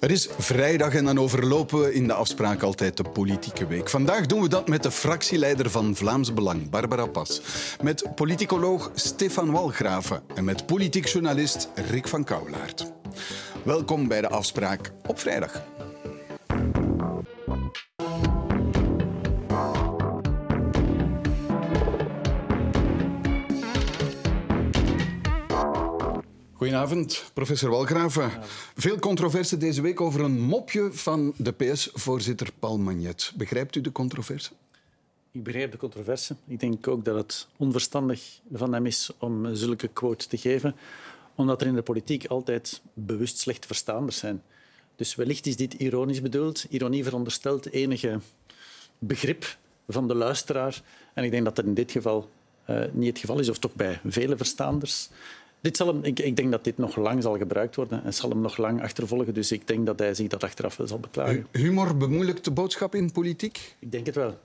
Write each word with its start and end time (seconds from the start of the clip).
Het 0.00 0.10
is 0.10 0.28
vrijdag 0.38 0.94
en 0.94 1.04
dan 1.04 1.18
overlopen 1.18 1.80
we 1.80 1.94
in 1.94 2.06
de 2.06 2.12
afspraak 2.12 2.62
altijd 2.62 2.96
de 2.96 3.02
politieke 3.02 3.66
week. 3.66 3.88
Vandaag 3.88 4.26
doen 4.26 4.40
we 4.40 4.48
dat 4.48 4.68
met 4.68 4.82
de 4.82 4.90
fractieleider 4.90 5.70
van 5.70 5.96
Vlaams 5.96 6.34
Belang, 6.34 6.70
Barbara 6.70 7.06
Pas. 7.06 7.40
Met 7.82 8.14
politicoloog 8.14 8.90
Stefan 8.94 9.50
Walgraven 9.50 10.22
en 10.34 10.44
met 10.44 10.66
politiek 10.66 11.06
journalist 11.06 11.68
Rick 11.74 12.08
van 12.08 12.24
Kouwelaert. 12.24 12.92
Welkom 13.64 14.08
bij 14.08 14.20
de 14.20 14.28
afspraak 14.28 14.92
op 15.06 15.18
vrijdag. 15.18 15.62
Goedenavond, 26.78 27.30
professor 27.34 27.70
Walgraven. 27.70 28.30
Veel 28.76 28.98
controverse 28.98 29.56
deze 29.56 29.82
week 29.82 30.00
over 30.00 30.20
een 30.20 30.40
mopje 30.40 30.92
van 30.92 31.34
de 31.36 31.52
PS-voorzitter 31.52 32.48
Paul 32.58 32.78
Magnet. 32.78 33.32
Begrijpt 33.36 33.76
u 33.76 33.80
de 33.80 33.92
controverse? 33.92 34.50
Ik 35.32 35.42
begrijp 35.42 35.72
de 35.72 35.78
controverse. 35.78 36.36
Ik 36.46 36.60
denk 36.60 36.88
ook 36.88 37.04
dat 37.04 37.16
het 37.16 37.48
onverstandig 37.56 38.40
van 38.52 38.72
hem 38.72 38.86
is 38.86 39.10
om 39.18 39.54
zulke 39.54 39.88
quote 39.88 40.26
te 40.26 40.36
geven, 40.36 40.74
omdat 41.34 41.60
er 41.60 41.66
in 41.66 41.74
de 41.74 41.82
politiek 41.82 42.26
altijd 42.26 42.80
bewust 42.94 43.38
slecht 43.38 43.66
verstaanders 43.66 44.18
zijn. 44.18 44.42
Dus 44.96 45.14
wellicht 45.14 45.46
is 45.46 45.56
dit 45.56 45.74
ironisch 45.74 46.22
bedoeld. 46.22 46.66
Ironie 46.68 47.04
veronderstelt 47.04 47.70
enige 47.70 48.20
begrip 48.98 49.56
van 49.88 50.08
de 50.08 50.14
luisteraar. 50.14 50.82
En 51.14 51.24
ik 51.24 51.30
denk 51.30 51.44
dat 51.44 51.56
dat 51.56 51.64
in 51.64 51.74
dit 51.74 51.92
geval 51.92 52.28
uh, 52.70 52.84
niet 52.92 53.08
het 53.08 53.18
geval 53.18 53.38
is, 53.38 53.48
of 53.48 53.58
toch 53.58 53.74
bij 53.74 54.00
vele 54.04 54.36
verstaanders. 54.36 55.08
Dit 55.60 55.76
zal 55.76 55.86
hem, 55.86 56.04
ik, 56.04 56.18
ik, 56.20 56.36
denk 56.36 56.50
dat 56.50 56.64
dit 56.64 56.78
nog 56.78 56.96
lang 56.96 57.22
zal 57.22 57.36
gebruikt 57.36 57.76
worden 57.76 58.04
en 58.04 58.14
zal 58.14 58.30
hem 58.30 58.40
nog 58.40 58.56
lang 58.56 58.82
achtervolgen. 58.82 59.34
Dus 59.34 59.52
ik 59.52 59.66
denk 59.66 59.86
dat 59.86 59.98
hij 59.98 60.14
zich 60.14 60.26
dat 60.26 60.44
achteraf 60.44 60.78
zal 60.84 60.98
beklagen. 60.98 61.46
Humor 61.52 61.96
bemoeilijkt 61.96 62.44
de 62.44 62.50
boodschap 62.50 62.94
in 62.94 63.12
politiek? 63.12 63.76
Ik 63.78 63.92
denk 63.92 64.06
het 64.06 64.14
wel. 64.14 64.38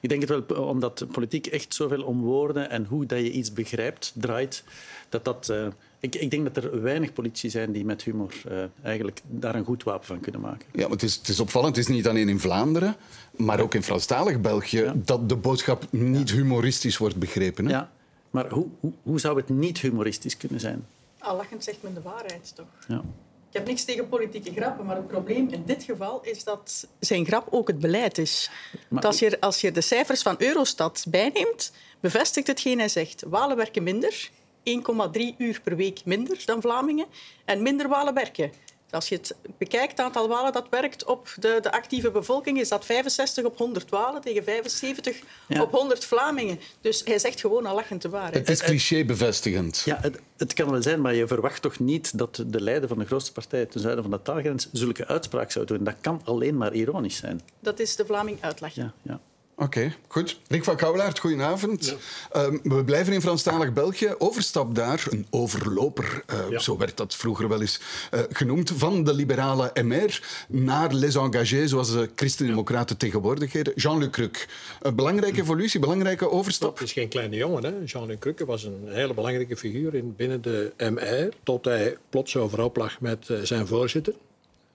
Ik 0.00 0.08
denk 0.08 0.20
het 0.20 0.46
wel, 0.46 0.64
omdat 0.64 1.06
politiek 1.12 1.46
echt 1.46 1.74
zoveel 1.74 2.02
om 2.02 2.20
woorden 2.20 2.70
en 2.70 2.84
hoe 2.84 3.06
dat 3.06 3.18
je 3.18 3.30
iets 3.30 3.52
begrijpt 3.52 4.12
draait. 4.14 4.64
Dat 5.08 5.24
dat, 5.24 5.48
uh, 5.50 5.66
ik, 6.00 6.14
ik, 6.14 6.30
denk 6.30 6.54
dat 6.54 6.64
er 6.64 6.82
weinig 6.82 7.12
politici 7.12 7.50
zijn 7.50 7.72
die 7.72 7.84
met 7.84 8.02
humor 8.02 8.34
uh, 8.50 8.62
eigenlijk 8.82 9.20
daar 9.26 9.54
een 9.54 9.64
goed 9.64 9.82
wapen 9.82 10.06
van 10.06 10.20
kunnen 10.20 10.40
maken. 10.40 10.66
Ja, 10.72 10.82
maar 10.82 10.90
het 10.90 11.02
is, 11.02 11.14
het 11.14 11.28
is 11.28 11.40
opvallend. 11.40 11.76
Het 11.76 11.88
is 11.88 11.94
niet 11.94 12.08
alleen 12.08 12.28
in 12.28 12.40
Vlaanderen, 12.40 12.96
maar 13.36 13.60
ook 13.60 13.74
in 13.74 13.82
Franstalig 13.82 14.40
België 14.40 14.80
ja. 14.80 14.94
dat 14.96 15.28
de 15.28 15.36
boodschap 15.36 15.86
niet 15.90 16.30
humoristisch 16.30 16.96
wordt 16.96 17.16
begrepen. 17.16 17.64
Hè? 17.64 17.70
Ja. 17.70 17.90
Maar 18.30 18.48
hoe, 18.48 18.66
hoe, 18.80 18.92
hoe 19.02 19.20
zou 19.20 19.36
het 19.36 19.48
niet 19.48 19.78
humoristisch 19.78 20.36
kunnen 20.36 20.60
zijn? 20.60 20.86
Al 21.18 21.36
lachend 21.36 21.64
zegt 21.64 21.82
men 21.82 21.94
de 21.94 22.02
waarheid, 22.02 22.52
toch? 22.54 22.66
Ja. 22.88 23.02
Ik 23.50 23.56
heb 23.56 23.66
niks 23.66 23.84
tegen 23.84 24.08
politieke 24.08 24.52
grappen, 24.52 24.86
maar 24.86 24.96
het 24.96 25.06
probleem 25.06 25.48
in 25.48 25.62
dit 25.66 25.82
geval 25.82 26.20
is 26.22 26.44
dat 26.44 26.88
zijn 26.98 27.26
grap 27.26 27.46
ook 27.50 27.68
het 27.68 27.78
beleid 27.78 28.18
is. 28.18 28.50
Maar... 28.88 29.02
Als, 29.02 29.18
je, 29.18 29.40
als 29.40 29.60
je 29.60 29.72
de 29.72 29.80
cijfers 29.80 30.22
van 30.22 30.34
Eurostat 30.38 31.04
bijneemt, 31.08 31.72
bevestigt 32.00 32.46
hetgeen 32.46 32.78
hij 32.78 32.88
zegt. 32.88 33.22
Walen 33.26 33.56
werken 33.56 33.82
minder, 33.82 34.30
1,3 34.30 35.36
uur 35.38 35.60
per 35.62 35.76
week 35.76 36.04
minder 36.04 36.42
dan 36.44 36.60
Vlamingen, 36.60 37.06
en 37.44 37.62
minder 37.62 37.88
Walen 37.88 38.14
werken. 38.14 38.52
Als 38.90 39.08
je 39.08 39.14
het 39.14 39.34
bekijkt, 39.58 39.90
het 39.90 40.00
aantal 40.00 40.28
Walen 40.28 40.52
dat 40.52 40.66
werkt 40.70 41.04
op 41.04 41.34
de, 41.38 41.58
de 41.62 41.72
actieve 41.72 42.10
bevolking, 42.10 42.60
is 42.60 42.68
dat 42.68 42.84
65 42.84 43.44
op 43.44 43.58
100 43.58 43.90
Walen 43.90 44.20
tegen 44.20 44.44
75 44.44 45.20
ja. 45.48 45.62
op 45.62 45.70
100 45.70 46.04
Vlamingen. 46.04 46.60
Dus 46.80 47.02
hij 47.04 47.18
zegt 47.18 47.40
gewoon 47.40 47.66
al 47.66 47.74
lachend 47.74 48.02
de 48.02 48.08
waarheid. 48.08 48.34
Het 48.34 48.48
is 48.48 48.62
cliché-bevestigend. 48.62 49.82
Ja, 49.84 49.98
het, 50.00 50.20
het, 50.36 50.52
kan 50.52 50.70
wel 50.70 50.82
zijn, 50.82 51.00
maar 51.00 51.14
je 51.14 51.26
verwacht 51.26 51.62
toch 51.62 51.78
niet 51.78 52.18
dat 52.18 52.44
de 52.46 52.60
leider 52.60 52.88
van 52.88 52.98
de 52.98 53.06
grootste 53.06 53.32
partij 53.32 53.66
ten 53.66 53.80
zuiden 53.80 54.02
van 54.02 54.12
de 54.12 54.22
taalgrens 54.22 54.68
zulke 54.72 55.06
uitspraak 55.06 55.50
zou 55.50 55.66
doen. 55.66 55.84
Dat 55.84 55.96
kan 56.00 56.20
alleen 56.24 56.56
maar 56.56 56.72
ironisch 56.72 57.16
zijn. 57.16 57.40
Dat 57.60 57.78
is 57.78 57.96
de 57.96 58.06
Vlaming 58.06 58.38
uitleg. 58.40 58.74
Ja, 58.74 58.92
ja. 59.02 59.20
Oké, 59.60 59.78
okay, 59.78 59.94
goed. 60.08 60.40
Rick 60.48 60.64
van 60.64 60.76
Kouwelaert, 60.76 61.18
goedenavond. 61.18 61.96
Ja. 62.32 62.44
Um, 62.44 62.60
we 62.62 62.84
blijven 62.84 63.12
in 63.12 63.20
Franstalig 63.20 63.72
België. 63.72 64.14
Overstap 64.18 64.74
daar, 64.74 65.06
een 65.10 65.26
overloper, 65.30 66.22
uh, 66.32 66.50
ja. 66.50 66.58
zo 66.58 66.76
werd 66.76 66.96
dat 66.96 67.14
vroeger 67.14 67.48
wel 67.48 67.60
eens 67.60 67.80
uh, 68.14 68.20
genoemd, 68.30 68.72
van 68.76 69.04
de 69.04 69.14
liberale 69.14 69.70
MR 69.82 70.22
naar 70.48 70.92
Les 70.92 71.14
Engagés, 71.14 71.70
zoals 71.70 71.92
de 71.92 72.10
Christen-Democraten 72.14 72.96
tegenwoordig 72.96 73.52
heten. 73.52 73.72
Jean-Luc 73.74 74.10
Crux. 74.10 74.46
Een 74.82 74.94
belangrijke 74.94 75.40
evolutie, 75.40 75.80
belangrijke 75.80 76.30
overstap. 76.30 76.78
Het 76.78 76.86
is 76.86 76.92
geen 76.92 77.08
kleine 77.08 77.36
jongen. 77.36 77.64
hè. 77.64 77.72
Jean-Luc 77.84 78.18
Crux 78.18 78.42
was 78.44 78.64
een 78.64 78.84
hele 78.86 79.14
belangrijke 79.14 79.56
figuur 79.56 79.94
in, 79.94 80.14
binnen 80.16 80.42
de 80.42 80.72
MR, 80.76 81.28
tot 81.42 81.64
hij 81.64 81.96
plots 82.10 82.36
overhoop 82.36 82.76
lag 82.76 83.00
met 83.00 83.28
uh, 83.28 83.40
zijn 83.42 83.66
voorzitter. 83.66 84.14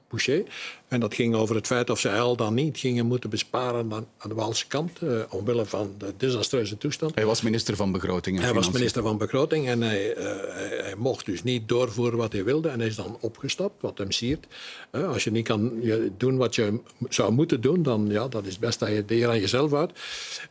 Boucher. 0.10 0.44
En 0.96 1.02
dat 1.02 1.14
ging 1.14 1.36
over 1.36 1.56
het 1.56 1.68
feit 1.68 1.90
of 1.90 2.00
ze 2.00 2.12
al 2.12 2.36
dan 2.36 2.54
niet 2.54 2.78
gingen 2.78 3.06
moeten 3.06 3.30
besparen 3.30 3.94
aan, 3.94 4.08
aan 4.18 4.30
de 4.30 4.36
Waalse 4.36 4.68
kant, 4.68 5.02
uh, 5.04 5.22
omwille 5.30 5.66
van 5.66 5.96
de 5.98 6.14
desastreuze 6.18 6.78
toestand. 6.78 7.16
Hij 7.16 7.26
was 7.26 7.42
minister 7.42 7.76
van 7.76 7.92
Begroting 7.92 8.38
en 8.38 8.44
Hij 8.44 8.54
was 8.54 8.72
minister 8.72 9.04
van 9.04 9.18
Begroting 9.18 9.68
en 9.68 9.82
hij, 9.82 10.18
uh, 10.18 10.24
hij, 10.24 10.80
hij, 10.84 10.96
mocht 10.98 11.26
dus 11.26 11.44
niet 11.44 11.68
doorvoeren 11.70 12.18
wat 12.18 12.34
hij 12.34 12.44
wilde. 12.44 12.70
En 12.70 12.80
hij 12.80 12.88
is 12.88 12.96
dan 12.96 13.18
opgestapt, 13.20 13.82
wat 13.82 13.98
hem 13.98 14.12
siert. 14.12 14.48
Uh, 14.92 15.08
als 15.12 15.24
je 15.24 15.32
niet 15.32 15.48
kan 15.48 15.74
doen 16.18 16.38
wat 16.38 16.56
je 16.56 16.80
zou 17.10 17.32
moeten 17.32 17.62
doen, 17.62 17.84
dan 17.84 18.08
ja, 18.10 18.28
dat 18.28 18.46
is 18.46 18.52
het 18.52 18.60
best 18.60 18.80
dat 18.80 18.90
je 18.90 19.06
de 19.06 19.16
eer 19.16 19.30
aan 19.30 19.40
jezelf 19.40 19.72
houdt. 19.72 20.00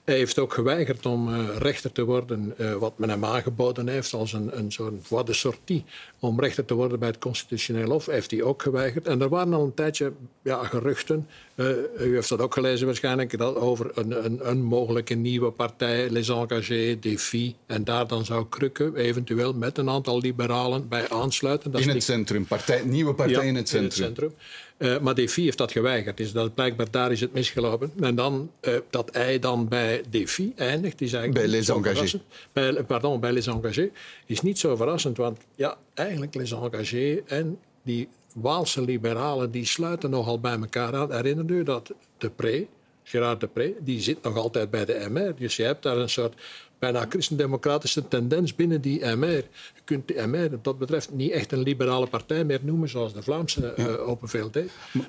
Hij 0.04 0.16
heeft 0.16 0.38
ook 0.38 0.52
geweigerd 0.52 1.06
om 1.06 1.34
rechter 1.58 1.92
te 1.92 2.04
worden, 2.04 2.54
wat 2.78 2.98
men 2.98 3.08
hem 3.08 3.24
aangeboden 3.24 3.88
heeft 3.88 4.12
als 4.12 4.32
een, 4.32 4.58
een 4.58 4.72
soort 4.72 4.94
voie 5.00 5.24
de 5.24 5.32
sortie 5.32 5.84
om 6.18 6.40
rechter 6.40 6.64
te 6.64 6.74
worden 6.74 6.98
bij 6.98 7.08
het 7.08 7.18
constitutioneel 7.18 7.90
hof. 7.90 8.06
Heeft 8.06 8.30
hij 8.30 8.42
ook 8.42 8.62
geweigerd. 8.62 9.06
En 9.06 9.20
er 9.20 9.28
waren 9.28 9.54
al 9.54 9.64
een 9.64 9.74
tijdje 9.74 10.12
ja, 10.42 10.64
geruchten. 10.64 11.28
Uh, 11.54 11.68
u 11.98 12.14
heeft 12.14 12.28
dat 12.28 12.40
ook 12.40 12.54
gelezen 12.54 12.86
waarschijnlijk, 12.86 13.38
dat 13.38 13.56
over 13.56 13.90
een, 13.94 14.24
een, 14.24 14.48
een 14.48 14.62
mogelijke 14.62 15.14
nieuwe 15.14 15.50
partij, 15.50 16.10
Les 16.10 16.28
Engagés, 16.28 17.00
Défi. 17.00 17.54
En 17.66 17.84
daar 17.84 18.06
dan 18.06 18.24
zou 18.24 18.46
Krukke 18.48 18.92
eventueel 18.94 19.54
met 19.54 19.78
een 19.78 19.88
aantal 19.88 20.20
liberalen 20.20 20.88
bij 20.88 21.08
aansluiten. 21.08 21.70
Dat 21.70 21.80
in 21.80 21.86
het 21.86 21.96
die... 21.96 22.06
centrum, 22.06 22.46
partij, 22.46 22.82
nieuwe 22.84 23.14
partij 23.14 23.42
ja, 23.42 23.48
in 23.48 23.54
het 23.54 23.68
centrum. 23.68 24.04
In 24.04 24.08
het 24.08 24.18
centrum. 24.18 24.32
Uh, 24.78 24.98
maar 24.98 25.14
Défi 25.14 25.42
heeft 25.44 25.58
dat 25.58 25.72
geweigerd. 25.72 26.16
Dus 26.16 26.32
dat, 26.32 26.54
blijkbaar 26.54 26.90
daar 26.90 27.12
is 27.12 27.20
het 27.20 27.32
misgelopen. 27.32 27.92
En 28.00 28.14
dan, 28.14 28.50
uh, 28.60 28.74
dat 28.90 29.08
hij 29.12 29.38
dan 29.38 29.68
bij 29.68 30.02
Défi 30.10 30.52
eindigt, 30.56 31.00
is 31.00 31.12
eigenlijk 31.12 31.46
bij 31.46 31.56
Les 31.56 31.68
Engagés. 31.68 32.16
Bij, 32.52 32.82
pardon, 32.82 33.20
bij 33.20 33.32
Les 33.32 33.46
Engagés 33.46 33.88
is 34.26 34.40
niet 34.40 34.58
zo 34.58 34.76
verrassend, 34.76 35.16
want 35.16 35.38
ja, 35.54 35.76
eigenlijk 35.94 36.34
Les 36.34 36.52
Engagés 36.52 37.18
en 37.26 37.58
die 37.82 38.08
Waalse 38.34 38.82
liberalen 38.82 39.50
die 39.50 39.64
sluiten 39.64 40.10
nogal 40.10 40.40
bij 40.40 40.58
elkaar 40.58 40.94
aan. 40.94 41.12
Herinner 41.12 41.50
u 41.50 41.62
dat 41.62 41.92
de 42.18 42.30
Pre, 42.30 42.66
Gerard 43.02 43.40
de 43.40 43.46
Pre, 43.46 43.74
die 43.80 44.00
zit 44.00 44.22
nog 44.22 44.36
altijd 44.36 44.70
bij 44.70 44.84
de 44.84 45.06
MR. 45.10 45.34
Dus 45.38 45.56
je 45.56 45.62
hebt 45.62 45.82
daar 45.82 45.96
een 45.96 46.08
soort 46.08 46.34
bijna 46.78 47.06
christendemocratische 47.08 48.08
tendens 48.08 48.54
binnen 48.54 48.80
die 48.80 49.04
MR. 49.06 49.28
Je 49.28 49.80
kunt 49.84 50.08
de 50.08 50.26
MR 50.26 50.50
wat 50.50 50.64
dat 50.64 50.78
betreft 50.78 51.12
niet 51.12 51.30
echt 51.30 51.52
een 51.52 51.62
liberale 51.62 52.06
partij 52.06 52.44
meer 52.44 52.58
noemen 52.62 52.88
zoals 52.88 53.12
de 53.12 53.22
Vlaamse 53.22 53.72
ja. 53.76 53.88
uh, 53.88 54.08
Open 54.08 54.28
VLD. 54.28 54.58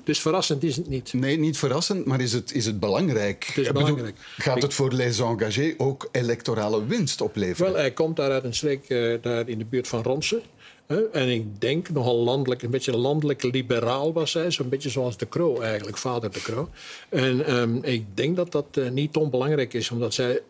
Dus 0.04 0.20
verrassend 0.20 0.62
is 0.62 0.76
het 0.76 0.88
niet. 0.88 1.12
Nee, 1.12 1.38
niet 1.38 1.58
verrassend, 1.58 2.04
maar 2.06 2.20
is 2.20 2.32
het, 2.32 2.54
is 2.54 2.66
het 2.66 2.80
belangrijk? 2.80 3.44
Het 3.44 3.56
is 3.56 3.72
belangrijk. 3.72 4.14
Bedoel, 4.14 4.54
gaat 4.54 4.62
het 4.62 4.74
voor 4.74 4.92
Les 4.92 5.18
Engagés 5.18 5.74
ook 5.76 6.08
electorale 6.12 6.86
winst 6.86 7.20
opleveren? 7.20 7.72
Wel, 7.72 7.80
hij 7.80 7.92
komt 7.92 8.16
daar 8.16 8.30
uit 8.30 8.44
een 8.44 8.54
streek 8.54 8.88
uh, 8.88 9.18
daar 9.22 9.48
in 9.48 9.58
de 9.58 9.64
buurt 9.64 9.88
van 9.88 10.02
Ronsen. 10.02 10.42
En 11.12 11.28
ik 11.28 11.60
denk 11.60 11.90
nogal 11.90 12.16
landelijk, 12.16 12.62
een 12.62 12.70
beetje 12.70 12.96
landelijk 12.96 13.42
liberaal 13.42 14.12
was 14.12 14.32
hij. 14.32 14.50
Zo'n 14.50 14.68
beetje 14.68 14.90
zoals 14.90 15.16
de 15.16 15.28
Croo 15.28 15.60
eigenlijk, 15.60 15.96
vader 15.96 16.30
de 16.30 16.40
Croo. 16.40 16.68
En 17.08 17.54
um, 17.54 17.78
ik 17.82 18.04
denk 18.14 18.36
dat 18.36 18.52
dat 18.52 18.66
uh, 18.74 18.90
niet 18.90 19.16
onbelangrijk 19.16 19.74
is, 19.74 19.90
omdat 19.90 20.14
zij 20.14 20.40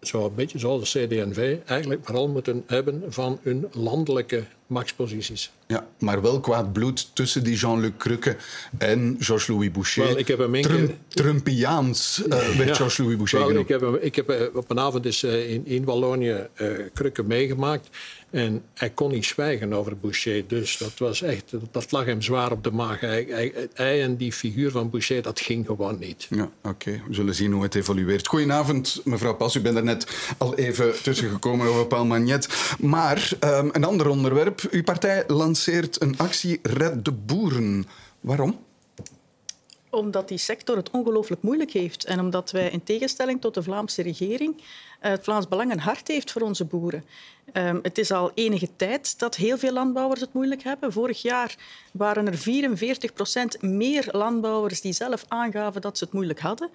zo 0.00 0.26
een 0.26 0.34
beetje 0.34 0.58
zoals 0.58 0.92
de 0.92 1.06
CD&V, 1.06 1.56
eigenlijk 1.66 2.04
vooral 2.04 2.28
moeten 2.28 2.64
hebben 2.66 3.02
van 3.08 3.38
hun 3.42 3.66
landelijke 3.72 4.44
machtsposities. 4.66 5.52
Ja, 5.66 5.86
maar 5.98 6.22
wel 6.22 6.40
kwaad 6.40 6.72
bloed 6.72 7.14
tussen 7.14 7.44
die 7.44 7.56
Jean-Luc 7.56 7.92
Crukke 7.98 8.36
en 8.78 9.16
Georges-Louis 9.18 9.70
Boucher. 9.70 10.04
Wel, 10.04 10.18
ik 10.18 10.28
heb 10.28 10.38
hem 10.38 10.62
Trump, 10.62 10.94
Trumpiaans 11.08 12.22
uh, 12.22 12.28
werd 12.28 12.68
ja, 12.68 12.74
Georges-Louis 12.74 13.16
Boucher 13.16 13.38
wel, 13.38 13.48
genoemd. 13.48 13.70
Ik 13.70 13.72
heb, 13.72 13.80
hem, 13.80 13.96
ik 14.00 14.14
heb 14.14 14.30
uh, 14.30 14.56
op 14.56 14.70
een 14.70 14.78
avond 14.78 15.04
is, 15.04 15.22
uh, 15.22 15.50
in, 15.50 15.66
in 15.66 15.84
Wallonië 15.84 16.48
Crukke 16.94 17.22
meegemaakt. 17.22 17.88
En 18.30 18.62
hij 18.74 18.90
kon 18.90 19.10
niet 19.10 19.24
zwijgen 19.24 19.72
over 19.72 19.96
Boucher. 19.96 20.46
Dus 20.46 20.76
dat, 20.78 20.92
was 20.98 21.22
echt, 21.22 21.52
dat 21.70 21.92
lag 21.92 22.04
hem 22.04 22.22
zwaar 22.22 22.52
op 22.52 22.64
de 22.64 22.70
maag. 22.70 23.00
Hij, 23.00 23.26
hij, 23.28 23.68
hij 23.74 24.02
en 24.02 24.16
die 24.16 24.32
figuur 24.32 24.70
van 24.70 24.90
Boucher, 24.90 25.22
dat 25.22 25.40
ging 25.40 25.66
gewoon 25.66 25.98
niet. 25.98 26.26
Ja, 26.30 26.42
Oké, 26.42 26.68
okay. 26.68 27.02
we 27.08 27.14
zullen 27.14 27.34
zien 27.34 27.52
hoe 27.52 27.62
het 27.62 27.74
evolueert. 27.74 28.26
Goedenavond, 28.26 29.00
mevrouw 29.04 29.34
Pas. 29.34 29.54
U 29.54 29.60
bent 29.60 29.76
er 29.76 29.84
net 29.84 30.06
al 30.38 30.54
even 30.54 31.02
tussengekomen 31.02 31.66
over 31.66 31.86
Paul 31.86 32.04
Magnet. 32.04 32.74
Maar 32.80 33.30
um, 33.40 33.68
een 33.72 33.84
ander 33.84 34.08
onderwerp. 34.08 34.53
Uw 34.70 34.82
partij 34.82 35.24
lanceert 35.26 36.02
een 36.02 36.18
actie 36.18 36.58
Red 36.62 37.04
de 37.04 37.12
Boeren. 37.12 37.86
Waarom? 38.20 38.58
Omdat 39.90 40.28
die 40.28 40.38
sector 40.38 40.76
het 40.76 40.90
ongelooflijk 40.90 41.42
moeilijk 41.42 41.70
heeft. 41.70 42.04
En 42.04 42.20
omdat 42.20 42.50
wij 42.50 42.70
in 42.70 42.82
tegenstelling 42.82 43.40
tot 43.40 43.54
de 43.54 43.62
Vlaamse 43.62 44.02
regering 44.02 44.62
eh, 45.00 45.10
het 45.10 45.24
Vlaams 45.24 45.48
Belang 45.48 45.72
een 45.72 45.80
hart 45.80 46.08
heeft 46.08 46.32
voor 46.32 46.42
onze 46.42 46.64
boeren. 46.64 47.04
Um, 47.52 47.78
het 47.82 47.98
is 47.98 48.10
al 48.10 48.30
enige 48.34 48.68
tijd 48.76 49.18
dat 49.18 49.36
heel 49.36 49.58
veel 49.58 49.72
landbouwers 49.72 50.20
het 50.20 50.32
moeilijk 50.32 50.62
hebben. 50.62 50.92
Vorig 50.92 51.22
jaar 51.22 51.56
waren 51.92 52.26
er 52.26 52.38
44 52.38 53.12
procent 53.12 53.62
meer 53.62 54.08
landbouwers 54.10 54.80
die 54.80 54.92
zelf 54.92 55.24
aangaven 55.28 55.80
dat 55.80 55.98
ze 55.98 56.04
het 56.04 56.12
moeilijk 56.12 56.40
hadden. 56.40 56.70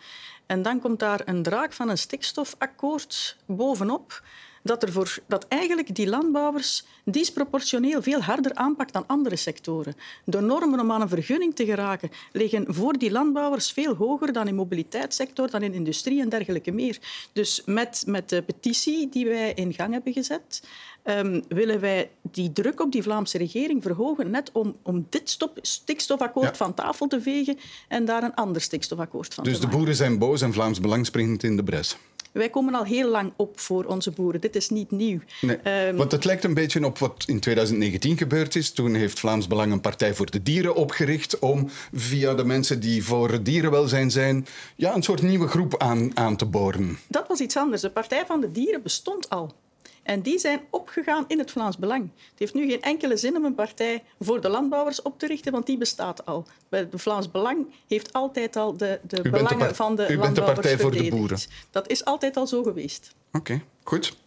En 0.46 0.62
dan 0.62 0.80
komt 0.80 1.00
daar 1.00 1.22
een 1.26 1.44
draak 1.44 1.74
van 1.74 1.90
een 1.90 1.98
stikstofakkoord 1.98 3.38
bovenop 3.46 4.22
dat, 4.64 4.84
er 4.84 4.92
voor, 4.92 5.18
dat 5.28 5.46
eigenlijk 5.48 5.96
die 5.96 6.08
landbouwers 6.08 6.86
disproportioneel 7.04 8.02
veel 8.02 8.22
harder 8.22 8.54
aanpakt 8.54 8.94
dan 8.94 9.08
andere 9.08 9.36
sectoren. 9.36 9.96
De 10.24 10.42
normen 10.42 10.80
om 10.80 10.92
aan 10.92 11.02
een 11.02 11.10
vergunning 11.10 11.56
te 11.56 11.66
geraken 11.66 12.10
liggen 12.32 12.66
voor 12.68 12.98
die 12.98 13.12
landbouwers 13.12 13.72
veel 13.72 13.96
hoger 13.96 14.34
dan 14.34 14.48
in 14.48 14.50
de 14.50 14.56
mobiliteitssector, 14.58 15.50
dan 15.50 15.62
in 15.62 15.74
industrie 15.74 16.22
en 16.22 16.30
dergelijke 16.30 16.72
meer. 16.72 16.98
Dus 17.34 17.62
met, 17.66 18.04
met 18.06 18.30
de 18.30 18.42
petitie 18.42 19.10
die 19.10 19.26
wij 19.26 19.54
in 19.54 19.74
gang 19.74 19.94
hebben 19.94 20.14
gezet, 20.14 20.62
um, 21.04 21.44
willen 21.48 21.80
wij 21.80 22.10
die 22.22 22.52
druk 22.52 22.80
op 22.80 22.92
die 22.92 23.04
Vlaamse 23.04 23.38
regering 23.38 23.84
verhogen, 23.84 24.30
net 24.30 24.52
om, 24.52 24.76
om 24.84 25.06
dit 25.10 25.30
stop, 25.30 25.58
stikstofakkoord 25.62 26.58
van 26.58 26.74
tafel 26.74 27.08
te 27.08 27.22
vegen 27.22 27.58
en 27.88 28.06
daar 28.06 28.24
een 28.24 28.36
ander 28.36 28.62
stikstofakkoord 28.62 29.34
van 29.34 29.44
dus 29.44 29.54
te 29.54 29.60
maken. 29.60 29.70
Dus 29.70 29.72
de 29.72 29.78
boeren 29.78 29.96
zijn 29.96 30.20
boos 30.20 30.42
en 30.42 30.54
Vlaams 30.54 30.80
Belang 30.80 31.06
springt 31.06 31.44
in 31.44 31.56
de 31.56 31.64
bres? 31.64 31.98
Wij 32.32 32.50
komen 32.50 32.74
al 32.74 32.84
heel 32.84 33.10
lang 33.10 33.34
op 33.36 33.60
voor 33.60 33.86
onze 33.86 34.12
boeren. 34.12 34.42
Dit 34.42 34.56
is 34.56 34.70
niet 34.70 34.92
nieuw. 34.92 35.20
Nee, 35.42 35.88
um, 35.88 35.96
want 35.96 36.12
het 36.12 36.26
lijkt 36.26 36.44
een 36.44 36.54
beetje 36.54 36.86
op 36.86 36.98
wat 36.98 37.24
in 37.28 37.40
2019 37.40 38.18
gebeurd 38.18 38.56
is. 38.56 38.72
Toen 38.72 38.94
heeft 38.94 39.20
Vlaams 39.20 39.48
Belang 39.48 39.72
een 39.72 39.82
partij 39.82 40.14
voor 40.14 40.32
de 40.32 40.44
dieren 40.44 40.76
opgericht 40.76 41.40
om 41.40 41.70
via 41.94 42.34
de 42.34 42.44
mensen 42.44 42.80
die 42.80 43.04
voor 43.04 43.44
dierenwelzijn 43.44 44.12
zijn, 44.12 44.46
ja, 44.76 44.96
een 44.96 45.04
soort 45.04 45.22
nieuwe 45.22 45.48
groep 45.48 45.78
aan, 45.78 46.18
aan 46.18 46.36
te 46.36 46.46
boren. 46.46 46.98
Dat 47.08 47.28
was 47.28 47.40
iets 47.40 47.58
anders. 47.58 47.82
De 47.82 47.90
Partij 47.90 48.26
van 48.26 48.42
de 48.42 48.52
Dieren 48.52 48.84
bestond 48.84 49.30
al. 49.30 49.56
En 50.04 50.22
die 50.22 50.40
zijn 50.40 50.62
opgegaan 50.70 51.26
in 51.28 51.40
het 51.40 51.52
Vlaams 51.52 51.78
Belang. 51.78 52.10
Het 52.16 52.40
heeft 52.40 52.54
nu 52.54 52.70
geen 52.70 52.82
enkele 52.82 53.18
zin 53.18 53.38
om 53.38 53.46
een 53.46 53.56
partij 53.56 54.04
voor 54.20 54.42
de 54.42 54.50
landbouwers 54.50 55.02
op 55.02 55.20
te 55.20 55.28
richten, 55.28 55.52
want 55.52 55.66
die 55.66 55.78
bestaat 55.78 56.26
al. 56.26 56.46
Het 56.70 56.88
Vlaams 56.92 57.32
Belang 57.32 57.68
heeft 57.88 58.14
altijd 58.14 58.56
al 58.56 58.78
de, 58.78 59.00
de 59.08 59.22
belangen 59.22 59.68
de 59.68 59.76
van 59.76 59.96
de 59.96 60.08
u 60.10 60.18
landbouwers 60.18 60.22
bent 60.22 60.36
de 60.36 60.42
partij 60.42 60.78
voor 60.78 60.92
de 60.92 61.10
boeren. 61.10 61.40
Dat 61.72 61.90
is 61.90 62.06
altijd 62.06 62.38
al 62.38 62.48
zo 62.48 62.64
geweest. 62.64 63.16
Oké, 63.28 63.38
okay, 63.38 63.66
goed. 63.84 64.18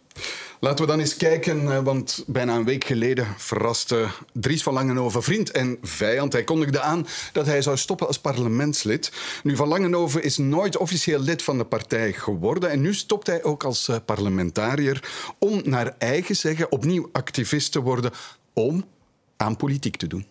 Laten 0.63 0.85
we 0.85 0.91
dan 0.91 0.99
eens 0.99 1.17
kijken, 1.17 1.71
eh, 1.71 1.79
want 1.79 2.23
bijna 2.27 2.55
een 2.55 2.65
week 2.65 2.83
geleden 2.83 3.27
verraste 3.37 4.07
Dries 4.33 4.63
van 4.63 4.73
Langenhoven 4.73 5.23
vriend 5.23 5.51
en 5.51 5.77
vijand. 5.81 6.33
Hij 6.33 6.43
kondigde 6.43 6.79
aan 6.79 7.07
dat 7.31 7.45
hij 7.45 7.61
zou 7.61 7.77
stoppen 7.77 8.07
als 8.07 8.19
parlementslid. 8.19 9.11
Nu, 9.43 9.55
Van 9.55 9.67
Langenhoven 9.67 10.23
is 10.23 10.37
nooit 10.37 10.77
officieel 10.77 11.19
lid 11.19 11.43
van 11.43 11.57
de 11.57 11.65
partij 11.65 12.13
geworden 12.13 12.69
en 12.69 12.81
nu 12.81 12.93
stopt 12.93 13.27
hij 13.27 13.43
ook 13.43 13.63
als 13.63 13.87
eh, 13.87 13.95
parlementariër 14.05 15.03
om 15.39 15.61
naar 15.63 15.95
eigen 15.97 16.35
zeggen 16.35 16.71
opnieuw 16.71 17.09
activist 17.11 17.71
te 17.71 17.81
worden 17.81 18.11
om 18.53 18.85
aan 19.37 19.57
politiek 19.57 19.95
te 19.95 20.07
doen. 20.07 20.25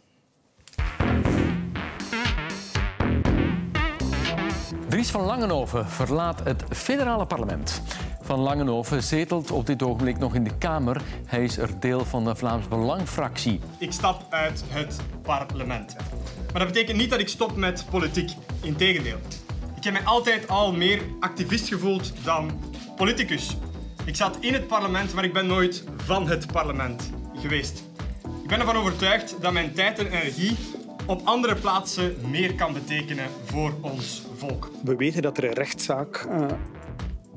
Dries 5.02 5.14
van 5.14 5.24
Langenhoven 5.24 5.88
verlaat 5.88 6.44
het 6.44 6.64
federale 6.70 7.26
parlement. 7.26 7.82
Van 8.20 8.38
Langenhoven 8.38 9.02
zetelt 9.02 9.50
op 9.50 9.66
dit 9.66 9.82
ogenblik 9.82 10.18
nog 10.18 10.34
in 10.34 10.44
de 10.44 10.58
Kamer. 10.58 11.02
Hij 11.26 11.44
is 11.44 11.58
er 11.58 11.80
deel 11.80 12.04
van 12.04 12.24
de 12.24 12.36
Vlaams 12.36 12.68
Belang-fractie. 12.68 13.60
Ik 13.78 13.92
stap 13.92 14.26
uit 14.30 14.64
het 14.68 15.00
parlement. 15.22 15.96
Maar 16.52 16.64
dat 16.64 16.66
betekent 16.66 16.96
niet 16.96 17.10
dat 17.10 17.20
ik 17.20 17.28
stop 17.28 17.56
met 17.56 17.84
politiek. 17.90 18.30
Integendeel. 18.60 19.18
Ik 19.76 19.84
heb 19.84 19.92
mij 19.92 20.04
altijd 20.04 20.48
al 20.48 20.72
meer 20.72 21.02
activist 21.20 21.68
gevoeld 21.68 22.12
dan 22.24 22.60
politicus. 22.96 23.56
Ik 24.04 24.16
zat 24.16 24.36
in 24.40 24.52
het 24.52 24.66
parlement, 24.66 25.14
maar 25.14 25.24
ik 25.24 25.32
ben 25.32 25.46
nooit 25.46 25.84
van 25.96 26.28
het 26.28 26.52
parlement 26.52 27.10
geweest. 27.34 27.82
Ik 28.42 28.48
ben 28.48 28.60
ervan 28.60 28.76
overtuigd 28.76 29.36
dat 29.40 29.52
mijn 29.52 29.72
tijd 29.72 29.98
en 29.98 30.06
energie 30.06 30.56
op 31.06 31.20
andere 31.24 31.54
plaatsen 31.54 32.16
meer 32.30 32.54
kan 32.54 32.72
betekenen 32.72 33.26
voor 33.44 33.72
ons 33.80 34.22
volk. 34.36 34.70
We 34.84 34.96
weten 34.96 35.22
dat 35.22 35.38
er 35.38 35.44
een 35.44 35.52
rechtszaak 35.52 36.26
uh, 36.30 36.46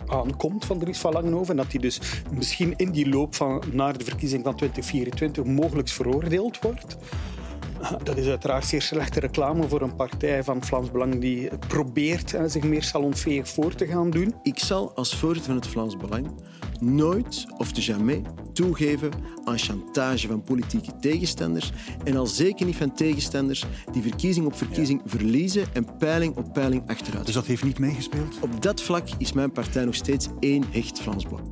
aankomt 0.07 0.65
van 0.65 0.79
Dries 0.79 0.97
van 0.99 1.13
Langenhoven 1.13 1.49
en 1.49 1.63
dat 1.63 1.71
hij 1.71 1.81
dus 1.81 1.99
misschien 2.31 2.73
in 2.75 2.91
die 2.91 3.09
loop 3.09 3.35
van 3.35 3.63
naar 3.71 3.97
de 3.97 4.03
verkiezing 4.03 4.43
van 4.43 4.55
2024 4.55 5.43
mogelijk 5.43 5.89
veroordeeld 5.89 6.61
wordt. 6.61 6.97
Dat 8.03 8.17
is 8.17 8.27
uiteraard 8.27 8.65
zeer 8.65 8.81
slechte 8.81 9.19
reclame 9.19 9.67
voor 9.67 9.81
een 9.81 9.95
partij 9.95 10.43
van 10.43 10.63
Vlaams 10.63 10.91
Belang 10.91 11.21
die 11.21 11.49
probeert 11.67 12.35
zich 12.45 12.63
meer 12.63 12.83
salonveeg 12.83 13.47
voor 13.47 13.75
te 13.75 13.87
gaan 13.87 14.09
doen. 14.09 14.35
Ik 14.43 14.59
zal 14.59 14.95
als 14.95 15.15
voorzitter 15.15 15.51
van 15.51 15.61
het 15.61 15.67
Vlaams 15.67 15.97
Belang 15.97 16.31
nooit 16.79 17.45
of 17.57 17.71
te 17.71 17.81
jamais 17.81 18.19
toegeven 18.55 19.11
aan 19.43 19.57
chantage 19.57 20.27
van 20.27 20.43
politieke 20.43 20.99
tegenstanders 20.99 21.71
en 22.03 22.17
al 22.17 22.25
zeker 22.25 22.65
niet 22.65 22.75
van 22.75 22.93
tegenstanders 22.93 23.65
die 23.91 24.01
verkiezing 24.01 24.45
op 24.45 24.55
verkiezing 24.55 25.01
ja. 25.03 25.09
verliezen 25.09 25.65
en 25.73 25.97
peiling 25.97 26.35
op 26.35 26.53
peiling 26.53 26.89
achteruit. 26.89 27.25
Dus 27.25 27.35
dat 27.35 27.45
heeft 27.45 27.63
niet 27.63 27.79
meegespeeld? 27.79 28.39
Op 28.39 28.61
dat 28.61 28.81
vlak 28.81 29.07
is 29.17 29.33
mijn 29.33 29.51
partij 29.51 29.85
nog 29.85 29.95
steeds 29.95 30.27
één 30.39 30.63
hecht 30.71 30.99
Vlaams 30.99 31.23
Belang. 31.23 31.47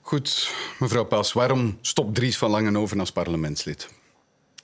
Goed, 0.00 0.54
mevrouw 0.78 1.04
Pas, 1.04 1.32
waarom 1.32 1.78
stopt 1.80 2.14
Dries 2.14 2.38
van 2.38 2.50
Langenhoven 2.50 3.00
als 3.00 3.12
parlementslid? 3.12 3.88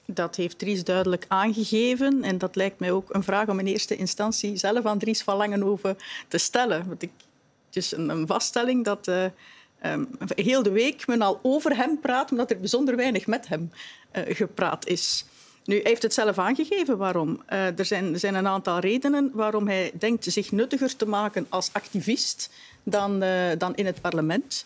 Dat 0.07 0.37
heeft 0.37 0.59
Dries 0.59 0.85
duidelijk 0.85 1.25
aangegeven. 1.29 2.23
En 2.23 2.39
dat 2.39 2.57
lijkt 2.57 2.79
mij 2.79 2.93
ook 2.93 3.15
een 3.15 3.23
vraag 3.23 3.49
om 3.49 3.59
in 3.59 3.67
eerste 3.67 3.97
instantie 3.97 4.57
zelf 4.57 4.85
aan 4.85 4.99
Dries 4.99 5.23
van 5.23 5.37
Langenhoven 5.37 5.97
te 6.29 6.39
stellen. 6.39 6.89
Want 6.89 7.03
ik, 7.03 7.11
het 7.67 7.77
is 7.77 7.93
een, 7.93 8.09
een 8.09 8.27
vaststelling 8.27 8.85
dat 8.85 9.09
uh, 9.09 9.25
um, 9.87 10.09
heel 10.35 10.63
de 10.63 10.71
week 10.71 11.07
men 11.07 11.23
al 11.23 11.41
over 11.43 11.77
hem 11.77 12.01
praat, 12.01 12.31
omdat 12.31 12.51
er 12.51 12.59
bijzonder 12.59 12.97
weinig 12.97 13.27
met 13.27 13.49
hem 13.49 13.71
uh, 14.13 14.23
gepraat 14.37 14.87
is. 14.87 15.25
Nu, 15.65 15.75
hij 15.75 15.91
heeft 15.91 16.03
het 16.03 16.15
zelf 16.15 16.39
aangegeven 16.39 16.97
waarom. 16.99 17.43
Uh, 17.53 17.79
er, 17.79 17.85
zijn, 17.85 18.13
er 18.13 18.19
zijn 18.19 18.35
een 18.35 18.47
aantal 18.47 18.79
redenen 18.79 19.31
waarom 19.33 19.67
hij 19.67 19.93
denkt 19.99 20.25
zich 20.25 20.53
nuttiger 20.53 20.97
te 20.97 21.07
maken 21.07 21.47
als 21.49 21.71
activist 21.73 22.51
dan, 22.83 23.25
dan 23.59 23.75
in 23.75 23.87
het 23.87 24.01
parlement. 24.01 24.65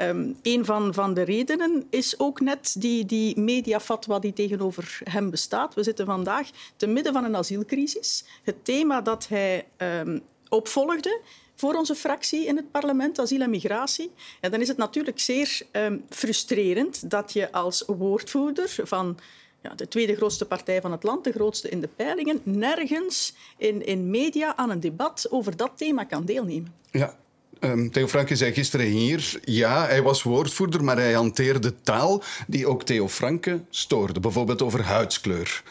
Um, 0.00 0.36
een 0.42 0.64
van, 0.64 0.94
van 0.94 1.14
de 1.14 1.22
redenen 1.22 1.86
is 1.90 2.18
ook 2.18 2.40
net 2.40 2.74
die, 2.78 3.06
die 3.06 3.40
mediafatwa 3.40 4.18
die 4.18 4.32
tegenover 4.32 5.00
hem 5.04 5.30
bestaat. 5.30 5.74
We 5.74 5.82
zitten 5.82 6.06
vandaag 6.06 6.48
te 6.76 6.86
midden 6.86 7.12
van 7.12 7.24
een 7.24 7.36
asielcrisis. 7.36 8.24
Het 8.42 8.64
thema 8.64 9.00
dat 9.00 9.28
hij 9.28 9.66
um, 9.76 10.22
opvolgde 10.48 11.20
voor 11.54 11.74
onze 11.74 11.94
fractie 11.94 12.46
in 12.46 12.56
het 12.56 12.70
parlement, 12.70 13.18
asiel 13.18 13.40
en 13.40 13.50
migratie. 13.50 14.10
En 14.40 14.50
dan 14.50 14.60
is 14.60 14.68
het 14.68 14.76
natuurlijk 14.76 15.20
zeer 15.20 15.60
um, 15.72 16.04
frustrerend 16.10 17.10
dat 17.10 17.32
je 17.32 17.52
als 17.52 17.84
woordvoerder 17.86 18.74
van 18.82 19.18
ja, 19.62 19.74
de 19.74 19.88
tweede 19.88 20.16
grootste 20.16 20.46
partij 20.46 20.80
van 20.80 20.92
het 20.92 21.02
land, 21.02 21.24
de 21.24 21.32
grootste 21.32 21.68
in 21.68 21.80
de 21.80 21.88
peilingen, 21.96 22.40
nergens 22.42 23.34
in, 23.56 23.86
in 23.86 24.10
media 24.10 24.56
aan 24.56 24.70
een 24.70 24.80
debat 24.80 25.26
over 25.30 25.56
dat 25.56 25.70
thema 25.76 26.04
kan 26.04 26.24
deelnemen. 26.24 26.74
Ja, 26.90 27.16
Um, 27.60 27.90
Theo 27.90 28.08
Franke 28.08 28.36
zei 28.36 28.52
gisteren 28.52 28.86
hier, 28.86 29.40
ja, 29.44 29.86
hij 29.86 30.02
was 30.02 30.22
woordvoerder, 30.22 30.84
maar 30.84 30.96
hij 30.96 31.12
hanteerde 31.12 31.74
taal 31.82 32.22
die 32.46 32.66
ook 32.66 32.82
Theo 32.82 33.08
Franke 33.08 33.60
stoorde, 33.70 34.20
bijvoorbeeld 34.20 34.62
over 34.62 34.82
huidskleur. 34.82 35.62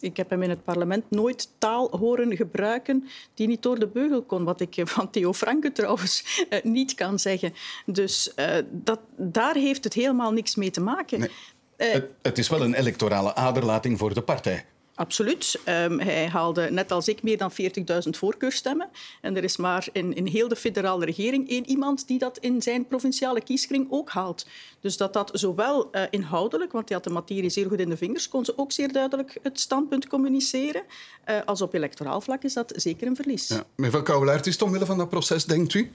Ik 0.00 0.16
heb 0.16 0.30
hem 0.30 0.42
in 0.42 0.50
het 0.50 0.64
parlement 0.64 1.10
nooit 1.10 1.48
taal 1.58 1.98
horen 1.98 2.36
gebruiken 2.36 3.08
die 3.34 3.46
niet 3.46 3.62
door 3.62 3.78
de 3.78 3.86
beugel 3.86 4.22
kon. 4.22 4.44
Wat 4.44 4.60
ik 4.60 4.80
van 4.84 5.10
Theo 5.10 5.32
Franke 5.32 5.72
trouwens 5.72 6.46
uh, 6.50 6.58
niet 6.62 6.94
kan 6.94 7.18
zeggen. 7.18 7.54
Dus 7.86 8.32
uh, 8.36 8.56
dat, 8.70 9.00
daar 9.16 9.54
heeft 9.54 9.84
het 9.84 9.94
helemaal 9.94 10.32
niks 10.32 10.54
mee 10.54 10.70
te 10.70 10.80
maken. 10.80 11.18
Nee. 11.18 11.30
Uh, 11.76 11.92
het, 11.92 12.06
het 12.22 12.38
is 12.38 12.48
wel 12.48 12.62
een 12.62 12.74
electorale 12.74 13.34
aderlating 13.34 13.98
voor 13.98 14.14
de 14.14 14.22
partij. 14.22 14.64
Absoluut. 14.96 15.60
Um, 15.68 16.00
hij 16.00 16.28
haalde 16.28 16.70
net 16.70 16.92
als 16.92 17.08
ik 17.08 17.22
meer 17.22 17.38
dan 17.38 17.52
40.000 17.52 18.10
voorkeurstemmen. 18.10 18.88
En 19.20 19.36
er 19.36 19.44
is 19.44 19.56
maar 19.56 19.88
in, 19.92 20.14
in 20.14 20.26
heel 20.26 20.48
de 20.48 20.56
federale 20.56 21.04
regering 21.04 21.48
één 21.48 21.68
iemand 21.68 22.06
die 22.06 22.18
dat 22.18 22.38
in 22.38 22.62
zijn 22.62 22.86
provinciale 22.86 23.40
kieskring 23.40 23.86
ook 23.90 24.10
haalt. 24.10 24.46
Dus 24.80 24.96
dat 24.96 25.12
dat 25.12 25.30
zowel 25.32 25.88
uh, 25.92 26.02
inhoudelijk, 26.10 26.72
want 26.72 26.88
hij 26.88 26.96
had 26.96 27.06
de 27.06 27.12
materie 27.12 27.50
zeer 27.50 27.66
goed 27.66 27.80
in 27.80 27.88
de 27.88 27.96
vingers, 27.96 28.28
kon 28.28 28.44
ze 28.44 28.58
ook 28.58 28.72
zeer 28.72 28.92
duidelijk 28.92 29.38
het 29.42 29.60
standpunt 29.60 30.06
communiceren. 30.06 30.82
Uh, 31.30 31.36
als 31.44 31.62
op 31.62 31.74
electoraal 31.74 32.20
vlak 32.20 32.42
is 32.42 32.52
dat 32.52 32.72
zeker 32.76 33.06
een 33.06 33.16
verlies. 33.16 33.48
Ja. 33.48 33.64
Mevrouw 33.76 34.02
Kouwelaert, 34.02 34.46
is 34.46 34.52
het 34.52 34.62
omwille 34.62 34.86
van 34.86 34.98
dat 34.98 35.08
proces, 35.08 35.44
denkt 35.44 35.74
u? 35.74 35.92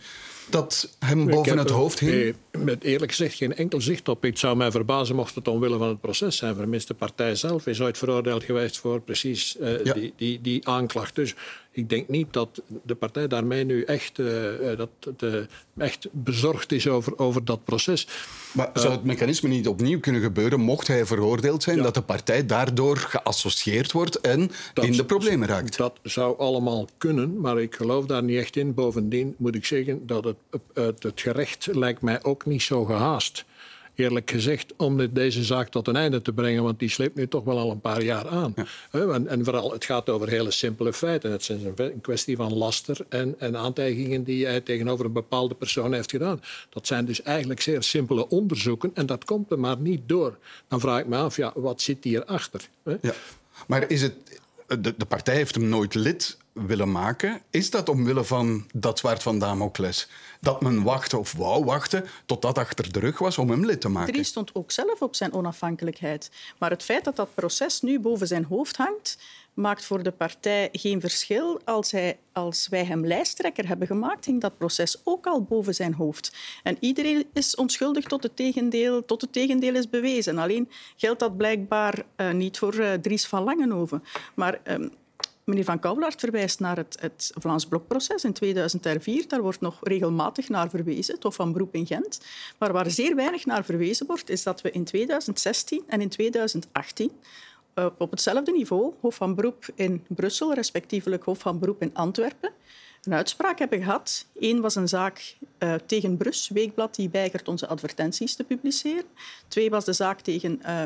Dat 0.49 0.95
hem 0.99 1.25
boven 1.25 1.57
het 1.57 1.69
hoofd 1.69 1.99
hing? 1.99 2.11
Nee, 2.11 2.33
met 2.63 2.83
eerlijk 2.83 3.11
gezegd 3.11 3.35
geen 3.35 3.55
enkel 3.55 3.81
zicht 3.81 4.09
op. 4.09 4.21
Het 4.23 4.39
zou 4.39 4.57
mij 4.57 4.71
verbazen 4.71 5.15
mocht 5.15 5.35
het 5.35 5.47
omwille 5.47 5.77
van 5.77 5.87
het 5.87 6.01
proces 6.01 6.37
zijn. 6.37 6.55
Vermits 6.55 6.85
de 6.85 6.93
partij 6.93 7.35
zelf 7.35 7.67
is 7.67 7.81
ooit 7.81 7.97
veroordeeld 7.97 8.43
geweest 8.43 8.77
voor 8.77 9.01
precies 9.01 9.55
uh, 9.61 9.83
ja. 9.83 9.93
die, 9.93 10.13
die, 10.15 10.41
die 10.41 10.67
aanklacht. 10.67 11.15
Dus 11.15 11.35
ik 11.71 11.89
denk 11.89 12.07
niet 12.07 12.33
dat 12.33 12.61
de 12.83 12.95
partij 12.95 13.27
daarmee 13.27 13.63
nu 13.63 13.83
echt, 13.83 14.17
uh, 14.17 14.27
dat, 14.77 14.89
de, 15.17 15.47
echt 15.77 16.07
bezorgd 16.11 16.71
is 16.71 16.87
over, 16.87 17.17
over 17.17 17.45
dat 17.45 17.63
proces. 17.63 18.07
Maar 18.51 18.69
zou 18.73 18.91
het 18.91 19.03
mechanisme 19.03 19.49
niet 19.49 19.67
opnieuw 19.67 19.99
kunnen 19.99 20.21
gebeuren, 20.21 20.59
mocht 20.59 20.87
hij 20.87 21.05
veroordeeld 21.05 21.63
zijn, 21.63 21.81
dat 21.81 21.93
de 21.93 22.01
partij 22.01 22.45
daardoor 22.45 22.97
geassocieerd 22.97 23.91
wordt 23.91 24.19
en 24.19 24.51
in 24.73 24.91
de 24.91 25.05
problemen 25.05 25.47
raakt? 25.47 25.77
Dat 25.77 25.99
zou 26.03 26.37
allemaal 26.37 26.87
kunnen, 26.97 27.39
maar 27.39 27.61
ik 27.61 27.75
geloof 27.75 28.05
daar 28.05 28.23
niet 28.23 28.37
echt 28.37 28.55
in. 28.55 28.73
Bovendien 28.73 29.35
moet 29.37 29.55
ik 29.55 29.65
zeggen 29.65 30.07
dat 30.07 30.23
het, 30.23 30.37
het, 30.73 31.03
het 31.03 31.21
gerecht 31.21 31.67
lijkt 31.71 32.01
mij 32.01 32.23
ook 32.23 32.45
niet 32.45 32.61
zo 32.61 32.85
gehaast 32.85 33.45
eerlijk 34.01 34.31
gezegd, 34.31 34.73
om 34.77 35.13
deze 35.13 35.43
zaak 35.43 35.69
tot 35.69 35.87
een 35.87 35.95
einde 35.95 36.21
te 36.21 36.33
brengen. 36.33 36.63
Want 36.63 36.79
die 36.79 36.89
sleept 36.89 37.15
nu 37.15 37.27
toch 37.27 37.43
wel 37.43 37.57
al 37.57 37.71
een 37.71 37.81
paar 37.81 38.03
jaar 38.03 38.27
aan. 38.27 38.53
En, 38.91 39.27
en, 39.27 39.43
vooral, 39.43 39.71
het 39.71 39.85
gaat 39.85 40.09
over 40.09 40.29
hele 40.29 40.51
simpele 40.51 40.93
feiten. 40.93 41.31
Het 41.31 41.41
is 41.41 41.49
een 41.49 42.01
kwestie 42.01 42.35
van 42.35 42.53
laster 42.53 42.97
en, 43.09 43.35
en 43.39 43.57
aantijgingen 43.57 44.23
die 44.23 44.45
hij 44.45 44.61
tegenover 44.61 45.05
een 45.05 45.13
bepaalde 45.13 45.55
persoon 45.55 45.93
heeft 45.93 46.11
gedaan. 46.11 46.41
Dat 46.69 46.87
zijn 46.87 47.05
dus 47.05 47.21
eigenlijk 47.21 47.61
zeer 47.61 47.83
simpele 47.83 48.27
onderzoeken 48.27 48.91
en 48.93 49.05
dat 49.05 49.25
komt 49.25 49.51
er 49.51 49.59
maar 49.59 49.77
niet 49.77 50.01
door. 50.05 50.37
Dan 50.67 50.79
vraag 50.79 50.99
ik 50.99 51.07
me 51.07 51.17
af, 51.17 51.37
ja, 51.37 51.51
wat 51.55 51.81
zit 51.81 52.03
hierachter? 52.03 52.69
Ja. 53.01 53.13
Maar 53.67 53.89
is 53.89 54.01
het, 54.01 54.13
de, 54.67 54.93
de 54.97 55.05
partij 55.07 55.35
heeft 55.35 55.55
hem 55.55 55.69
nooit 55.69 55.93
lid 55.93 56.37
willen 56.53 56.91
maken. 56.91 57.41
Is 57.49 57.69
dat 57.69 57.89
omwille 57.89 58.23
van 58.23 58.65
dat 58.73 58.99
zwaard 58.99 59.23
van 59.23 59.39
Damocles? 59.39 60.07
Dat 60.39 60.61
men 60.61 60.83
wachtte 60.83 61.17
of 61.17 61.33
wou 61.33 61.65
wachten 61.65 62.05
tot 62.25 62.41
dat 62.41 62.57
achter 62.57 62.91
de 62.91 62.99
rug 62.99 63.17
was 63.17 63.37
om 63.37 63.49
hem 63.49 63.65
lid 63.65 63.81
te 63.81 63.89
maken? 63.89 64.13
Dries 64.13 64.27
stond 64.27 64.55
ook 64.55 64.71
zelf 64.71 65.01
op 65.01 65.15
zijn 65.15 65.33
onafhankelijkheid. 65.33 66.31
Maar 66.57 66.69
het 66.69 66.83
feit 66.83 67.03
dat 67.03 67.15
dat 67.15 67.33
proces 67.35 67.81
nu 67.81 67.99
boven 67.99 68.27
zijn 68.27 68.43
hoofd 68.43 68.77
hangt, 68.77 69.17
maakt 69.53 69.85
voor 69.85 70.03
de 70.03 70.11
partij 70.11 70.69
geen 70.71 71.01
verschil. 71.01 71.61
Als, 71.65 71.91
hij, 71.91 72.17
als 72.31 72.67
wij 72.69 72.85
hem 72.85 73.05
lijsttrekker 73.05 73.67
hebben 73.67 73.87
gemaakt, 73.87 74.25
hing 74.25 74.41
dat 74.41 74.57
proces 74.57 75.01
ook 75.03 75.25
al 75.25 75.43
boven 75.43 75.73
zijn 75.73 75.93
hoofd. 75.93 76.35
En 76.63 76.77
iedereen 76.79 77.25
is 77.33 77.55
onschuldig 77.55 78.05
tot 78.05 78.23
het 78.23 78.35
tegendeel, 78.35 79.05
tot 79.05 79.21
het 79.21 79.33
tegendeel 79.33 79.75
is 79.75 79.89
bewezen. 79.89 80.37
Alleen 80.37 80.69
geldt 80.95 81.19
dat 81.19 81.37
blijkbaar 81.37 82.03
uh, 82.17 82.31
niet 82.31 82.57
voor 82.57 82.75
uh, 82.75 82.93
Dries 82.93 83.27
van 83.27 83.43
Langenhoven. 83.43 84.03
Maar 84.35 84.59
um, 84.63 84.91
Meneer 85.43 85.63
Van 85.63 85.79
Kouwelaert 85.79 86.19
verwijst 86.19 86.59
naar 86.59 86.77
het, 86.77 86.97
het 86.99 87.31
Vlaams 87.39 87.65
Blokproces 87.65 88.23
in 88.23 88.33
2004. 88.33 89.27
Daar 89.27 89.41
wordt 89.41 89.61
nog 89.61 89.77
regelmatig 89.81 90.49
naar 90.49 90.69
verwezen, 90.69 91.13
het 91.13 91.23
Hof 91.23 91.35
van 91.35 91.51
Beroep 91.51 91.75
in 91.75 91.85
Gent. 91.85 92.21
Maar 92.57 92.73
waar 92.73 92.91
zeer 92.91 93.15
weinig 93.15 93.45
naar 93.45 93.65
verwezen 93.65 94.05
wordt, 94.05 94.29
is 94.29 94.43
dat 94.43 94.61
we 94.61 94.71
in 94.71 94.83
2016 94.83 95.83
en 95.87 96.01
in 96.01 96.09
2018 96.09 97.11
uh, 97.11 97.85
eh, 97.85 97.91
op 97.97 98.11
hetzelfde 98.11 98.51
niveau, 98.51 98.93
Hof 98.99 99.15
van 99.15 99.35
Beroep 99.35 99.65
in 99.75 100.05
Brussel, 100.07 100.53
respectievelijk 100.53 101.23
Hof 101.23 101.39
van 101.39 101.59
Beroep 101.59 101.81
in 101.81 101.93
Antwerpen, 101.93 102.51
een 103.03 103.13
uitspraak 103.13 103.59
hebben 103.59 103.83
gehad. 103.83 104.25
Eén 104.39 104.61
was 104.61 104.75
een 104.75 104.87
zaak 104.87 105.35
uh, 105.59 105.73
tegen 105.85 106.17
Brus, 106.17 106.49
Weekblad, 106.49 106.95
die 106.95 107.09
weigert 107.09 107.47
onze 107.47 107.67
advertenties 107.67 108.35
te 108.35 108.43
publiceren. 108.43 109.05
Twee 109.47 109.69
was 109.69 109.85
de 109.85 109.93
zaak 109.93 110.19
tegen 110.19 110.61
uh, 110.65 110.83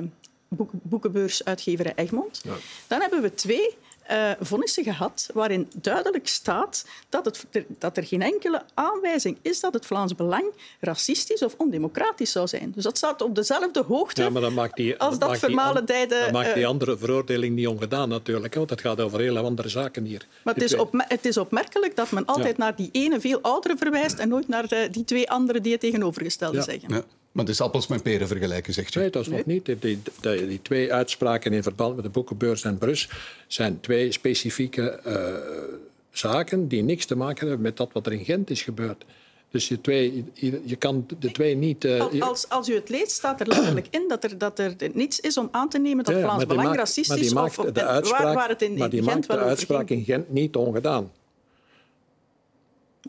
boek, 0.48 0.70
boekenbeursuitgever 0.72 1.96
Egmond. 1.96 2.42
Ja. 2.44 2.56
Dan 2.88 3.02
hebben 3.02 3.22
we 3.22 3.34
twee 3.34 3.76
uh, 4.12 4.32
vonnissen 4.40 4.84
gehad 4.84 5.30
waarin 5.34 5.70
duidelijk 5.76 6.28
staat 6.28 6.86
dat, 7.10 7.26
het, 7.26 7.66
dat 7.80 7.98
er 7.98 8.04
geen 8.04 8.22
enkele 8.22 8.62
aanwijzing 8.74 9.38
is 9.42 9.60
dat 9.60 9.74
het 9.74 9.86
Vlaams 9.86 10.16
Belang 10.16 10.46
racistisch 10.80 11.44
of 11.44 11.56
ondemocratisch 11.58 12.32
zou 12.32 12.48
zijn. 12.48 12.72
Dus 12.76 12.84
dat 12.84 12.98
staat 12.98 13.22
op 13.22 13.36
dezelfde 13.36 13.84
hoogte 13.84 14.22
ja, 14.22 14.30
maar 14.30 14.42
dan 14.42 14.54
maakt 14.54 14.76
die, 14.76 14.98
als 14.98 15.20
dat, 15.20 15.30
dat 15.30 15.40
vermalendijde... 15.40 16.20
Dan 16.20 16.32
maakt 16.32 16.54
die 16.54 16.64
eh, 16.64 16.70
andere 16.70 16.98
veroordeling 16.98 17.56
niet 17.56 17.68
ongedaan 17.68 18.10
natuurlijk, 18.10 18.54
want 18.56 18.70
het 18.70 18.82
gaat 18.82 19.02
over 19.02 19.20
hele 19.20 19.40
andere 19.40 19.70
zaken 19.70 20.04
hier. 20.06 20.28
Maar 20.44 20.54
het 20.54 20.64
is, 20.64 20.76
het 20.98 21.26
is, 21.26 21.38
opmerkelijk 21.38 21.96
dat 21.96 22.12
men 22.12 22.26
altijd 22.26 22.58
naar 22.58 22.76
die 22.76 22.90
ene 22.92 23.20
veel 23.20 23.40
oudere 23.42 23.78
verwijst 23.78 24.20
en 24.20 24.30
nooit 24.30 24.48
naar 24.48 24.68
de, 24.68 24.88
die 24.92 25.04
twee 25.04 25.30
andere 25.30 25.62
die 25.62 25.72
het 25.72 25.82
tegenovergestelde 25.82 26.62
zeggen. 26.62 27.06
Maar 27.36 27.46
het 27.46 27.54
is 27.54 27.62
appels 27.62 27.88
met 27.88 28.04
peren 28.04 28.28
vergelijken, 28.28 28.74
zegt 28.74 28.96
u? 28.96 29.00
Nee, 29.00 29.10
dat 29.10 29.22
is 29.22 29.28
nog 29.28 29.46
niet. 29.46 29.66
Die, 29.66 29.80
die, 29.80 30.00
die, 30.48 30.62
twee 30.62 30.94
uitspraken 30.94 31.54
in 31.54 31.64
verband 31.64 31.96
met 31.96 32.04
de 32.04 32.12
boekenbeurs 32.12 32.64
en 32.64 32.78
Brus 32.78 33.10
zijn 33.48 33.80
twee 33.80 34.12
specifieke 34.12 35.00
uh, 35.08 35.76
zaken 36.12 36.68
die 36.68 36.84
niks 36.84 37.06
te 37.06 37.16
maken 37.16 37.48
hebben 37.48 37.64
met 37.64 37.78
dat 37.78 37.90
wat 37.94 38.06
er 38.06 38.14
in 38.14 38.26
Gent 38.26 38.50
is 38.50 38.62
gebeurd. 38.62 39.06
Dus 39.52 39.68
je, 39.68 39.82
twee, 39.82 40.26
je, 40.34 40.62
je 40.66 40.76
kan 40.76 41.06
de 41.20 41.32
twee 41.32 41.56
niet... 41.56 41.86
Uh, 41.86 42.22
als, 42.22 42.50
als 42.50 42.70
u 42.70 42.76
het 42.76 42.90
leest, 42.90 43.12
staat 43.12 43.40
er 43.40 43.48
letterlijk 43.48 43.88
in 43.90 44.06
dat 44.08 44.24
er, 44.24 44.38
dat 44.38 44.60
er 44.60 44.76
niets 44.94 45.20
is 45.20 45.38
om 45.38 45.48
aan 45.52 45.70
te 45.70 45.80
nemen 45.80 46.04
dat 46.04 46.16
ja, 46.16 46.22
Vlaams 46.22 46.46
Belang 46.46 46.68
maakt, 46.68 46.80
racistisch 46.80 47.22
is. 47.22 47.34
Of, 47.34 47.60
of, 47.60 47.72
de 47.72 47.86
uitspraak, 47.86 48.22
waar, 48.22 48.36
waar 48.36 48.50
het 48.50 48.62
in, 48.62 48.78
maar 48.78 48.90
die 48.90 49.00
in 49.00 49.10
Gent 49.10 49.28
maakt 49.28 49.42
de 49.42 49.48
uitspraak 49.48 49.90
in 49.90 50.04
Gent 50.04 50.30
niet 50.30 50.56
ongedaan. 50.56 51.12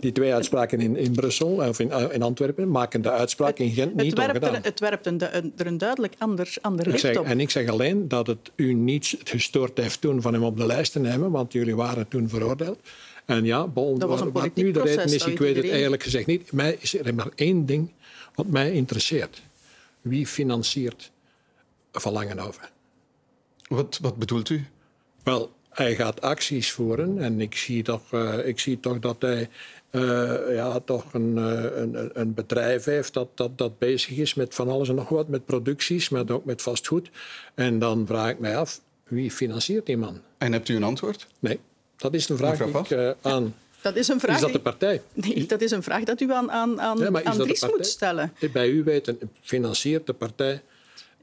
Die 0.01 0.13
twee 0.13 0.35
uitspraken 0.35 0.81
in, 0.81 0.97
in 0.97 1.13
Brussel 1.13 1.49
of 1.49 1.81
in, 1.81 1.91
in 1.91 2.23
Antwerpen 2.23 2.71
maken 2.71 3.03
de 3.03 3.11
uitspraak 3.11 3.59
in 3.59 3.71
Gent 3.71 3.95
niet 3.95 4.19
het 4.19 4.29
ongedaan. 4.29 4.63
het 4.63 4.81
werpt 4.81 5.07
een, 5.07 5.21
er 5.57 5.67
een 5.67 5.79
duidelijk 5.79 6.15
ander, 6.19 6.55
ander 6.61 6.87
licht 6.87 7.01
zeg, 7.01 7.19
op. 7.19 7.25
En 7.25 7.41
ik 7.41 7.51
zeg 7.51 7.69
alleen 7.69 8.09
dat 8.09 8.27
het 8.27 8.51
u 8.57 8.73
niet 8.73 9.19
gestoord 9.25 9.79
heeft 9.79 10.01
toen 10.01 10.23
van 10.23 10.33
hem 10.33 10.45
op 10.45 10.57
de 10.57 10.67
lijst 10.67 10.93
te 10.93 10.99
nemen, 10.99 11.31
want 11.31 11.53
jullie 11.53 11.77
waren 11.77 12.09
toen 12.09 12.29
veroordeeld. 12.29 12.79
En 13.25 13.45
ja, 13.45 13.67
bon, 13.67 13.99
dat 13.99 14.09
was 14.09 14.21
een 14.21 14.33
wat 14.33 14.55
nu 14.55 14.71
de 14.71 14.83
reden 14.83 15.05
is, 15.05 15.27
ik 15.27 15.39
weet 15.39 15.57
het 15.57 15.71
eigenlijk 15.71 16.03
gezegd 16.03 16.27
niet. 16.27 16.53
Mij 16.53 16.77
is 16.81 16.99
er 16.99 17.15
maar 17.15 17.31
één 17.35 17.67
ding 17.67 17.91
wat 18.35 18.47
mij 18.47 18.73
interesseert. 18.73 19.43
Wie 20.01 20.27
financiert 20.27 21.11
Van 21.93 22.13
Langenhoven? 22.13 22.69
Wat, 23.69 23.99
wat 24.03 24.17
bedoelt 24.17 24.49
u? 24.49 24.67
Wel, 25.23 25.53
hij 25.71 25.95
gaat 25.95 26.21
acties 26.21 26.73
voeren 26.73 27.19
en 27.19 27.41
ik 27.41 27.57
zie 27.57 27.83
toch, 27.83 28.13
uh, 28.13 28.47
ik 28.47 28.59
zie 28.59 28.81
toch 28.81 28.99
dat 28.99 29.17
hij 29.19 29.49
uh, 29.97 30.55
ja, 30.55 30.81
toch 30.81 31.13
een, 31.13 31.37
uh, 31.37 31.63
een, 31.77 32.11
een, 32.13 32.35
bedrijf 32.35 32.85
heeft 32.85 33.15
dat, 33.15 33.29
dat, 33.35 33.59
dat 33.59 33.79
bezig 33.79 34.11
is 34.11 34.35
met 34.35 34.55
van 34.55 34.69
alles 34.69 34.89
en 34.89 34.95
nog 34.95 35.09
wat, 35.09 35.29
met 35.29 35.45
producties, 35.45 36.09
maar 36.09 36.31
ook 36.31 36.45
met 36.45 36.63
vastgoed. 36.63 37.11
En 37.55 37.79
dan 37.79 38.07
vraag 38.07 38.31
ik 38.31 38.39
mij 38.39 38.57
af, 38.57 38.81
wie 39.05 39.31
financiert 39.31 39.87
die 39.87 39.97
man? 39.97 40.21
En 40.39 40.53
hebt 40.53 40.69
u 40.69 40.77
een 40.77 40.83
antwoord? 40.83 41.27
Nee, 41.39 41.61
dat 41.97 42.15
is 42.15 42.29
een 42.29 42.37
vraag 42.37 42.59
die 42.59 42.79
ik 42.79 42.91
uh, 42.91 43.11
aan... 43.21 43.55
Dat 43.81 43.97
is, 43.97 44.09
een 44.09 44.21
vraag 44.21 44.35
is 44.35 44.41
dat 44.41 44.53
de 44.53 44.61
partij? 44.61 45.03
Nee, 45.13 45.47
dat 45.47 45.61
is 45.61 45.71
een 45.71 45.83
vraag 45.83 46.05
dat 46.05 46.21
u 46.21 46.33
aan, 46.33 46.51
aan, 46.51 46.81
aan, 46.81 46.99
ja, 46.99 47.23
aan 47.25 47.39
Dries 47.39 47.67
moet 47.67 47.87
stellen. 47.87 48.33
Bij 48.53 48.69
u 48.69 48.85
weten, 48.85 49.19
financiert 49.41 50.07
de 50.07 50.13
partij 50.13 50.63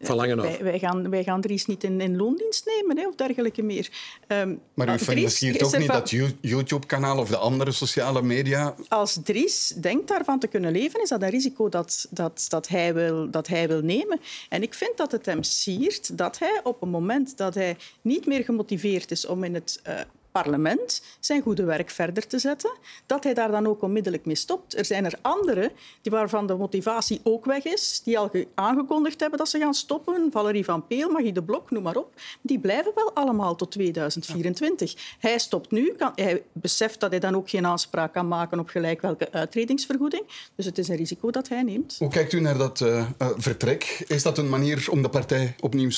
wij, 0.08 0.60
wij, 0.62 0.80
gaan, 0.80 1.10
wij 1.10 1.24
gaan 1.24 1.42
Dries 1.42 1.66
niet 1.66 1.84
in, 1.84 2.02
in 2.02 2.18
loondienst 2.18 2.66
nemen 2.66 2.98
hè, 2.98 3.08
of 3.08 3.16
dergelijke 3.16 3.62
meer. 3.62 3.90
Um, 4.28 4.60
maar 4.74 4.94
u 4.94 4.98
financiert 4.98 5.64
ook 5.64 5.78
niet 5.78 5.88
dat 5.88 6.10
YouTube-kanaal 6.42 7.18
of 7.18 7.30
de 7.30 7.38
andere 7.38 7.72
sociale 7.72 8.22
media? 8.22 8.76
Als 8.88 9.20
Dries 9.24 9.68
denkt 9.68 10.08
daarvan 10.08 10.40
te 10.40 10.48
kunnen 10.48 10.72
leven, 10.72 11.02
is 11.02 11.10
dat 11.10 11.22
een 11.22 11.30
risico 11.30 11.70
dat, 11.70 12.08
dat, 12.10 12.46
dat, 12.50 12.68
hij, 12.68 12.94
wil, 12.94 13.30
dat 13.30 13.48
hij 13.48 13.68
wil 13.68 13.82
nemen. 13.82 14.20
En 14.50 14.62
ik 14.62 14.74
vind 14.74 14.98
dat 14.98 15.12
het 15.12 15.26
hem 15.26 15.44
siert 15.44 16.18
dat 16.18 16.40
hij 16.40 16.60
op 16.64 16.82
een 16.82 16.90
moment 16.90 17.38
dat 17.38 17.54
hij 17.54 17.78
niet 18.02 18.26
meer 18.26 18.44
gemotiveerd 18.44 19.12
is 19.12 19.26
om 19.26 19.44
in 19.44 19.54
het 19.54 19.82
uh, 19.88 19.94
parlement 20.34 21.02
zijn 21.20 21.42
goede 21.42 21.64
werk 21.64 21.90
verder 21.90 22.28
te 22.28 22.40
zetten, 22.40 22.72
dat 23.06 23.24
hij 23.24 23.34
daar 23.34 23.52
dan 23.52 23.68
ook 23.68 23.82
onmiddellijk 23.82 24.26
mee 24.26 24.36
stopt. 24.36 24.78
Er 24.78 24.86
zijn 24.86 25.06
er 25.06 25.18
anderen 25.22 25.72
die 26.02 26.12
waarvan 26.12 26.48
de 26.48 26.56
motivatie 26.56 27.20
ook 27.24 27.46
weg 27.46 27.64
is, 27.64 28.02
die 28.04 28.20
al 28.20 28.32
aangekondigd 28.56 29.20
hebben 29.20 29.40
dat 29.40 29.50
ze 29.50 29.60
gaan 29.60 29.74
stoppen. 29.74 30.30
Valerie 30.32 30.66
van 30.66 30.88
Peel, 30.88 31.10
Magie 31.10 31.34
de 31.34 31.44
Blok, 31.44 31.72
noem 31.72 31.84
maar 31.84 31.96
op. 31.96 32.14
Die 32.42 32.60
blijven 32.60 32.92
wel 32.96 33.14
allemaal 33.14 33.56
tot 33.56 33.72
2024. 33.72 35.16
Hij 35.20 35.38
stopt 35.38 35.72
nu, 35.72 35.94
kan, 35.98 36.12
hij 36.16 36.44
beseft 36.52 37.00
dat 37.00 37.12
hij 37.12 37.20
dan 37.20 37.36
ook 37.36 37.50
geen 37.50 37.66
aanspraak 37.66 38.14
kan 38.14 38.28
maken 38.28 38.60
op 38.60 38.70
gelijk 38.70 39.02
welke 39.02 39.32
uitredingsvergoeding. 39.32 40.24
Dus 40.56 40.66
het 40.66 40.78
is 40.78 40.88
een 40.88 40.96
risico 40.96 41.32
dat 41.32 41.48
hij 41.50 41.64
neemt. 41.64 41.96
Hoe 42.00 42.10
kijkt 42.10 42.34
u 42.34 42.40
naar 42.40 42.58
dat 42.58 42.80
uh, 42.80 43.08
vertrek? 43.38 44.04
Is 44.08 44.24
dat 44.24 44.38
een 44.38 44.50
manier 44.50 44.88
om 44.90 45.02
de 45.02 45.10
partij 45.10 45.56
opnieuw 45.60 45.90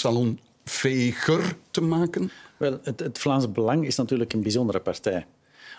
salonveger 0.65 1.55
te 1.71 1.81
maken? 1.81 2.31
Wel, 2.57 2.79
het, 2.83 2.99
het 2.99 3.19
Vlaams 3.19 3.51
Belang 3.51 3.85
is 3.85 3.95
natuurlijk 3.95 4.33
een 4.33 4.41
bijzondere 4.41 4.79
partij 4.79 5.25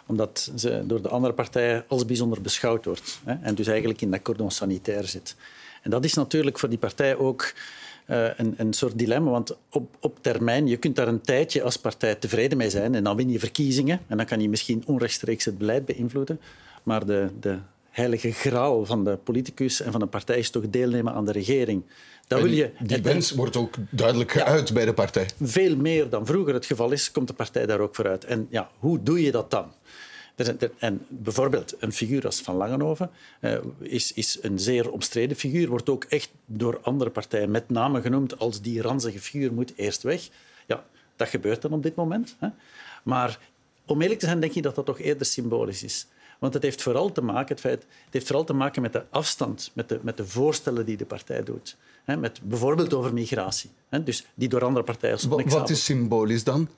omdat 0.08 0.52
ze 0.56 0.82
door 0.86 1.02
de 1.02 1.08
andere 1.08 1.34
partijen 1.34 1.84
als 1.88 2.04
bijzonder 2.04 2.40
beschouwd 2.40 2.84
wordt. 2.84 3.20
Hè, 3.24 3.34
en 3.42 3.54
dus 3.54 3.66
eigenlijk 3.66 4.00
in 4.00 4.10
dat 4.10 4.22
cordon 4.22 4.50
sanitair 4.50 5.04
zit. 5.04 5.36
En 5.82 5.90
dat 5.90 6.04
is 6.04 6.14
natuurlijk 6.14 6.58
voor 6.58 6.68
die 6.68 6.78
partij 6.78 7.16
ook 7.16 7.52
uh, 8.06 8.28
een, 8.36 8.54
een, 8.56 8.72
soort 8.72 8.98
dilemma. 8.98 9.30
Want 9.30 9.56
op, 9.70 9.96
op 10.00 10.18
termijn, 10.20 10.66
je 10.66 10.76
kunt 10.76 10.96
daar 10.96 11.08
een 11.08 11.20
tijdje 11.20 11.62
als 11.62 11.76
partij 11.76 12.14
tevreden 12.14 12.58
mee 12.58 12.70
zijn. 12.70 12.94
En 12.94 13.04
dan 13.04 13.16
win 13.16 13.30
je 13.30 13.38
verkiezingen. 13.38 14.00
En 14.06 14.16
dan 14.16 14.26
kan 14.26 14.40
je 14.40 14.48
misschien 14.48 14.82
onrechtstreeks 14.86 15.44
het 15.44 15.58
beleid 15.58 15.84
beïnvloeden. 15.84 16.40
Maar 16.82 17.06
de, 17.06 17.28
de 17.40 17.58
heilige 17.90 18.32
graal 18.32 18.86
van 18.86 19.04
de 19.04 19.18
politicus 19.22 19.80
en 19.80 19.92
van 19.92 20.00
de 20.00 20.06
partij 20.06 20.38
is 20.38 20.50
toch 20.50 20.70
deelnemen 20.70 21.12
aan 21.12 21.24
de 21.24 21.32
regering. 21.32 21.82
Dat 22.26 22.40
wil 22.40 22.50
je, 22.50 22.70
die 22.80 23.02
wens 23.02 23.30
wordt 23.30 23.56
ook 23.56 23.74
duidelijk 23.90 24.32
geuit 24.32 24.72
bij 24.72 24.84
de 24.84 24.94
partij. 24.94 25.28
Veel 25.40 25.76
meer 25.76 26.08
dan 26.08 26.26
vroeger 26.26 26.54
het 26.54 26.66
geval 26.66 26.90
is, 26.90 27.10
komt 27.10 27.28
de 27.28 27.34
partij 27.34 27.66
daar 27.66 27.80
ook 27.80 27.94
voor 27.94 28.08
uit. 28.08 28.24
En 28.24 28.46
ja, 28.50 28.70
hoe 28.78 29.02
doe 29.02 29.22
je 29.22 29.30
dat 29.30 29.50
dan? 29.50 29.72
En 30.78 31.06
bijvoorbeeld 31.08 31.74
een 31.78 31.92
figuur 31.92 32.24
als 32.24 32.40
Van 32.40 32.54
Langenhoven 32.54 33.10
uh, 33.40 33.58
is, 33.78 34.12
is, 34.12 34.38
een 34.42 34.58
zeer 34.58 34.90
omstreden 34.90 35.36
figuur, 35.36 35.68
wordt 35.68 35.88
ook 35.88 36.04
echt 36.04 36.30
door 36.46 36.80
andere 36.82 37.10
partijen 37.10 37.50
met 37.50 37.70
name 37.70 38.00
genoemd 38.00 38.38
als 38.38 38.62
die 38.62 38.82
ranzige 38.82 39.20
figuur 39.20 39.52
moet 39.52 39.72
eerst 39.76 40.02
weg. 40.02 40.28
Ja, 40.66 40.84
dat 41.16 41.28
gebeurt 41.28 41.62
dan 41.62 41.72
op 41.72 41.82
dit 41.82 41.94
moment. 41.94 42.36
Hè. 42.38 42.48
Maar 43.02 43.38
om 43.86 44.02
eerlijk 44.02 44.20
te 44.20 44.26
zijn, 44.26 44.40
denk 44.40 44.52
ik 44.52 44.62
dat 44.62 44.74
dat 44.74 44.86
toch 44.86 45.00
eerder 45.00 45.26
symbolisch 45.26 45.82
is. 45.82 46.06
Want 46.38 46.54
het 46.54 46.62
heeft 46.62 46.82
vooral 46.82 47.12
te 47.12 47.22
maken, 47.22 47.48
het 47.48 47.60
feit, 47.60 47.82
het 47.82 48.12
heeft 48.12 48.26
vooral 48.26 48.44
te 48.44 48.52
maken 48.52 48.82
met 48.82 48.92
de 48.92 49.04
afstand, 49.10 49.70
met 49.72 49.88
de, 49.88 49.98
met 50.02 50.16
de 50.16 50.26
voorstellen 50.26 50.86
die 50.86 50.96
de 50.96 51.06
partij 51.06 51.42
doet. 51.42 51.76
Hè, 52.06 52.16
met 52.16 52.40
bijvoorbeeld 52.42 52.94
over 52.94 53.12
migratie, 53.12 53.70
hè, 53.88 54.02
dus 54.02 54.26
die 54.34 54.48
door 54.48 54.64
andere 54.64 54.84
partijen... 54.84 55.28
Wat, 55.28 55.42
wat 55.44 55.70
is 55.70 55.84
symbolisch 55.84 56.44
dan? 56.44 56.68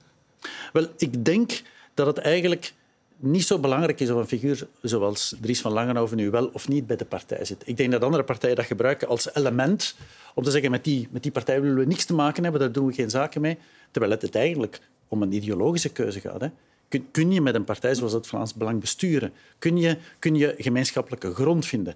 Wel, 0.73 0.87
ik 0.97 1.25
denk 1.25 1.63
dat 1.95 2.07
het 2.07 2.19
eigenlijk 2.19 2.73
niet 3.17 3.45
zo 3.45 3.59
belangrijk 3.59 4.01
is 4.01 4.11
of 4.11 4.19
een 4.19 4.27
figuur 4.27 4.67
zoals 4.83 5.35
Dries 5.41 5.61
van 5.61 5.73
Langenhoven 5.73 6.17
nu 6.17 6.31
wel 6.31 6.47
of 6.53 6.69
niet 6.69 6.87
bij 6.87 6.97
de 6.97 7.05
partij 7.05 7.45
zit. 7.45 7.63
Ik 7.65 7.77
denk 7.77 7.93
dat 7.93 8.03
andere 8.03 8.25
partijen 8.25 8.57
dat 8.57 8.65
gebruiken 8.65 9.09
als 9.09 9.35
element 9.35 9.97
om 10.35 10.45
te 10.45 10.51
zeggen 10.51 10.71
met 10.71 10.85
die, 10.85 11.09
met 11.11 11.23
die 11.23 11.33
partij 11.33 11.61
willen 11.61 11.77
we 11.77 11.85
niks 11.85 12.05
te 12.05 12.15
maken 12.15 12.43
hebben, 12.43 12.61
daar 12.61 12.73
doen 12.73 12.87
we 12.87 12.93
geen 12.93 13.11
zaken 13.11 13.41
mee. 13.41 13.59
Terwijl 13.91 14.13
het, 14.13 14.23
het 14.23 14.35
eigenlijk 14.35 14.81
om 15.09 15.23
een 15.23 15.33
ideologische 15.33 15.89
keuze 15.89 16.21
gaat. 16.21 16.41
Hè. 16.41 16.49
Kun, 16.89 17.09
kun, 17.11 17.33
je 17.33 17.41
met 17.41 17.55
een 17.55 17.65
partij 17.65 17.95
zoals 17.95 18.13
het 18.13 18.27
Vlaams 18.27 18.55
Belang 18.55 18.81
besturen? 18.81 19.33
Kun 19.59 19.77
je, 19.77 19.97
kun 20.19 20.35
je 20.35 20.55
gemeenschappelijke 20.59 21.35
grond 21.35 21.67
vinden? 21.67 21.95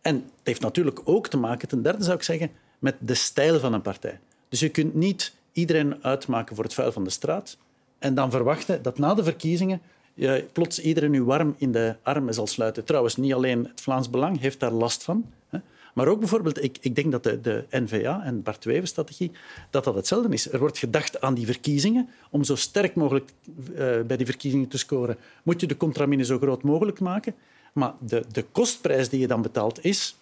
En 0.00 0.14
het 0.14 0.24
heeft 0.42 0.60
natuurlijk 0.60 1.00
ook 1.04 1.28
te 1.28 1.36
maken, 1.36 1.68
ten 1.68 1.82
derde 1.82 2.04
zou 2.04 2.16
ik 2.16 2.22
zeggen, 2.22 2.50
met 2.78 2.94
de 2.98 3.14
stijl 3.14 3.60
van 3.60 3.72
een 3.72 3.82
partij. 3.82 4.20
Dus 4.48 4.60
je 4.60 4.68
kunt 4.68 4.94
niet 4.94 5.34
iedereen 5.52 6.04
uitmaken 6.04 6.54
voor 6.54 6.64
het 6.64 6.74
vuil 6.74 6.92
van 6.92 7.04
de 7.04 7.10
straat 7.10 7.56
en 7.98 8.14
dan 8.14 8.30
verwachten 8.30 8.82
dat 8.82 8.98
na 8.98 9.14
de 9.14 9.24
verkiezingen 9.24 9.80
je 10.14 10.46
plots 10.52 10.80
iedereen 10.80 11.10
nu 11.10 11.22
warm 11.22 11.54
in 11.58 11.72
de 11.72 11.96
armen 12.02 12.34
zal 12.34 12.46
sluiten. 12.46 12.84
Trouwens, 12.84 13.16
niet 13.16 13.34
alleen 13.34 13.64
het 13.64 13.80
Vlaams 13.80 14.10
Belang 14.10 14.40
heeft 14.40 14.60
daar 14.60 14.72
last 14.72 15.04
van. 15.04 15.24
Hè. 15.48 15.58
Maar 15.94 16.08
ook 16.08 16.18
bijvoorbeeld, 16.18 16.62
ik, 16.62 16.78
ik 16.80 16.94
denk 16.94 17.12
dat 17.12 17.22
de, 17.22 17.40
de 17.40 17.64
N-VA 17.70 18.22
en 18.24 18.42
Bart 18.42 18.64
Wever-strategie, 18.64 19.30
dat 19.70 19.84
dat 19.84 19.94
hetzelfde 19.94 20.32
is. 20.32 20.52
Er 20.52 20.58
wordt 20.58 20.78
gedacht 20.78 21.20
aan 21.20 21.34
die 21.34 21.46
verkiezingen. 21.46 22.08
Om 22.30 22.44
zo 22.44 22.54
sterk 22.54 22.94
mogelijk 22.94 23.30
uh, 23.70 23.76
bij 24.00 24.16
die 24.16 24.26
verkiezingen 24.26 24.68
te 24.68 24.78
scoren, 24.78 25.16
moet 25.42 25.60
je 25.60 25.66
de 25.66 25.76
contramine 25.76 26.24
zo 26.24 26.38
groot 26.38 26.62
mogelijk 26.62 27.00
maken. 27.00 27.34
Maar 27.78 27.92
de, 27.98 28.24
de 28.32 28.44
kostprijs 28.52 29.08
die 29.08 29.20
je 29.20 29.26
dan 29.26 29.42
betaalt 29.42 29.84
is 29.84 30.16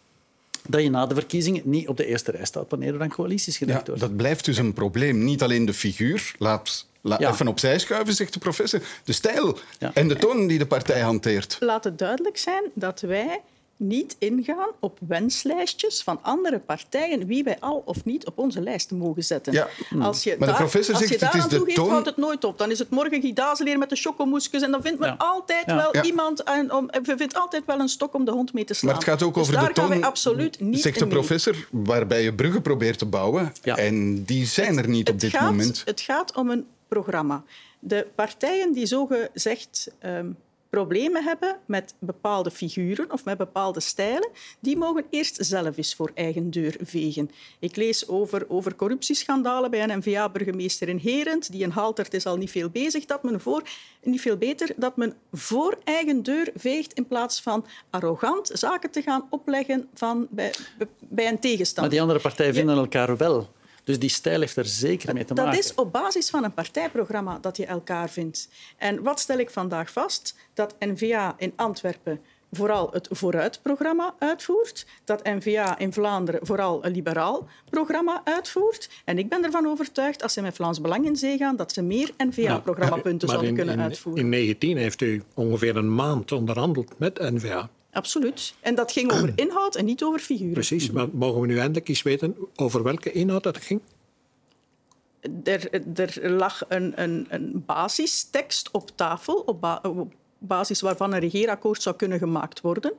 dat 0.69 0.83
je 0.83 0.91
na 0.91 1.07
de 1.07 1.15
verkiezingen 1.15 1.63
niet 1.65 1.89
op 1.89 1.97
de 1.97 2.07
eerste 2.07 2.31
rij 2.31 2.45
staat 2.45 2.71
wanneer 2.71 2.95
er 2.95 3.03
aan 3.03 3.09
coalities 3.09 3.57
gedacht 3.57 3.79
ja, 3.79 3.87
wordt. 3.87 4.01
Dat 4.01 4.17
blijft 4.17 4.45
dus 4.45 4.57
een 4.57 4.73
probleem. 4.73 5.25
Niet 5.25 5.43
alleen 5.43 5.65
de 5.65 5.75
figuur, 5.75 6.35
laat 6.39 6.87
ja. 7.01 7.31
Even 7.31 7.49
opzij 7.49 7.79
schuiven, 7.79 8.15
zegt 8.15 8.33
de 8.33 8.39
professor. 8.39 8.83
De 9.05 9.13
stijl 9.13 9.59
ja. 9.79 9.91
en 9.95 10.09
de 10.09 10.17
toon 10.17 10.47
die 10.47 10.59
de 10.59 10.67
partij 10.67 11.01
hanteert. 11.01 11.57
Laat 11.61 11.85
het 11.85 11.99
duidelijk 11.99 12.39
zijn 12.39 12.63
dat 12.75 13.01
wij 13.01 13.41
niet 13.76 14.16
ingaan 14.18 14.68
op 14.80 14.99
wenslijstjes 15.06 16.02
van 16.02 16.18
andere 16.23 16.59
partijen 16.59 17.26
wie 17.26 17.45
wij 17.45 17.56
al 17.61 17.83
of 17.85 18.04
niet 18.04 18.26
op 18.26 18.38
onze 18.38 18.61
lijst 18.61 18.90
mogen 18.90 19.25
zetten. 19.25 19.52
Ja. 19.52 19.68
Als 20.00 20.23
je 20.23 20.37
maar 20.38 20.49
daar, 20.49 20.56
de 20.56 20.62
professor 20.62 20.97
zegt, 20.97 21.21
het 21.21 21.35
is 21.35 21.42
de 21.42 21.56
toegeeft, 21.56 21.76
toon... 21.76 21.88
houdt 21.88 22.06
het 22.06 22.16
nooit 22.16 22.45
op. 22.45 22.59
Dan 22.59 22.71
is 22.71 22.78
het 22.78 22.90
morgen 22.90 23.21
Guy 23.21 23.76
met 23.76 23.90
de 23.90 23.97
chocomoesjes 23.97 24.62
en 24.62 24.71
dan 24.71 24.83
vindt 24.83 24.99
men 24.99 25.09
ja. 25.09 25.14
altijd 25.18 25.66
ja. 25.66 25.76
wel 25.76 26.04
iemand... 26.04 26.42
En, 26.42 26.73
om, 26.73 26.90
vindt 27.02 27.35
altijd 27.35 27.62
wel 27.66 27.80
een 27.80 27.88
stok 27.88 28.14
om 28.14 28.25
de 28.25 28.30
hond 28.30 28.52
mee 28.52 28.64
te 28.64 28.75
slaan. 28.75 28.90
Maar 28.90 29.00
het 29.00 29.09
gaat 29.11 29.23
ook 29.23 29.35
dus 29.35 29.42
over 29.42 29.54
daar 29.54 29.68
de 29.68 29.73
toon, 29.73 29.88
gaan 29.88 29.99
wij 29.99 30.09
absoluut 30.09 30.61
niet 30.61 30.80
zegt 30.80 30.99
de 30.99 31.06
professor, 31.06 31.68
waarbij 31.71 32.23
je 32.23 32.35
bruggen 32.35 32.62
probeert 32.62 32.99
te 32.99 33.06
bouwen. 33.06 33.52
En 33.62 34.25
die 34.25 34.47
zijn 34.47 34.78
er 34.78 34.88
niet 34.88 35.06
het 35.06 35.16
op 35.16 35.21
dit 35.21 35.30
gaat, 35.30 35.50
moment. 35.50 35.83
Het 35.85 36.00
gaat 36.00 36.35
om 36.37 36.50
een 36.50 36.66
programma. 36.88 37.45
De 37.78 38.06
partijen 38.14 38.73
die 38.73 38.87
zogezegd 38.87 39.90
um, 40.04 40.37
problemen 40.76 41.25
hebben 41.25 41.56
met 41.66 41.95
bepaalde 41.99 42.50
figuren 42.50 43.12
of 43.12 43.25
met 43.25 43.37
bepaalde 43.37 43.80
stijlen, 43.80 44.28
die 44.61 44.76
mogen 44.76 45.04
eerst 45.11 45.37
zelf 45.40 45.76
eens 45.76 45.95
voor 45.95 46.11
eigen 46.14 46.50
deur 46.50 46.76
vegen. 46.83 47.30
Ik 47.59 47.76
lees 47.76 48.09
over, 48.09 48.45
over 48.49 48.76
corruptieschandalen 48.76 49.71
bij 49.71 49.83
een 49.83 49.99
NVA-burgemeester 49.99 50.88
in 50.88 50.97
Herent, 50.97 51.52
die 51.52 51.64
een 51.64 51.71
haltert 51.71 52.14
is 52.14 52.26
al 52.26 52.37
niet 52.37 52.50
veel 52.50 52.68
bezig, 52.68 53.04
dat 53.04 53.23
men 53.23 53.40
voor, 53.40 53.62
niet 54.02 54.21
veel 54.21 54.37
beter, 54.37 54.73
dat 54.76 54.97
men 54.97 55.14
voor 55.33 55.78
eigen 55.85 56.23
deur 56.23 56.50
veegt 56.54 56.92
in 56.92 57.06
plaats 57.06 57.40
van 57.40 57.66
arrogant 57.90 58.50
zaken 58.52 58.90
te 58.90 59.02
gaan 59.02 59.26
opleggen 59.30 59.88
van, 59.95 60.26
bij, 60.30 60.54
bij 60.99 61.28
een 61.28 61.38
tegenstander. 61.38 61.83
Maar 61.83 61.90
die 61.90 62.00
andere 62.00 62.21
partijen 62.21 62.54
vinden 62.54 62.76
elkaar 62.76 63.16
wel. 63.16 63.49
Dus 63.87 63.99
die 63.99 64.11
stijl 64.11 64.40
heeft 64.40 64.57
er 64.57 64.66
zeker 64.66 65.14
mee 65.14 65.25
te 65.25 65.35
maken. 65.35 65.52
Dat 65.52 65.64
is 65.64 65.75
op 65.75 65.93
basis 65.93 66.31
van 66.31 66.45
een 66.45 66.55
partijprogramma 66.55 67.38
dat 67.38 67.57
je 67.57 67.66
elkaar 67.66 68.11
vindt. 68.11 68.49
En 68.76 69.02
wat 69.02 69.21
stel 69.21 69.38
ik 69.38 69.50
vandaag 69.50 69.90
vast? 69.90 70.37
Dat 70.55 70.75
N-VA 70.78 71.35
in 71.38 71.52
Antwerpen 71.57 72.21
vooral 72.50 72.90
het 72.93 73.09
Vooruit-programma 73.11 74.14
uitvoert, 74.19 74.87
dat 75.05 75.25
N-VA 75.25 75.78
in 75.78 75.93
Vlaanderen 75.93 76.47
vooral 76.47 76.85
een 76.85 76.93
liberaal 76.93 77.49
programma 77.71 78.21
uitvoert. 78.25 78.90
En 79.05 79.19
ik 79.19 79.28
ben 79.28 79.45
ervan 79.45 79.66
overtuigd, 79.66 80.23
als 80.23 80.33
ze 80.33 80.43
met 80.43 80.55
Vlaams 80.55 80.81
Belang 80.81 81.05
in 81.05 81.16
zee 81.16 81.37
gaan, 81.37 81.57
dat 81.57 81.73
ze 81.73 81.83
meer 81.83 82.11
N-VA-programmapunten 82.17 83.28
zouden 83.28 83.50
in, 83.50 83.56
kunnen 83.56 83.75
in, 83.75 83.80
uitvoeren. 83.80 84.25
In 84.25 84.30
2019 84.30 84.76
heeft 84.76 85.00
u 85.00 85.23
ongeveer 85.34 85.76
een 85.76 85.95
maand 85.95 86.32
onderhandeld 86.32 86.99
met 86.99 87.19
N-VA. 87.19 87.71
Absoluut. 87.97 88.54
En 88.61 88.75
dat 88.75 88.93
ging 88.93 89.13
over 89.13 89.32
inhoud 89.45 89.75
en 89.76 89.85
niet 89.85 90.02
over 90.02 90.21
figuren. 90.21 90.52
Precies, 90.52 90.91
maar 90.91 91.09
mogen 91.13 91.41
we 91.41 91.47
nu 91.47 91.59
eindelijk 91.59 91.89
eens 91.89 92.02
weten 92.02 92.37
over 92.54 92.82
welke 92.82 93.13
inhoud 93.13 93.43
dat 93.43 93.56
ging? 93.56 93.80
Er, 95.45 95.71
er 95.95 96.30
lag 96.30 96.63
een, 96.69 97.02
een, 97.02 97.26
een 97.28 97.63
basistekst 97.67 98.71
op 98.71 98.91
tafel, 98.95 99.35
op, 99.35 99.61
ba 99.61 99.80
op 99.82 100.15
basis 100.39 100.80
waarvan 100.80 101.13
een 101.13 101.21
regeerakkoord 101.21 101.82
zou 101.82 101.97
kunnen 101.97 102.19
gemaakt 102.19 102.61
worden. 102.61 102.93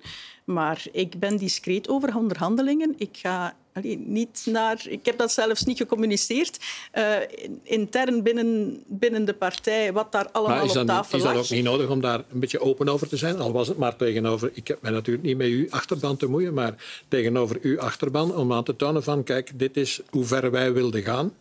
Maar 0.44 0.86
ik 0.92 1.20
ben 1.20 1.38
discreet 1.38 1.90
over 1.90 2.16
onderhandelingen. 2.16 2.94
Ik 2.98 3.18
ga 3.18 3.56
allee, 3.78 3.98
niet 4.06 4.46
naar... 4.46 4.86
Ik 4.90 5.06
heb 5.06 5.18
dat 5.18 5.32
zelfs 5.32 5.64
niet 5.64 5.78
gecommuniceerd 5.78 6.60
uh, 6.94 7.16
intern 7.64 8.24
binnen, 8.24 8.84
binnen 8.88 9.26
de 9.26 9.34
partij, 9.34 9.94
wat 9.94 10.12
daar 10.12 10.30
allemaal 10.32 10.64
op 10.64 10.70
tafel 10.70 10.88
lag. 10.88 11.12
Is 11.12 11.22
dat 11.22 11.36
ook 11.36 11.50
niet 11.50 11.64
nodig 11.64 11.90
om 11.90 12.02
daar 12.02 12.24
een 12.32 12.40
beetje 12.40 12.60
open 12.60 12.90
over 12.90 13.08
te 13.08 13.18
zijn? 13.18 13.40
Al 13.40 13.52
was 13.52 13.68
het 13.68 13.78
maar 13.78 13.96
tegenover... 13.96 14.50
Ik 14.54 14.68
heb 14.68 14.82
mij 14.82 14.92
natuurlijk 14.92 15.26
niet 15.26 15.38
met 15.38 15.48
uw 15.48 15.66
achterban 15.70 16.18
te 16.18 16.28
moeien, 16.28 16.54
maar 16.54 17.04
tegenover 17.08 17.58
uw 17.62 17.80
achterban 17.80 18.36
om 18.36 18.54
aan 18.54 18.64
te 18.64 18.76
tonen 18.76 19.04
van 19.04 19.24
kijk, 19.24 19.52
dit 19.60 19.78
is 19.78 20.02
hoe 20.10 20.26
ver 20.26 20.52
wij 20.52 20.74
wilden 20.74 21.02
gaan. 21.02 21.34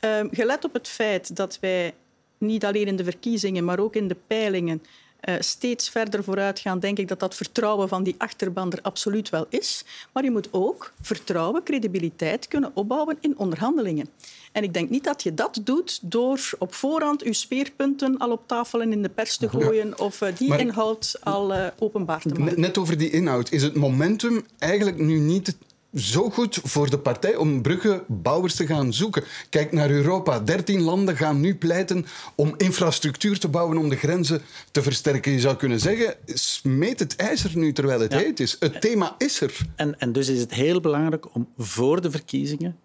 Uh, 0.00 0.24
gelet 0.30 0.64
op 0.64 0.72
het 0.72 0.88
feit 0.88 1.36
dat 1.36 1.58
wij 1.60 1.94
niet 2.38 2.64
alleen 2.64 2.86
in 2.86 2.96
de 2.96 3.04
verkiezingen, 3.04 3.64
maar 3.64 3.78
ook 3.78 3.94
in 3.94 4.08
de 4.08 4.16
peilingen 4.26 4.82
uh, 5.26 5.34
steeds 5.38 5.88
verder 5.88 6.24
vooruit 6.24 6.58
gaan, 6.58 6.78
denk 6.78 6.98
ik 6.98 7.08
dat 7.08 7.20
dat 7.20 7.34
vertrouwen 7.34 7.88
van 7.88 8.02
die 8.02 8.14
achterban 8.18 8.72
er 8.72 8.78
absoluut 8.82 9.28
wel 9.28 9.46
is. 9.48 9.84
Maar 10.12 10.24
je 10.24 10.30
moet 10.30 10.48
ook 10.50 10.92
vertrouwen, 11.00 11.62
credibiliteit 11.62 12.48
kunnen 12.48 12.70
opbouwen 12.74 13.16
in 13.20 13.38
onderhandelingen. 13.38 14.08
En 14.52 14.62
ik 14.62 14.74
denk 14.74 14.90
niet 14.90 15.04
dat 15.04 15.22
je 15.22 15.34
dat 15.34 15.60
doet 15.64 15.98
door 16.02 16.40
op 16.58 16.74
voorhand 16.74 17.22
je 17.22 17.32
speerpunten 17.32 18.18
al 18.18 18.30
op 18.30 18.42
tafel 18.46 18.82
en 18.82 18.92
in 18.92 19.02
de 19.02 19.08
pers 19.08 19.36
te 19.36 19.48
gooien 19.48 19.88
ja. 19.88 19.94
of 19.96 20.20
uh, 20.20 20.28
die 20.36 20.48
maar, 20.48 20.60
inhoud 20.60 21.18
al 21.22 21.54
uh, 21.54 21.66
openbaar 21.78 22.20
te 22.20 22.34
maken. 22.34 22.60
Net 22.60 22.78
over 22.78 22.98
die 22.98 23.10
inhoud. 23.10 23.50
Is 23.50 23.62
het 23.62 23.74
momentum 23.74 24.44
eigenlijk 24.58 24.98
nu 24.98 25.18
niet 25.18 25.56
zo 25.96 26.30
goed 26.30 26.60
voor 26.62 26.90
de 26.90 26.98
partij 26.98 27.36
om 27.36 27.62
bruggenbouwers 27.62 28.54
te 28.54 28.66
gaan 28.66 28.92
zoeken. 28.92 29.24
Kijk 29.50 29.72
naar 29.72 29.90
Europa. 29.90 30.40
Dertien 30.40 30.80
landen 30.80 31.16
gaan 31.16 31.40
nu 31.40 31.56
pleiten 31.56 32.06
om 32.34 32.54
infrastructuur 32.56 33.38
te 33.38 33.48
bouwen 33.48 33.78
om 33.78 33.88
de 33.88 33.96
grenzen 33.96 34.42
te 34.70 34.82
versterken. 34.82 35.32
Je 35.32 35.40
zou 35.40 35.56
kunnen 35.56 35.80
zeggen, 35.80 36.14
smeet 36.26 36.98
het 36.98 37.16
ijzer 37.16 37.50
nu 37.58 37.72
terwijl 37.72 38.00
het 38.00 38.12
ja. 38.12 38.18
heet 38.18 38.40
is. 38.40 38.56
Het 38.60 38.80
thema 38.80 39.14
is 39.18 39.40
er. 39.40 39.56
En, 39.76 39.98
en 39.98 40.12
dus 40.12 40.28
is 40.28 40.40
het 40.40 40.54
heel 40.54 40.80
belangrijk 40.80 41.34
om 41.34 41.48
voor 41.58 42.00
de 42.00 42.10
verkiezingen 42.10 42.76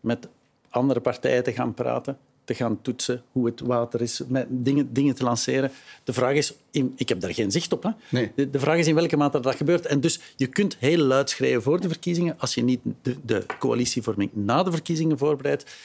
met 0.00 0.28
andere 0.70 1.00
partijen 1.00 1.42
te 1.42 1.52
gaan 1.52 1.74
praten 1.74 2.18
te 2.50 2.56
gaan 2.56 2.82
toetsen 2.82 3.22
hoe 3.32 3.46
het 3.46 3.60
water 3.60 4.00
is, 4.00 4.22
met 4.28 4.46
dingen, 4.50 4.92
dingen 4.92 5.14
te 5.14 5.24
lanceren. 5.24 5.70
De 6.04 6.12
vraag 6.12 6.34
is, 6.34 6.54
in, 6.70 6.92
ik 6.96 7.08
heb 7.08 7.20
daar 7.20 7.34
geen 7.34 7.50
zicht 7.50 7.72
op, 7.72 7.82
hè. 7.82 7.90
Nee. 8.08 8.32
De, 8.34 8.50
de, 8.50 8.58
vraag 8.58 8.78
is 8.78 8.86
in 8.86 8.94
welke 8.94 9.16
mate 9.16 9.40
dat 9.40 9.54
gebeurt. 9.54 9.86
En 9.86 10.00
dus 10.00 10.20
je 10.36 10.46
kunt 10.46 10.76
heel 10.78 10.98
luid 10.98 11.30
schreeuwen 11.30 11.62
voor 11.62 11.80
de 11.80 11.88
verkiezingen. 11.88 12.34
Als 12.38 12.54
je 12.54 12.62
niet 12.62 12.80
de, 13.02 13.16
de 13.24 13.46
coalitievorming 13.58 14.30
na 14.32 14.62
de 14.62 14.70
verkiezingen 14.70 15.18
voorbereidt, 15.18 15.76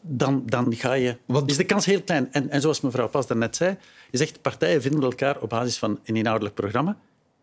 dan, 0.00 0.42
dan 0.46 0.74
ga 0.74 0.92
je... 0.92 1.16
Wat? 1.26 1.50
is 1.50 1.56
de 1.56 1.64
kans 1.64 1.86
heel 1.86 2.02
klein. 2.02 2.32
En, 2.32 2.50
en 2.50 2.60
zoals 2.60 2.80
mevrouw 2.80 3.08
Pas 3.08 3.26
daarnet 3.26 3.56
zei, 3.56 3.76
je 4.10 4.18
zegt 4.18 4.42
partijen 4.42 4.82
vinden 4.82 5.02
elkaar 5.02 5.40
op 5.40 5.48
basis 5.48 5.78
van 5.78 6.00
een 6.04 6.16
inhoudelijk 6.16 6.54
programma. 6.54 6.96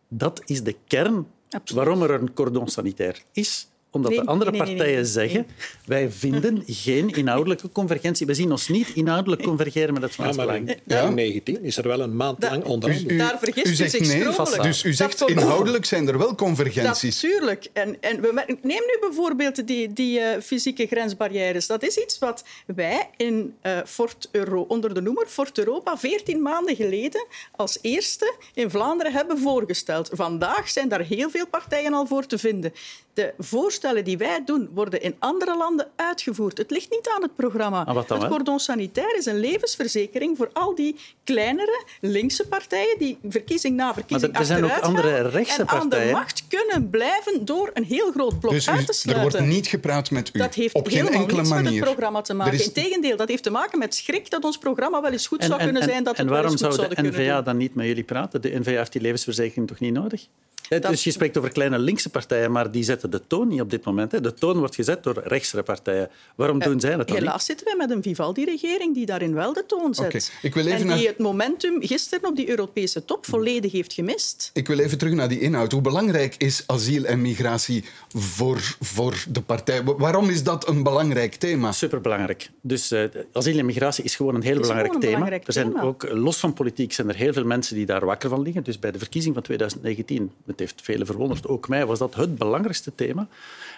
Dat 0.07 0.41
is 0.45 0.63
de 0.63 0.75
kern 0.87 1.27
Absoluut. 1.49 1.83
waarom 1.83 2.03
er 2.03 2.11
een 2.11 2.33
cordon 2.33 2.67
sanitair 2.67 3.23
is 3.31 3.67
omdat 3.91 4.11
Nee, 4.11 4.19
de 4.19 4.25
andere 4.25 4.51
nee, 4.51 4.59
nee, 4.59 4.69
nee, 4.69 4.77
partijen 4.77 5.01
nee. 5.03 5.11
zeggen, 5.11 5.47
wij 5.85 6.11
vinden 6.11 6.63
geen 6.85 7.09
inhoudelijke 7.09 7.71
convergentie. 7.71 8.25
We 8.25 8.33
zien 8.33 8.51
ons 8.51 8.67
niet 8.67 8.87
inhoudelijk 8.93 9.43
convergeren 9.43 9.93
met 9.93 10.01
het 10.01 10.11
Ja, 10.11 10.15
Vlaams 10.17 10.35
maar 10.37 10.45
Belang. 10.45 10.67
in 10.69 10.73
Eh, 10.75 10.79
2019 10.85 11.63
is 11.63 11.77
er 11.77 11.87
wel 11.87 11.99
een 11.99 12.15
maand 12.15 12.43
lang 12.43 12.63
U- 12.65 12.67
onderhandeld. 12.67 13.11
U, 13.11 13.17
Daar 13.17 13.39
vergist 13.39 13.67
u 13.67 13.69
u 13.69 13.73
zegt 13.73 13.91
zich 13.91 13.99
nee, 14.07 14.21
schromelijk. 14.31 14.63
dus 14.63 14.83
u 14.83 14.93
zegt 14.93 15.19
Dat- 15.19 15.29
inhoudelijk 15.29 15.85
zijn 15.85 16.07
er 16.07 16.17
wel 16.17 16.35
convergenties. 16.35 17.21
Natuurlijk. 17.21 17.67
En, 17.73 17.97
en 18.01 18.21
we, 18.21 18.43
neem 18.61 18.81
nu 18.87 18.97
bijvoorbeeld 18.99 19.67
die, 19.67 19.93
die 19.93 20.19
eh, 20.19 20.41
fysieke 20.41 20.85
grensbarrières. 20.87 21.67
Dat 21.67 21.83
is 21.83 21.97
iets 21.97 22.19
wat 22.19 22.43
wij 22.65 23.09
in 23.17 23.53
eh, 23.61 23.77
Fort 23.85 24.29
Euro, 24.31 24.61
onder 24.61 24.93
de 24.93 25.01
noemer 25.01 25.25
Fort 25.27 25.57
Europa 25.57 25.97
14 25.97 26.41
maanden 26.41 26.75
geleden 26.75 27.25
als 27.55 27.77
eerste 27.81 28.33
in 28.53 28.69
Vlaanderen 28.69 29.13
hebben 29.13 29.37
voorgesteld. 29.37 30.09
Vandaag 30.13 30.69
zijn 30.69 30.87
daar 30.89 31.01
heel 31.01 31.29
veel 31.29 31.47
partijen 31.47 31.93
al 31.93 32.05
voor 32.05 32.25
te 32.25 32.37
vinden. 32.37 32.73
De 33.19 33.33
voorstellen 33.37 34.03
die 34.03 34.17
wij 34.17 34.41
doen, 34.45 34.69
worden 34.73 35.01
in 35.01 35.15
andere 35.19 35.57
landen 35.57 35.87
uitgevoerd. 35.95 36.57
Het 36.57 36.71
ligt 36.71 36.91
niet 36.91 37.09
aan 37.15 37.21
het 37.21 37.35
programma. 37.35 37.85
Ah, 37.85 38.07
dan 38.07 38.19
het 38.19 38.29
cordon 38.29 38.59
sanitair 38.59 39.17
is 39.17 39.25
een 39.25 39.39
levensverzekering 39.39 40.37
voor 40.37 40.49
al 40.53 40.75
die 40.75 40.95
kleinere 41.23 41.83
linkse 42.01 42.47
partijen 42.47 42.97
die 42.97 43.17
verkiezing 43.29 43.75
na 43.75 43.93
verkiezing 43.93 44.37
er 44.37 44.45
zijn 44.45 44.63
ook 44.63 44.69
achteruit 44.69 44.95
andere 44.97 45.21
gaan 45.21 45.29
rechtse 45.31 45.61
en 45.61 45.67
aan 45.67 45.79
de 45.79 45.87
partijen. 45.87 46.11
macht 46.13 46.43
kunnen 46.47 46.89
blijven 46.89 47.45
door 47.45 47.69
een 47.73 47.83
heel 47.83 48.11
groot 48.11 48.39
blok 48.39 48.51
Dus 48.51 48.67
u- 48.67 48.71
uit 48.71 48.79
te 48.85 48.87
er 48.87 48.93
sluiten. 48.93 49.31
wordt 49.31 49.51
niet 49.53 49.67
gepraat 49.67 50.11
met 50.11 50.29
u. 50.35 50.39
Dat 50.39 50.53
heeft 50.53 50.73
op 50.75 50.87
geen 50.87 50.97
helemaal 50.97 51.19
enkele 51.21 51.37
niets 51.37 51.49
manier. 51.49 51.65
met 51.69 51.79
het 51.79 51.83
programma 51.89 52.21
te 52.21 52.33
maken. 52.33 52.53
Er 52.53 52.59
is- 52.59 52.65
Integendeel, 52.65 53.17
dat 53.17 53.27
heeft 53.29 53.43
te 53.43 53.49
maken 53.51 53.79
met 53.79 53.95
schrik 53.95 54.29
dat 54.29 54.43
ons 54.43 54.57
programma 54.57 55.01
wel 55.01 55.11
eens 55.11 55.27
goed 55.27 55.43
zou 55.43 55.59
kunnen 55.63 55.83
zijn, 55.83 56.03
dat 56.03 56.15
en 56.17 56.27
waarom 56.27 56.57
zou 56.57 56.69
de 56.71 56.75
zouden 56.77 56.97
kunnen 56.97 57.13
N-VA 57.21 57.35
doen. 57.35 57.43
dan 57.43 57.57
niet 57.57 57.75
met 57.75 57.85
jullie 57.85 58.03
praten? 58.03 58.41
De 58.41 58.59
N-VA 58.59 58.71
heeft 58.71 58.91
die 58.91 59.01
levensverzekering 59.01 59.67
toch 59.67 59.79
niet 59.79 59.93
nodig? 59.93 60.27
Dat- 60.69 60.81
Dus 60.91 61.03
je 61.03 61.11
spreekt 61.11 61.37
over 61.37 61.49
kleine 61.49 61.79
linkse 61.79 62.09
partijen, 62.09 62.51
maar 62.51 62.71
die 62.71 62.83
zetten 62.83 63.09
de 63.09 63.21
toon 63.27 63.47
niet 63.47 63.61
op 63.61 63.69
dit 63.69 63.85
moment. 63.85 64.11
hè. 64.11 64.21
De 64.21 64.33
toon 64.33 64.57
wordt 64.57 64.75
gezet 64.75 65.03
door 65.03 65.21
rechtse 65.23 65.63
partijen. 65.63 66.09
Waarom 66.35 66.59
doen 66.59 66.79
zij 66.79 66.95
dat 66.95 67.07
dan 67.07 67.15
niet? 67.15 67.25
Helaas 67.25 67.45
zitten 67.45 67.65
wij 67.65 67.75
met 67.75 67.89
een 67.91 68.03
Vivaldi-regering 68.03 68.93
die 68.93 69.05
daarin 69.05 69.33
wel 69.33 69.53
de 69.53 69.63
toon 69.67 69.93
zet. 69.93 70.05
Oké, 70.05 70.17
ik 70.47 70.53
wil 70.53 70.65
even 70.65 70.79
en 70.79 70.85
naar- 70.87 70.97
die 70.97 71.07
het 71.07 71.17
momentum 71.17 71.81
gisteren 71.81 72.29
op 72.29 72.35
die 72.35 72.49
Europese 72.49 73.05
top 73.05 73.25
volledig 73.25 73.71
heeft 73.71 73.93
gemist. 73.93 74.49
Ik 74.53 74.67
wil 74.67 74.79
even 74.79 74.97
terug 74.97 75.13
naar 75.13 75.27
die 75.29 75.39
inhoud. 75.39 75.71
Hoe 75.71 75.81
belangrijk 75.81 76.35
is 76.37 76.63
asiel 76.67 77.03
en 77.05 77.21
migratie 77.21 77.83
voor, 78.07 78.75
voor 78.79 79.23
de 79.29 79.41
partij? 79.41 79.83
Wa- 79.83 79.95
Waarom 79.95 80.29
is 80.29 80.43
dat 80.43 80.67
een 80.67 80.83
belangrijk 80.83 81.35
thema? 81.35 81.71
Superbelangrijk. 81.71 82.49
Dus 82.61 82.91
eh, 82.91 83.03
asiel 83.33 83.57
en 83.57 83.65
migratie 83.65 84.03
is 84.03 84.15
gewoon 84.15 84.35
een 84.35 84.41
heel 84.41 84.59
belangrijk 84.59 84.85
gewoon 84.85 84.95
een 84.95 85.01
thema. 85.01 85.13
belangrijk 85.15 85.47
er 85.47 85.53
zijn 85.53 85.67
thema. 85.71 85.81
ook, 85.81 86.03
eh, 86.03 86.13
los 86.23 86.37
van 86.37 86.53
politiek, 86.53 86.93
zijn 86.93 87.09
er 87.09 87.15
heel 87.15 87.33
veel 87.33 87.45
mensen 87.45 87.75
die 87.75 87.85
daar 87.85 88.05
wakker 88.05 88.29
van 88.29 88.41
liggen. 88.41 88.63
Dus 88.63 88.79
bij 88.79 88.91
de 88.91 88.97
verkiezing 88.99 89.33
van 89.33 89.43
2019, 89.43 90.31
heeft 90.59 90.81
velen 90.81 91.05
verwonderd, 91.05 91.47
ook 91.47 91.67
mij, 91.67 91.85
was 91.85 91.99
dat 91.99 92.15
het 92.15 92.37
belangrijkste 92.37 92.95
thema. 92.95 93.27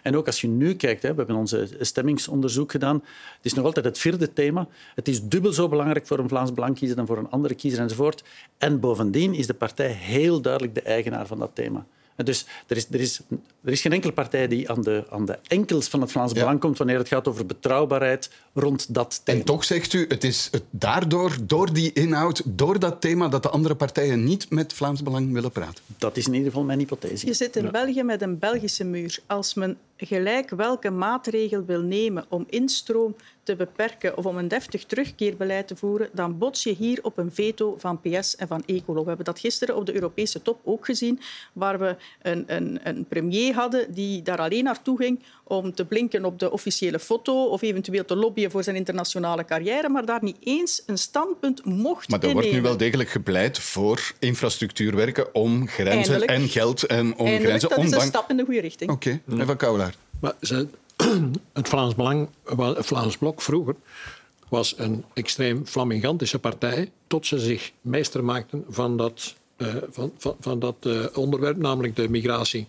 En 0.03 0.15
ook 0.15 0.25
als 0.25 0.41
je 0.41 0.47
nu 0.47 0.75
kijkt, 0.75 1.01
hè, 1.01 1.09
we 1.09 1.17
hebben 1.17 1.35
onze 1.35 1.67
stemmingsonderzoek 1.79 2.71
gedaan, 2.71 2.95
het 3.35 3.45
is 3.45 3.53
nog 3.53 3.65
altijd 3.65 3.85
het 3.85 3.97
vierde 3.97 4.33
thema. 4.33 4.67
Het 4.95 5.07
is 5.07 5.23
dubbel 5.23 5.53
zo 5.53 5.69
belangrijk 5.69 6.07
voor 6.07 6.19
een 6.19 6.29
Vlaams 6.29 6.53
Belang 6.53 6.75
kiezer 6.75 6.95
dan 6.95 7.05
voor 7.07 7.17
een 7.17 7.29
andere 7.29 7.55
kiezer 7.55 7.79
enzovoort. 7.79 8.23
En 8.57 8.79
bovendien 8.79 9.33
is 9.33 9.47
de 9.47 9.53
partij 9.53 9.91
heel 9.91 10.41
duidelijk 10.41 10.75
de 10.75 10.81
eigenaar 10.81 11.27
van 11.27 11.39
dat 11.39 11.51
thema. 11.53 11.85
Dus 12.15 12.45
er 12.67 12.78
is, 12.78 12.88
er, 12.91 13.00
is, 13.00 13.19
er 13.63 13.71
is 13.71 13.82
geen 13.82 13.91
enkele 13.91 14.13
partij 14.13 14.47
die 14.47 14.69
aan 14.69 14.82
de, 14.82 15.04
aan 15.10 15.26
de 15.26 15.39
enkels 15.47 15.88
van 15.88 16.02
het 16.02 16.12
Vlaams 16.12 16.32
Ja. 16.32 16.39
Belang 16.39 16.60
komt 16.60 16.78
wanneer 16.78 16.97
het 16.97 17.08
gaat 17.08 17.28
over 17.28 17.45
betrouwbaarheid 17.45 18.30
rond 18.54 18.93
dat 18.93 19.21
thema. 19.24 19.39
En 19.39 19.45
toch 19.45 19.63
zegt 19.63 19.93
u, 19.93 20.06
het 20.08 20.24
is 20.24 20.47
het 20.52 20.63
daardoor, 20.69 21.38
door 21.41 21.74
die 21.74 21.93
inhoud, 21.93 22.41
door 22.45 22.80
dat 22.80 23.02
thema, 23.02 23.28
dat 23.28 23.43
de 23.43 23.50
andere 23.50 23.76
partijen 23.76 24.24
niet 24.24 24.50
met 24.50 24.74
Vlaams 24.74 25.04
Belang 25.04 25.34
willen 25.34 25.52
praten. 25.52 25.84
Dat 25.97 26.17
is 26.17 26.28
in 26.28 26.34
ieder 26.34 26.47
geval 26.47 26.63
mijn 26.63 26.80
hypothese. 26.80 27.26
Je 27.26 27.34
zit 27.34 27.56
in 27.56 27.71
België 27.71 28.04
met 28.04 28.21
een 28.21 28.39
Belgische 28.39 28.84
muur. 28.84 29.19
Als 29.26 29.54
men 29.54 29.78
gelijk 29.97 30.50
welke 30.50 30.89
maatregel 30.89 31.65
wil 31.65 31.82
nemen 31.82 32.26
om 32.30 32.45
instroom 32.50 33.15
te 33.43 33.56
beperken 33.56 34.17
of 34.17 34.25
om 34.25 34.38
een 34.38 34.47
deftig 34.47 34.86
terugkeerbeleid 34.86 35.67
te 35.67 35.75
voeren, 35.75 36.10
dan 36.13 36.38
bots 36.38 36.63
je 36.63 36.73
hier 36.73 36.99
op 37.01 37.17
een 37.17 37.32
veto 37.32 37.75
van 37.77 38.01
PS 38.01 38.36
en 38.36 38.47
van 38.47 38.63
Ecolo. 38.65 39.01
We 39.01 39.08
hebben 39.08 39.25
dat 39.25 39.39
gisteren 39.39 39.75
op 39.75 39.86
de 39.86 39.93
Europese 39.93 40.41
top 40.41 40.60
ook 40.63 40.86
gezien, 40.86 41.19
waar 41.54 41.80
we 41.80 41.95
een, 42.21 42.43
een, 42.47 42.80
een 42.84 43.06
premier 43.06 43.54
hadden 43.54 43.93
die 43.93 44.21
daar 44.21 44.39
alleen 44.39 44.63
naartoe 44.63 44.97
ging 44.97 45.19
om 45.43 45.73
te 45.73 45.86
blinken 45.86 46.25
op 46.25 46.39
de 46.39 46.51
officiële 46.51 46.99
foto 46.99 47.45
of 47.45 47.62
eventueel 47.62 48.06
te 48.06 48.15
lobbyen 48.15 48.51
voor 48.51 48.63
zijn 48.63 48.75
internationale 48.75 49.45
carrière, 49.45 49.89
maar 49.89 50.06
daar 50.06 50.23
niet 50.23 50.38
eens 50.39 50.84
een 50.86 50.97
standpunt 50.97 51.65
mocht 51.65 52.10
Maar 52.10 52.23
er 52.23 52.34
wordt 52.34 52.51
nu 52.51 52.62
wel 52.62 52.77
degelijk 52.77 53.10
gepleit 53.10 53.60
voor 53.60 54.13
infrastructuurwerken 54.19 55.36
om 55.36 55.67
grenzen 55.67 55.97
Eindelijk. 55.97 56.32
en 56.32 56.49
geld 56.49 56.86
en 56.86 56.99
om 56.99 57.06
Eindelijk, 57.06 57.43
grenzen. 57.43 57.69
dat 57.69 57.77
is 57.77 57.91
een 57.91 58.01
stap 58.01 58.30
in 58.30 58.38
de 58.38 58.43
goede 58.43 58.62
richting. 58.62 58.91
Oké, 58.91 59.21
Eva 59.39 59.56
Koulaert. 59.56 59.97
Maar 60.19 60.34
ze, 60.41 60.67
het 61.53 61.69
Vlaams 61.69 61.95
Belang, 61.95 62.29
het 62.57 62.85
Vlaams 62.85 63.17
Blok 63.17 63.41
vroeger, 63.41 63.75
was 64.49 64.73
een 64.77 65.03
extreem 65.13 65.65
flamingantische 65.65 66.39
partij, 66.39 66.91
tot 67.07 67.25
ze 67.25 67.39
zich 67.39 67.71
meester 67.81 68.23
maakten 68.23 68.65
van 68.69 68.97
dat, 68.97 69.35
eh, 69.55 69.67
van, 69.89 70.11
van, 70.17 70.35
van 70.39 70.59
dat 70.59 70.75
eh, 70.79 71.05
onderwerp, 71.13 71.57
namelijk 71.57 71.95
de 71.95 72.09
migratie. 72.09 72.67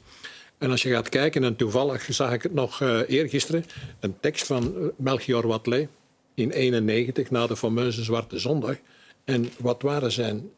En 0.58 0.70
als 0.70 0.82
je 0.82 0.90
gaat 0.90 1.08
kijken, 1.08 1.44
en 1.44 1.56
toevallig 1.56 2.06
zag 2.10 2.32
ik 2.32 2.42
het 2.42 2.54
nog 2.54 2.80
eh 2.80 3.00
eergisteren, 3.08 3.64
een 4.00 4.14
tekst 4.20 4.46
van 4.46 4.92
Melchior 4.96 5.46
Watley 5.46 5.88
in 6.34 6.50
91 6.50 7.30
na 7.30 7.46
de 7.46 7.56
fameuze 7.56 8.04
Zwarte 8.04 8.38
Zondag. 8.38 8.76
En 9.24 9.50
wat 9.58 9.82
waren 9.82 10.12
zijn, 10.12 10.50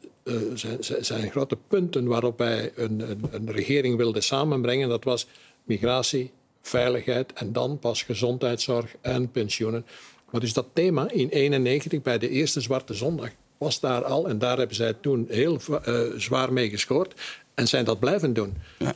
zijn, 0.54 0.84
zijn, 0.84 1.04
zijn 1.04 1.30
grote 1.30 1.56
punten 1.68 2.06
waarop 2.06 2.38
hij 2.38 2.72
een, 2.74 3.10
een, 3.10 3.24
een 3.30 3.50
regering 3.52 3.96
wilde 3.96 4.20
samenbrengen? 4.20 4.88
Dat 4.88 5.04
was 5.04 5.26
migratie, 5.64 6.30
veiligheid 6.68 7.32
en 7.32 7.52
dan 7.52 7.78
pas 7.78 8.02
gezondheidszorg 8.02 8.94
en 9.00 9.30
pensioenen. 9.30 9.86
Maar 10.30 10.40
dus 10.40 10.52
dat 10.52 10.66
thema 10.72 11.10
in 11.10 11.28
91 11.28 12.02
bij 12.02 12.18
de 12.18 12.28
eerste 12.28 12.60
Zwarte 12.60 12.94
Zondag 12.94 13.30
was 13.58 13.80
daar 13.80 14.04
al. 14.04 14.28
En 14.28 14.38
daar 14.38 14.58
hebben 14.58 14.76
zij 14.76 14.92
toen 15.00 15.26
heel 15.28 15.58
eh, 15.84 16.00
zwaar 16.16 16.52
mee 16.52 16.70
gescoord. 16.70 17.14
En 17.54 17.68
zijn 17.68 17.84
dat 17.84 17.98
blijven 17.98 18.32
doen. 18.32 18.54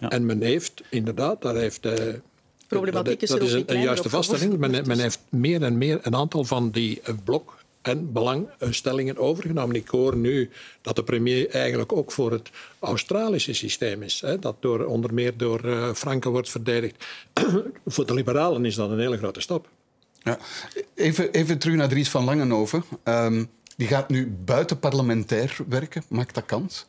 En 0.09 0.27
men 0.27 0.43
heeft 0.43 0.83
inderdaad, 0.91 1.43
daar 1.43 1.55
heeft... 1.57 1.87
eh, 1.87 2.15
Problematiek 2.69 3.23
is 3.23 3.29
dat 3.29 3.43
is 3.43 3.53
een, 3.53 3.63
een 3.67 3.81
juiste 3.83 4.09
vaststelling. 4.09 4.59
Men, 4.59 4.71
men 4.87 4.99
heeft 4.99 5.21
meer 5.29 5.63
en 5.63 5.79
meer 5.79 5.99
een 6.03 6.15
aantal 6.17 6.45
van 6.45 6.71
die 6.71 7.01
eh, 7.03 7.15
blok- 7.25 7.58
en 7.89 8.13
belangstellingen 8.13 9.17
overgenomen. 9.17 9.77
Ik 9.77 9.89
hoor 9.89 10.17
nu 10.17 10.51
dat 10.83 10.97
de 10.97 11.05
premier 11.05 11.51
eigenlijk 11.51 11.93
ook 11.93 12.13
voor 12.13 12.33
het 12.33 12.51
Australische 12.79 13.53
systeem 13.53 14.03
is. 14.03 14.21
Hè, 14.21 14.39
dat 14.39 14.57
door, 14.61 14.85
onder 14.85 15.15
meer 15.15 15.37
door 15.37 15.61
eh 15.65 15.93
Franken 15.95 16.31
wordt 16.31 16.51
verdedigd. 16.51 17.05
voor 17.87 18.07
de 18.07 18.15
liberalen 18.15 18.65
is 18.65 18.75
dat 18.75 18.91
een 18.91 18.99
hele 18.99 19.17
grote 19.17 19.41
stap. 19.41 19.69
Ja. 20.23 20.39
Even, 20.95 21.33
even 21.33 21.59
terug 21.59 21.77
naar 21.77 21.89
Dries 21.89 22.11
van 22.11 22.25
Langenhoven. 22.25 22.85
Ehm, 23.03 23.45
die 23.77 23.89
gaat 23.89 24.09
nu 24.09 24.37
buitenparlementair 24.45 25.57
werken. 25.69 26.03
Maakt 26.09 26.35
dat 26.35 26.47
kans? 26.47 26.87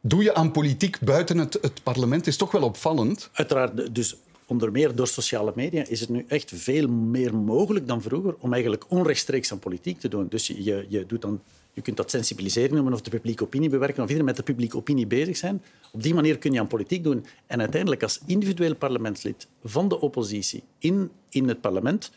Doe 0.00 0.22
je 0.22 0.34
aan 0.34 0.52
politiek 0.52 1.00
buiten 1.00 1.38
het, 1.38 1.58
het 1.60 1.82
parlement? 1.82 2.26
is 2.26 2.36
toch 2.36 2.50
wel 2.50 2.62
opvallend. 2.62 3.30
Uiteraard, 3.32 3.94
dus 3.94 4.16
onder 4.50 4.72
meer 4.72 4.94
door 4.94 5.06
sociale 5.06 5.52
media 5.54 5.84
is 5.86 6.00
het 6.00 6.08
nu 6.08 6.24
echt 6.28 6.52
veel 6.54 6.88
meer 6.88 7.36
mogelijk 7.36 7.86
dan 7.86 8.02
vroeger 8.02 8.34
om 8.38 8.52
eigenlijk 8.52 8.84
onrechtstreeks 8.88 9.52
aan 9.52 9.58
politiek 9.58 10.00
te 10.00 10.08
doen. 10.08 10.28
Dus 10.28 10.46
je, 10.46 10.86
je, 10.88 11.06
doet 11.06 11.22
dan, 11.22 11.42
je 11.72 11.80
kunt 11.82 11.96
dat 11.96 12.10
sensibiliseren 12.10 12.74
noemen 12.74 12.92
of 12.92 13.00
de 13.00 13.10
publieke 13.10 13.44
opinie 13.44 13.68
bewerken 13.68 13.96
of 13.96 14.08
iedereen 14.08 14.24
met 14.24 14.36
de 14.36 14.42
publieke 14.42 14.76
opinie 14.76 15.06
bezig 15.06 15.36
zijn. 15.36 15.62
Op 15.92 16.02
die 16.02 16.14
manier 16.14 16.38
kun 16.38 16.52
je 16.52 16.60
aan 16.60 16.66
politiek 16.66 17.04
doen. 17.04 17.26
En 17.46 17.60
uiteindelijk 17.60 18.02
als 18.02 18.20
individueel 18.26 18.74
parlementslid 18.74 19.46
van 19.64 19.88
de 19.88 20.00
oppositie 20.00 20.62
in, 20.78 21.10
in 21.28 21.48
het 21.48 21.60
parlement 21.60 22.10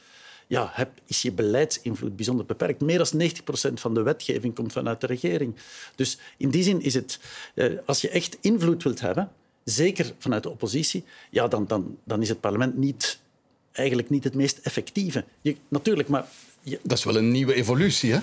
ja, 0.47 0.69
heb, 0.73 0.89
is 1.05 1.21
je 1.21 1.31
beleidsinvloed 1.31 2.15
bijzonder 2.15 2.45
beperkt. 2.45 2.81
Meer 2.81 2.97
dan 2.97 3.31
90% 3.69 3.73
van 3.73 3.93
de 3.93 4.01
wetgeving 4.01 4.55
komt 4.55 4.71
vanuit 4.71 5.01
de 5.01 5.07
regering. 5.07 5.55
Dus 5.95 6.17
in 6.37 6.49
die 6.49 6.63
zin 6.63 6.81
is 6.81 6.93
het, 6.93 7.19
eh, 7.55 7.71
als 7.85 8.01
je 8.01 8.09
echt 8.09 8.37
invloed 8.41 8.83
wilt 8.83 8.99
hebben, 8.99 9.31
zeker 9.63 10.13
vanuit 10.17 10.43
de 10.43 10.49
oppositie, 10.49 11.03
ja, 11.29 11.47
dan, 11.47 11.67
dan, 11.67 11.97
dan 12.03 12.21
is 12.21 12.29
het 12.29 12.39
parlement 12.39 12.77
niet, 12.77 13.19
eigenlijk 13.71 14.09
niet 14.09 14.23
het 14.23 14.35
meest 14.35 14.57
effectieve. 14.57 15.23
Je, 15.41 15.55
natuurlijk, 15.67 16.09
maar 16.09 16.25
je, 16.61 16.79
Dat 16.83 16.97
is 16.97 17.03
wel 17.03 17.17
een 17.17 17.31
nieuwe 17.31 17.53
evolutie, 17.53 18.11
hè? 18.11 18.19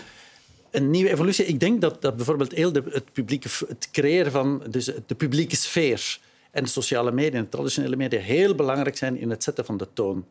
een 0.71 0.91
nieuwe 0.91 1.11
evolutie. 1.11 1.45
Ik 1.45 1.61
denk 1.61 1.81
dat, 1.81 2.03
dat 2.03 2.17
bijvoorbeeld 2.17 2.53
heel 2.53 2.73
de, 2.73 2.83
het, 2.91 3.13
publieke, 3.13 3.49
het 3.69 3.89
creëren 3.93 4.33
van 4.33 4.63
dus 4.71 4.85
de 5.07 5.15
publieke 5.15 5.57
sfeer 5.57 6.21
en 6.51 6.63
de 6.63 6.69
sociale 6.69 7.13
media 7.13 7.39
en 7.39 7.45
de 7.45 7.51
traditionele 7.51 7.97
media 7.97 8.21
heel 8.21 8.55
belangrijk 8.55 8.97
zijn 8.97 9.19
in 9.19 9.31
het 9.31 9.43
zetten 9.43 9.65
van 9.65 9.77
de 9.77 9.89
toon. 9.93 10.27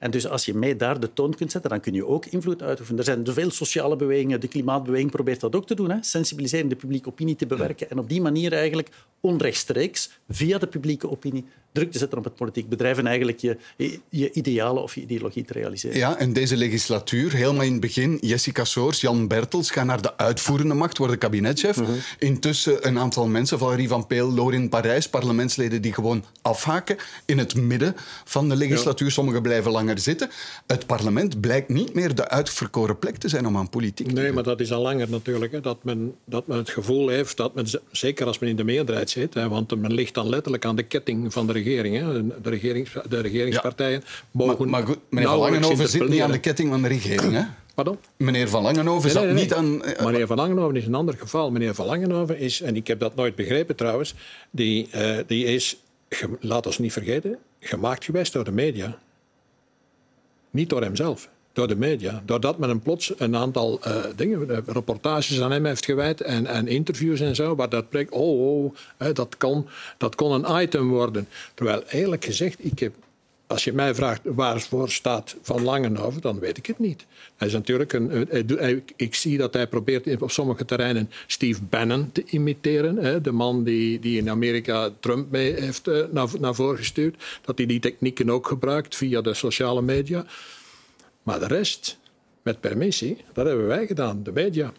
En 0.00 0.10
dus 0.10 0.28
als 0.28 0.44
je 0.44 0.54
mee 0.54 0.76
daar 0.76 1.00
de 1.00 1.12
toon 1.12 1.34
kunt 1.34 1.50
zetten, 1.50 1.70
dan 1.70 1.80
kun 1.80 1.94
je 1.94 2.06
ook 2.06 2.26
invloed 2.26 2.62
uitoefenen. 2.62 2.98
Er 2.98 3.04
zijn 3.04 3.26
zoveel 3.26 3.50
sociale 3.50 3.96
bewegingen. 3.96 4.40
De 4.40 4.48
klimaatbeweging 4.48 5.10
probeert 5.10 5.40
dat 5.40 5.56
ook 5.56 5.66
te 5.66 5.74
doen. 5.74 5.90
Hè? 5.90 5.96
Sensibiliseren, 6.00 6.68
de 6.68 6.76
publieke 6.76 7.08
opinie 7.08 7.36
te 7.36 7.46
bewerken. 7.46 7.90
En 7.90 7.98
op 7.98 8.08
die 8.08 8.20
manier 8.20 8.52
eigenlijk 8.52 8.88
onrechtstreeks, 9.20 10.10
via 10.28 10.58
de 10.58 10.66
publieke 10.66 11.10
opinie, 11.10 11.44
druk 11.72 11.92
te 11.92 11.98
zetten 11.98 12.18
op 12.18 12.24
het 12.24 12.34
politiek 12.34 12.68
bedrijf 12.68 12.98
en 12.98 13.06
eigenlijk 13.06 13.38
je, 13.38 13.56
je 14.08 14.32
idealen 14.32 14.82
of 14.82 14.94
je 14.94 15.00
ideologie 15.00 15.44
te 15.44 15.52
realiseren. 15.52 15.96
Ja, 15.96 16.18
en 16.18 16.32
deze 16.32 16.56
legislatuur, 16.56 17.32
helemaal 17.32 17.64
in 17.64 17.72
het 17.72 17.80
begin, 17.80 18.18
Jessica 18.20 18.64
Soors, 18.64 19.00
Jan 19.00 19.28
Bertels 19.28 19.70
gaan 19.70 19.86
naar 19.86 20.02
de 20.02 20.16
uitvoerende 20.16 20.74
macht, 20.74 20.98
worden 20.98 21.18
kabinetchef. 21.18 21.76
Mhm. 21.76 21.90
Intussen 22.18 22.86
een 22.86 22.98
aantal 22.98 23.26
mensen, 23.26 23.58
Valerie 23.58 23.88
van 23.88 24.06
Peel, 24.06 24.32
Lorin 24.32 24.68
Parijs, 24.68 25.08
parlementsleden 25.08 25.82
die 25.82 25.92
gewoon 25.92 26.24
afhaken 26.42 26.96
in 27.24 27.38
het 27.38 27.54
midden 27.54 27.94
van 28.24 28.48
de 28.48 28.56
legislatuur. 28.56 29.10
Sommigen 29.10 29.42
blijven 29.42 29.70
langer 29.70 29.98
zitten. 29.98 30.30
Het 30.66 30.86
parlement 30.86 31.40
blijkt 31.40 31.68
niet 31.68 31.94
meer 31.94 32.14
de 32.14 32.28
uitverkoren 32.28 32.98
plek 32.98 33.16
te 33.16 33.28
zijn 33.28 33.46
om 33.46 33.56
aan 33.56 33.68
politiek 33.68 34.06
te 34.06 34.12
Nee, 34.12 34.24
doen. 34.24 34.34
maar 34.34 34.42
dat 34.42 34.60
is 34.60 34.72
al 34.72 34.82
langer 34.82 35.10
natuurlijk. 35.10 35.52
Hè, 35.52 35.60
dat, 35.60 35.84
men, 35.84 36.14
dat 36.24 36.46
men 36.46 36.56
het 36.56 36.70
gevoel 36.70 37.08
heeft 37.08 37.36
dat 37.36 37.54
men, 37.54 37.66
zeker 37.90 38.26
als 38.26 38.38
men 38.38 38.48
in 38.48 38.56
de 38.56 38.64
meerderheid 38.64 39.10
zit, 39.10 39.34
hè, 39.34 39.48
want 39.48 39.80
men 39.80 39.92
ligt 39.92 40.14
dan 40.14 40.28
letterlijk 40.28 40.64
aan 40.64 40.76
de 40.76 40.82
ketting 40.82 41.32
van 41.32 41.46
de 41.46 41.52
regering. 41.62 41.96
Hè, 41.96 42.26
de, 42.40 42.50
regerings, 42.50 42.90
de 43.08 43.20
regeringspartijen 43.20 44.02
mogen. 44.30 44.58
Maar, 44.58 44.68
maar 44.68 44.82
goed, 44.86 44.98
meneer 45.10 45.28
Van 45.28 45.38
Langenhoven 45.38 45.88
zit 45.88 46.08
niet 46.08 46.22
aan 46.22 46.30
de 46.32 46.38
ketting 46.40 46.68
van 46.70 46.82
de 46.82 46.88
regering. 46.88 47.32
Hè? 47.32 47.42
Pardon? 47.74 47.98
Meneer 48.16 48.48
Van 48.48 48.62
Langenhoven 48.62 49.02
Nee, 49.04 49.12
zat 49.12 49.24
nee, 49.24 49.32
nee. 49.32 49.42
niet 49.42 49.54
aan... 49.54 49.84
eh, 49.84 50.04
Meneer 50.06 50.26
Van 50.26 50.36
Langenhoven 50.36 50.76
is 50.76 50.86
een 50.86 50.94
ander 50.94 51.14
geval. 51.18 51.50
Meneer 51.50 51.74
Van 51.74 51.86
Langenhoven 51.86 52.38
is, 52.38 52.60
en 52.60 52.76
ik 52.76 52.86
heb 52.86 53.00
dat 53.00 53.14
nooit 53.14 53.34
begrepen 53.34 53.76
trouwens, 53.76 54.14
die, 54.50 54.88
eh, 54.90 55.16
die 55.26 55.44
is, 55.44 55.76
laat 56.40 56.66
ons 56.66 56.78
niet 56.78 56.92
vergeten, 56.92 57.38
gemaakt 57.60 58.04
geweest 58.04 58.32
door 58.32 58.44
de 58.44 58.52
media. 58.52 58.98
Niet 60.50 60.68
door 60.68 60.82
hemzelf, 60.82 61.28
door 61.52 61.68
de 61.68 61.76
media. 61.76 62.22
Doordat 62.24 62.58
men 62.58 62.68
hem 62.68 62.80
plots 62.80 63.12
een 63.16 63.36
aantal 63.36 63.80
uh, 63.86 63.94
dingen, 64.16 64.50
eh, 64.50 64.58
reportages 64.66 65.40
aan 65.40 65.52
hem 65.52 65.64
heeft 65.64 65.84
gewijd 65.84 66.20
en, 66.20 66.46
en 66.46 66.68
interviews 66.68 67.20
en 67.20 67.34
zo, 67.34 67.54
waar 67.54 67.68
dat 67.68 67.88
blijkt, 67.88 68.12
oh, 68.12 68.64
oh 68.64 68.74
dat, 69.12 69.36
kon, 69.36 69.66
dat 69.98 70.14
kon 70.14 70.32
een 70.32 70.62
item 70.62 70.88
worden. 70.88 71.28
Terwijl 71.54 71.82
eerlijk 71.88 72.24
gezegd, 72.24 72.64
ik 72.64 72.78
heb 72.78 72.92
als 73.50 73.64
je 73.64 73.72
mij 73.72 73.94
vraagt 73.94 74.20
waarvoor 74.24 74.90
staat 74.90 75.36
Van 75.42 75.62
Langenhoven, 75.62 76.20
dan 76.20 76.38
weet 76.38 76.56
ik 76.56 76.66
het 76.66 76.78
niet. 76.78 77.06
Hij 77.36 77.46
is 77.46 77.52
natuurlijk 77.52 77.92
een, 77.92 78.28
ik 78.96 79.14
zie 79.14 79.38
dat 79.38 79.54
hij 79.54 79.66
probeert 79.66 80.22
op 80.22 80.30
sommige 80.30 80.64
terreinen 80.64 81.10
Steve 81.26 81.62
Bannon 81.62 82.12
te 82.12 82.24
imiteren. 82.26 83.22
De 83.22 83.32
man 83.32 83.64
die, 83.64 84.00
die 84.00 84.18
in 84.18 84.30
Amerika 84.30 84.90
Trump 85.00 85.30
mee 85.30 85.52
heeft 85.60 85.88
eh, 85.88 86.02
naar, 86.10 86.28
naar 86.40 86.54
voren 86.54 86.76
gestuurd. 86.76 87.22
Dat 87.44 87.58
hij 87.58 87.66
die 87.66 87.80
technieken 87.80 88.30
ook 88.30 88.46
gebruikt 88.46 88.96
via 88.96 89.20
de 89.20 89.34
sociale 89.34 89.82
media. 89.82 90.24
Maar 91.22 91.38
de 91.38 91.46
rest, 91.46 91.98
met 92.42 92.60
permissie, 92.60 93.24
dat 93.32 93.46
hebben 93.46 93.66
wij 93.66 93.86
gedaan, 93.86 94.22
de 94.22 94.32
media. 94.32 94.72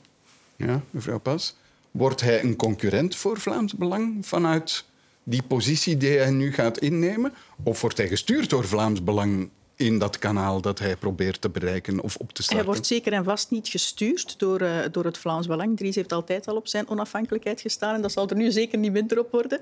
Ja, 0.56 0.82
mevrouw 0.89 1.19
Pas. 1.19 1.56
Wordt 1.91 2.21
hij 2.21 2.43
een 2.43 2.56
concurrent 2.56 3.15
voor 3.15 3.39
Vlaams 3.39 3.73
Belang 3.73 4.25
vanuit 4.25 4.86
die 5.23 5.43
positie 5.43 5.97
die 5.97 6.17
hij 6.17 6.32
nu 6.32 6.54
gaat 6.54 6.77
innemen? 6.77 7.34
Of 7.63 7.82
wordt 7.82 7.97
hij 7.97 8.08
gestuurd 8.08 8.49
door 8.49 8.65
Vlaams 8.65 9.04
Belang 9.04 9.49
in 9.75 9.99
dat 9.99 10.17
kanaal 10.19 10.62
dat 10.62 10.80
hij 10.80 10.95
probeert 10.95 11.41
te 11.41 11.49
bereiken 11.49 12.01
of 12.01 12.15
op 12.15 12.32
te 12.32 12.43
starten? 12.43 12.65
Hij 12.65 12.73
wordt 12.73 12.88
zeker 12.88 13.13
en 13.13 13.23
vast 13.23 13.51
niet 13.51 13.67
gestuurd 13.67 14.39
door, 14.39 14.62
uh, 14.62 14.80
door 14.91 15.06
het 15.06 15.17
Vlaams 15.17 15.47
Belang. 15.47 15.77
Dries 15.77 15.95
heeft 15.95 16.13
altijd 16.13 16.47
al 16.47 16.56
op 16.56 16.67
zijn 16.67 16.89
onafhankelijkheid 16.89 17.62
gestaan 17.62 17.95
en 17.95 18.01
dat 18.01 18.12
zal 18.12 18.30
er 18.30 18.36
nu 18.36 18.51
zeker 18.51 18.77
niet 18.77 18.91
minder 18.91 19.19
op 19.19 19.32
worden. 19.32 19.60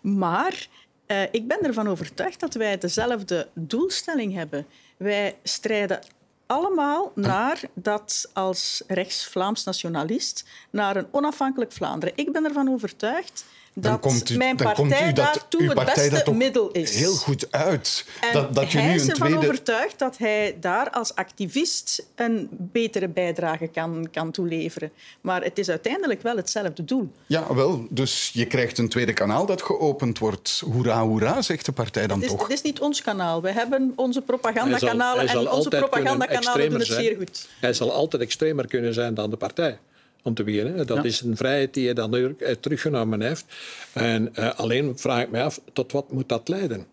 Maar 0.00 0.68
uh, 1.06 1.22
ik 1.30 1.48
ben 1.48 1.62
ervan 1.62 1.88
overtuigd 1.88 2.40
dat 2.40 2.54
wij 2.54 2.78
dezelfde 2.78 3.48
doelstelling 3.54 4.34
hebben. 4.34 4.66
Wij 4.96 5.36
strijden 5.42 6.00
allemaal 6.48 7.12
naar 7.14 7.60
dat 7.74 8.30
als 8.32 8.82
rechts-Vlaams 8.86 9.64
nationalist 9.64 10.44
naar 10.70 10.96
een 10.96 11.08
onafhankelijk 11.10 11.72
Vlaanderen. 11.72 12.16
Ik 12.16 12.32
ben 12.32 12.44
ervan 12.44 12.68
overtuigd 12.68 13.44
dat 13.74 14.00
komt 14.00 14.30
u, 14.30 14.36
mijn 14.36 14.56
partij 14.56 15.12
daartoe 15.12 15.62
het 15.62 15.94
beste 15.94 16.32
middel 16.32 16.70
is. 16.70 16.96
Heel 16.96 17.14
goed 17.14 17.52
uit. 17.52 18.04
En 18.20 18.32
dat, 18.32 18.54
dat 18.54 18.72
je 18.72 18.78
hij 18.78 18.86
nu 18.86 18.92
een 18.92 19.00
is 19.00 19.08
ervan 19.08 19.26
tweede... 19.26 19.46
overtuigd 19.46 19.98
dat 19.98 20.18
hij 20.18 20.56
daar 20.60 20.90
als 20.90 21.14
activist 21.14 22.06
een 22.14 22.48
betere 22.50 23.08
bijdrage 23.08 23.66
kan, 23.66 24.08
kan 24.12 24.30
toeleveren. 24.30 24.92
Maar 25.20 25.42
het 25.42 25.58
is 25.58 25.68
uiteindelijk 25.68 26.22
wel 26.22 26.36
hetzelfde 26.36 26.84
doel. 26.84 27.12
Ja, 27.26 27.54
wel. 27.54 27.86
Dus 27.90 28.30
je 28.32 28.46
krijgt 28.46 28.78
een 28.78 28.88
tweede 28.88 29.12
kanaal 29.12 29.46
dat 29.46 29.62
geopend 29.62 30.18
wordt. 30.18 30.62
Hoera, 30.72 31.02
hoera, 31.02 31.42
zegt 31.42 31.64
de 31.64 31.72
partij 31.72 32.06
dan 32.06 32.16
het 32.16 32.26
is, 32.26 32.32
toch? 32.32 32.42
Het 32.42 32.52
is 32.52 32.62
niet 32.62 32.80
ons 32.80 33.02
kanaal. 33.02 33.42
We 33.42 33.52
hebben 33.52 33.92
onze 33.96 34.22
propagandakanalen 34.22 35.28
en 35.28 35.50
onze 35.50 35.68
propagandakanalen 35.68 36.70
doen 36.70 36.78
het 36.78 36.88
zeer 36.88 37.16
goed. 37.16 37.48
Hij 37.60 37.72
zal 37.72 37.92
altijd 37.92 38.22
extremer 38.22 38.66
kunnen 38.66 38.94
zijn 38.94 39.14
dan 39.14 39.30
de 39.30 39.36
partij 39.36 39.78
om 40.22 40.34
te 40.34 40.44
beginnen. 40.44 40.86
Dat 40.86 41.04
is 41.04 41.20
een 41.20 41.36
vrijheid 41.36 41.74
die 41.74 41.84
hij 41.84 41.94
dan 41.94 42.14
eh, 42.14 42.54
teruggenomen 42.54 43.20
heeft. 43.20 43.44
En 43.92 44.32
uh, 44.34 44.54
alleen 44.58 44.98
vraag 44.98 45.22
ik 45.22 45.30
me 45.30 45.42
af, 45.42 45.60
tot 45.72 45.92
wat 45.92 46.12
moet 46.12 46.28
dat 46.28 46.48
leiden? 46.48 46.86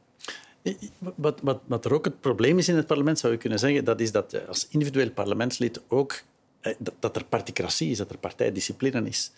Wat, 1.16 1.40
wat, 1.44 1.60
wat 1.66 1.86
er 1.86 1.94
ook 1.94 2.06
het 2.06 2.20
probleem 2.20 2.58
is 2.58 2.68
in 2.68 2.76
het 2.76 2.88
parlement, 2.88 3.20
zou 3.20 3.34
je 3.34 3.40
kunnen 3.40 3.60
zeggen, 3.60 3.86
dat 3.86 4.00
is 4.00 4.12
dat 4.12 4.48
als 4.48 4.68
individueel 4.70 5.10
parlementslid 5.10 5.82
ook 5.88 6.22
dat, 6.78 6.94
dat 7.00 7.16
er 7.16 7.26
particratie 7.26 7.92
is, 7.92 7.98
dat 7.98 8.10
er 8.10 8.18
partijdiscipline 8.18 9.08
is. 9.08 9.32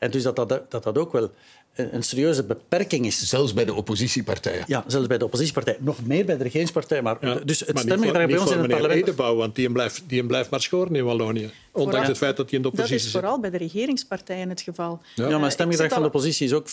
En 0.00 0.10
dus 0.10 0.22
dat 0.22 0.36
dat, 0.36 0.48
dat, 0.48 0.82
dat 0.82 0.98
ook 0.98 1.12
wel 1.12 1.30
een 1.74 2.02
serieuze 2.02 2.44
beperking 2.44 3.06
is. 3.06 3.28
Zelfs 3.28 3.52
bij 3.52 3.64
de 3.64 3.74
oppositiepartijen. 3.74 4.64
Ja, 4.66 4.84
zelfs 4.86 5.06
bij 5.06 5.18
de 5.18 5.24
oppositiepartij. 5.24 5.76
Nog 5.80 5.96
meer 6.04 6.24
bij 6.24 6.36
de 6.36 6.42
regeringspartij. 6.42 7.02
Maar, 7.02 7.18
dus 7.20 7.60
het 7.60 7.78
stemmingsgedrag 7.78 8.26
bij 8.26 8.38
ons 8.38 8.50
in 8.50 8.58
het 8.58 8.68
parlement... 8.68 9.00
Edenbouw, 9.00 9.34
want 9.34 9.54
die 9.54 9.72
blijft, 9.72 10.02
die 10.06 10.24
blijft 10.24 10.50
maar 10.50 10.60
schoren 10.60 10.96
in 10.96 11.04
Wallonië. 11.04 11.50
Ondanks 11.72 12.08
het 12.08 12.16
feit 12.16 12.36
dat 12.36 12.48
hij 12.48 12.56
in 12.56 12.62
de 12.62 12.68
oppositie 12.68 12.98
zit. 12.98 13.12
Dat 13.12 13.22
is 13.22 13.28
vooral 13.28 13.40
bij 13.40 13.50
de 13.50 13.64
regeringspartijen 13.64 14.48
het 14.48 14.60
geval. 14.60 15.00
Ja, 15.14 15.28
maar 15.28 15.40
het 15.40 15.52
stemgedrag 15.52 15.92
van 15.92 16.00
de 16.02 16.08
oppositie 16.08 16.46
is 16.46 16.52
ook 16.52 16.68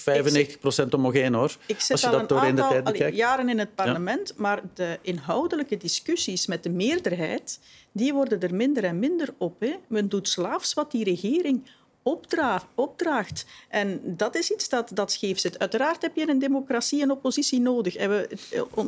95% 0.85 0.89
homogeen, 0.89 1.33
hoor. 1.33 1.55
Ik 1.65 1.79
zit 1.79 1.91
als 1.91 2.01
je 2.01 2.09
dat 2.09 2.29
doorheen 2.29 2.55
de 2.55 2.67
tijd 2.69 2.83
bekijkt. 2.83 3.17
jaren 3.17 3.49
in 3.49 3.59
het 3.59 3.75
parlement, 3.75 4.33
maar 4.37 4.61
de 4.73 4.99
inhoudelijke 5.01 5.77
discussies 5.77 6.47
met 6.47 6.63
de 6.63 6.69
meerderheid, 6.69 7.59
die 7.91 8.13
worden 8.13 8.39
er 8.39 8.55
minder 8.55 8.83
en 8.83 8.99
minder 8.99 9.33
op. 9.37 9.59
Hè. 9.59 9.73
Men 9.87 10.09
doet 10.09 10.29
slaafs 10.29 10.73
wat 10.73 10.91
die 10.91 11.03
regering 11.03 11.61
opdraagt. 12.75 13.45
En 13.69 14.01
dat 14.03 14.35
is 14.35 14.51
iets 14.51 14.69
dat, 14.69 14.91
dat 14.93 15.11
scheef 15.11 15.39
zit. 15.39 15.59
Uiteraard 15.59 16.01
heb 16.01 16.15
je 16.15 16.29
een 16.29 16.39
democratie 16.39 17.01
en 17.01 17.11
oppositie 17.11 17.59
nodig. 17.59 17.95
En 17.95 18.09
we, 18.09 18.37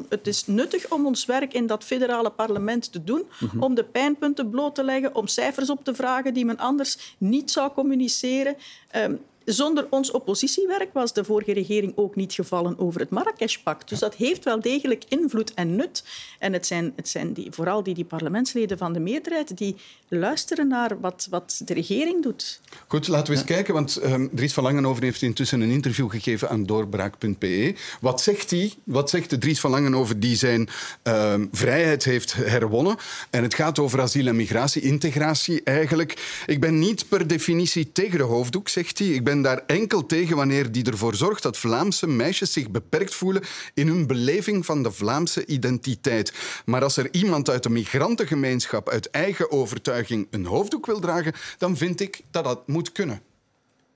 het 0.10 0.28
is 0.28 0.48
nuttig 0.48 0.92
om 0.92 1.06
ons 1.06 1.26
werk 1.26 1.54
in 1.54 1.68
dat 1.68 1.84
federale 1.84 2.30
parlement 2.30 2.92
te 2.92 3.04
doen, 3.04 3.24
mhm. 3.40 3.64
om 3.64 3.76
de 3.76 3.84
pijnpunten 3.84 4.50
bloot 4.50 4.76
te 4.76 4.84
leggen, 4.84 5.16
om 5.16 5.28
cijfers 5.28 5.70
op 5.70 5.84
te 5.84 5.96
vragen 5.96 6.34
die 6.34 6.46
men 6.46 6.58
anders 6.58 7.16
niet 7.18 7.52
zou 7.52 7.72
communiceren. 7.74 8.56
Um, 8.96 9.20
zonder 9.54 9.88
ons 9.90 10.12
oppositiewerk 10.12 10.94
was 10.94 11.14
de 11.14 11.24
vorige 11.24 11.54
regering 11.54 11.94
ook 11.96 12.16
niet 12.16 12.34
gevallen 12.34 12.80
over 12.80 13.00
het 13.00 13.10
Marrakesh-pact. 13.10 13.90
Dus 13.90 14.00
dat 14.00 14.16
heeft 14.16 14.44
wel 14.44 14.60
degelijk 14.62 15.04
invloed 15.08 15.54
en 15.54 15.76
nut. 15.76 16.04
En 16.40 16.54
het 16.54 16.68
zijn, 16.68 16.94
het 16.96 17.10
zijn 17.10 17.34
die, 17.34 17.48
vooral 17.52 17.84
die, 17.84 17.94
die 17.94 18.06
parlementsleden 18.06 18.78
van 18.78 18.94
de 18.94 19.00
meerderheid 19.00 19.58
die 19.58 19.76
luisteren 20.08 20.68
naar 20.68 21.00
wat, 21.00 21.28
wat 21.30 21.62
de 21.66 21.74
regering 21.74 22.24
doet. 22.24 22.62
Goed, 22.88 23.08
laten 23.08 23.34
we 23.34 23.40
eens 23.40 23.48
kijken, 23.48 23.74
want 23.74 24.04
um, 24.04 24.30
Dries 24.34 24.54
van 24.54 24.64
Langenhoven 24.64 25.04
heeft 25.04 25.22
intussen 25.22 25.62
een 25.62 25.70
interview 25.70 26.10
gegeven 26.10 26.50
aan 26.50 26.66
doorbraak.be. 26.66 27.76
Wat 28.02 28.22
zegt 28.22 28.52
hij? 28.52 28.74
Wat 28.84 29.10
zegt 29.10 29.30
de 29.30 29.38
Dries 29.38 29.60
van 29.60 29.72
Langenhoven 29.72 30.20
die 30.20 30.36
zijn 30.36 30.70
um, 31.04 31.50
vrijheid 31.52 32.04
heeft 32.04 32.34
herwonnen? 32.34 32.96
En 33.30 33.44
het 33.44 33.54
gaat 33.54 33.80
over 33.80 34.02
asiel 34.02 34.28
en 34.28 34.36
migratie, 34.36 34.82
integratie 34.82 35.64
eigenlijk. 35.64 36.44
Ik 36.46 36.60
ben 36.60 36.80
niet 36.80 37.08
per 37.10 37.28
definitie 37.28 37.92
tegen 37.92 38.18
de 38.18 38.24
hoofddoek, 38.24 38.70
zegt 38.70 39.00
hij. 39.00 39.08
Ik 39.08 39.24
ben 39.24 39.39
daar 39.42 39.64
enkel 39.66 40.06
tegen 40.06 40.36
wanneer 40.36 40.72
die 40.72 40.84
ervoor 40.84 41.16
zorgt 41.16 41.44
dat 41.44 41.58
Vlaamse 41.58 42.08
meisjes 42.08 42.54
zich 42.54 42.70
beperkt 42.70 43.16
voelen 43.16 43.44
in 43.74 43.88
hun 43.88 44.08
beleving 44.08 44.66
van 44.66 44.84
de 44.84 44.92
Vlaamse 44.92 45.46
identiteit. 45.46 46.34
Maar 46.66 46.84
als 46.84 46.98
er 46.98 47.14
iemand 47.14 47.50
uit 47.50 47.64
de 47.64 47.70
migrantengemeenschap 47.70 48.90
uit 48.90 49.10
eigen 49.10 49.52
overtuiging 49.52 50.28
een 50.30 50.46
hoofddoek 50.46 50.86
wil 50.86 51.00
dragen, 51.00 51.34
dan 51.58 51.78
vind 51.78 52.00
ik 52.00 52.22
dat 52.32 52.44
dat 52.44 52.68
moet 52.68 52.92
kunnen. 52.92 53.22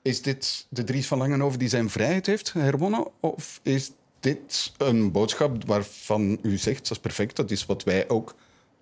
Is 0.02 0.22
dit 0.22 0.66
de 0.70 0.84
Dries 0.84 1.08
van 1.08 1.18
Langenhoven 1.18 1.60
die 1.60 1.70
zijn 1.70 1.90
vrijheid 1.90 2.26
heeft 2.26 2.54
herwonnen? 2.54 3.08
Of 3.20 3.60
is 3.64 3.92
dit 4.20 4.72
een 4.78 5.12
boodschap 5.12 5.66
waarvan 5.66 6.40
u 6.42 6.58
zegt, 6.58 6.82
dat 6.82 6.92
is 6.92 7.00
perfect, 7.00 7.36
dat 7.36 7.52
is 7.52 7.66
wat 7.66 7.84
wij 7.84 8.10
ook 8.10 8.36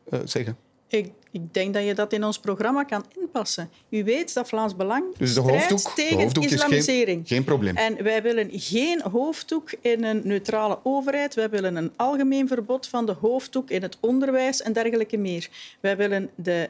uh, 0.10 0.20
zeggen? 0.26 0.58
Ik, 0.92 1.12
ik, 1.32 1.54
denk 1.54 1.74
dat 1.74 1.86
je 1.86 1.94
dat 1.94 2.14
in 2.14 2.24
ons 2.24 2.40
programma 2.40 2.84
kan 2.84 3.06
inpassen. 3.20 3.70
U 3.90 4.04
weet 4.04 4.34
dat 4.34 4.48
Vlaams 4.48 4.76
Belang 4.76 5.18
dus 5.18 5.34
de 5.34 5.40
hoofddoek, 5.40 5.80
tegen 5.80 6.18
de 6.18 6.24
hoofddoek 6.24 6.44
islamisering. 6.44 7.22
Is 7.22 7.28
geen, 7.28 7.38
geen, 7.38 7.44
probleem. 7.44 7.76
En 7.76 8.04
wij 8.04 8.22
willen 8.22 8.50
geen 8.52 9.02
hoofddoek 9.02 9.72
in 9.82 10.04
een 10.04 10.22
neutrale 10.24 10.80
overheid. 10.84 11.34
Wij 11.34 11.50
willen 11.50 11.76
een 11.76 11.92
algemeen 11.96 12.48
verbod 12.48 12.88
van 12.88 13.06
de 13.06 13.12
hoofddoek 13.12 13.70
in 13.70 13.82
het 13.82 13.98
onderwijs 14.00 14.62
en 14.62 14.74
dergelijke 14.74 15.18
meer. 15.18 15.50
Wij 15.80 15.98
willen 15.98 16.30
de 16.36 16.70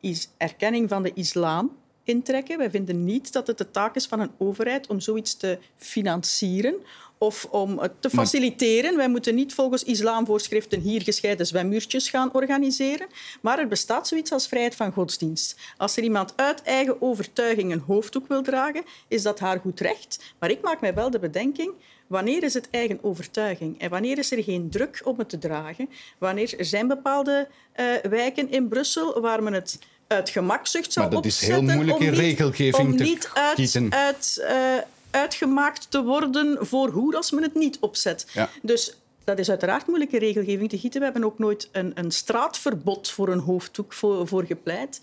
uh, 0.00 0.14
erkenning 0.36 0.88
van 0.88 1.02
de 1.02 1.12
islam 1.14 1.76
intrekken. 2.04 2.58
Wij 2.58 2.70
vinden 2.70 3.04
niet 3.04 3.32
dat 3.32 3.46
het 3.46 3.58
de 3.58 3.70
taak 3.70 3.94
is 3.94 4.06
van 4.06 4.20
een 4.20 4.30
overheid 4.38 4.86
om 4.86 5.00
zoiets 5.00 5.36
te 5.36 5.58
financieren 5.76 6.74
of 7.18 7.44
om 7.50 7.78
het 7.78 7.92
te 8.02 8.10
faciliteren. 8.10 8.96
Wij 8.96 9.08
moeten 9.08 9.34
niet 9.34 9.54
volgens 9.54 9.82
islamvoorschriften 9.82 10.80
hier 10.80 11.02
gescheiden 11.02 11.46
zwemmuurtjes 11.46 12.10
gaan 12.10 12.32
organiseren. 12.32 13.06
Maar 13.40 13.58
er 13.58 13.68
bestaat 13.68 14.08
zoiets 14.08 14.32
als 14.32 14.48
vrijheid 14.48 14.74
van 14.74 14.92
godsdienst. 14.92 15.56
Als 15.76 15.96
er 15.96 16.02
iemand 16.02 16.32
uit 16.36 16.62
eigen 16.62 17.02
overtuiging 17.02 17.72
een 17.72 17.82
hoofddoek 17.86 18.28
wil 18.28 18.42
dragen, 18.42 18.84
is 19.08 19.22
dat 19.22 19.38
haar 19.38 19.60
goed 19.60 19.80
recht. 19.80 20.34
Maar 20.38 20.50
ik 20.50 20.62
maak 20.62 20.80
mij 20.80 20.94
wel 20.94 21.10
de 21.10 21.18
bedenking 21.18 21.72
Wanneer 22.08 22.42
is 22.42 22.54
het 22.54 22.68
eigen 22.70 22.98
overtuiging? 23.02 23.80
En 23.80 23.90
wanneer 23.90 24.18
is 24.18 24.32
er 24.32 24.42
geen 24.42 24.70
druk 24.70 25.00
om 25.04 25.18
het 25.18 25.28
te 25.28 25.38
dragen? 25.38 25.88
Wanneer 26.18 26.58
er 26.58 26.64
zijn 26.64 26.88
bepaalde 26.88 27.48
uh, 27.76 27.86
wijken 28.10 28.50
in 28.50 28.68
Brussel 28.68 29.20
waar 29.20 29.42
men 29.42 29.52
het 29.52 29.78
uit 30.06 30.30
gemakzucht 30.30 30.92
zou 30.92 31.14
opzetten... 31.14 31.48
Maar 31.48 31.60
dat 31.60 31.68
is 31.68 31.68
heel 31.68 31.76
moeilijk 31.76 32.18
in 32.18 32.24
regelgeving 32.24 32.96
te 32.96 33.02
niet 33.02 33.30
uit, 33.34 33.78
uit, 33.90 34.46
uh, 34.50 34.82
uitgemaakt 35.10 35.90
te 35.90 36.02
worden 36.02 36.66
voor 36.66 36.88
hoe 36.88 37.16
als 37.16 37.30
men 37.30 37.42
het 37.42 37.54
niet 37.54 37.78
opzet. 37.80 38.26
Dus 38.62 38.96
dat 39.24 39.38
is 39.38 39.50
uiteraard 39.50 39.86
moeilijke 39.86 40.18
regelgeving 40.18 40.68
te 40.68 40.78
gieten. 40.78 40.98
We 40.98 41.04
hebben 41.04 41.24
ook 41.24 41.38
nooit 41.38 41.68
een, 41.72 41.92
een 41.94 42.10
straatverbod 42.10 43.10
voor 43.10 43.28
een 43.28 43.38
hoofddoek 43.38 43.92
voor, 43.92 44.28
voor 44.28 44.44
gepleit. 44.44 45.00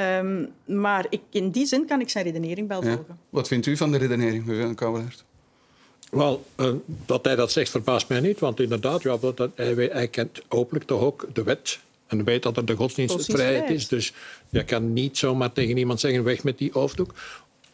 Um, 0.00 0.52
maar 0.64 1.06
ik, 1.08 1.20
in 1.30 1.50
die 1.50 1.66
zin 1.66 1.86
kan 1.86 2.00
ik 2.00 2.10
zijn 2.10 2.24
redenering 2.24 2.68
wel 2.68 2.82
volgen. 2.82 3.18
Wat 3.30 3.48
vindt 3.48 3.66
u 3.66 3.76
van 3.76 3.90
de 3.90 3.98
redenering, 3.98 4.46
mevrouw 4.46 4.74
Kouwelaert? 4.74 5.24
Wel, 6.10 6.44
uh, 6.56 6.72
dat 7.06 7.24
hij 7.24 7.36
dat 7.36 7.52
zegt 7.52 7.70
verbaast 7.70 8.08
mij 8.08 8.20
niet, 8.20 8.38
want 8.38 8.60
inderdaad, 8.60 9.02
ja, 9.02 9.16
dat, 9.16 9.50
hij, 9.54 9.74
hij 9.92 10.08
kent 10.08 10.42
openlijk 10.48 10.86
toch 10.86 11.00
ook 11.00 11.26
de 11.32 11.42
wet 11.42 11.78
en 12.06 12.24
weet 12.24 12.42
dat 12.42 12.56
er 12.56 12.64
de 12.64 12.74
godsdienstvrijheid 12.74 13.70
is. 13.70 13.88
Dus 13.88 14.12
je 14.48 14.64
kan 14.64 14.92
niet 14.92 15.18
zomaar 15.18 15.52
tegen 15.52 15.76
iemand 15.76 16.00
zeggen, 16.00 16.24
weg 16.24 16.44
met 16.44 16.58
die 16.58 16.70
hoofddoek. 16.72 17.14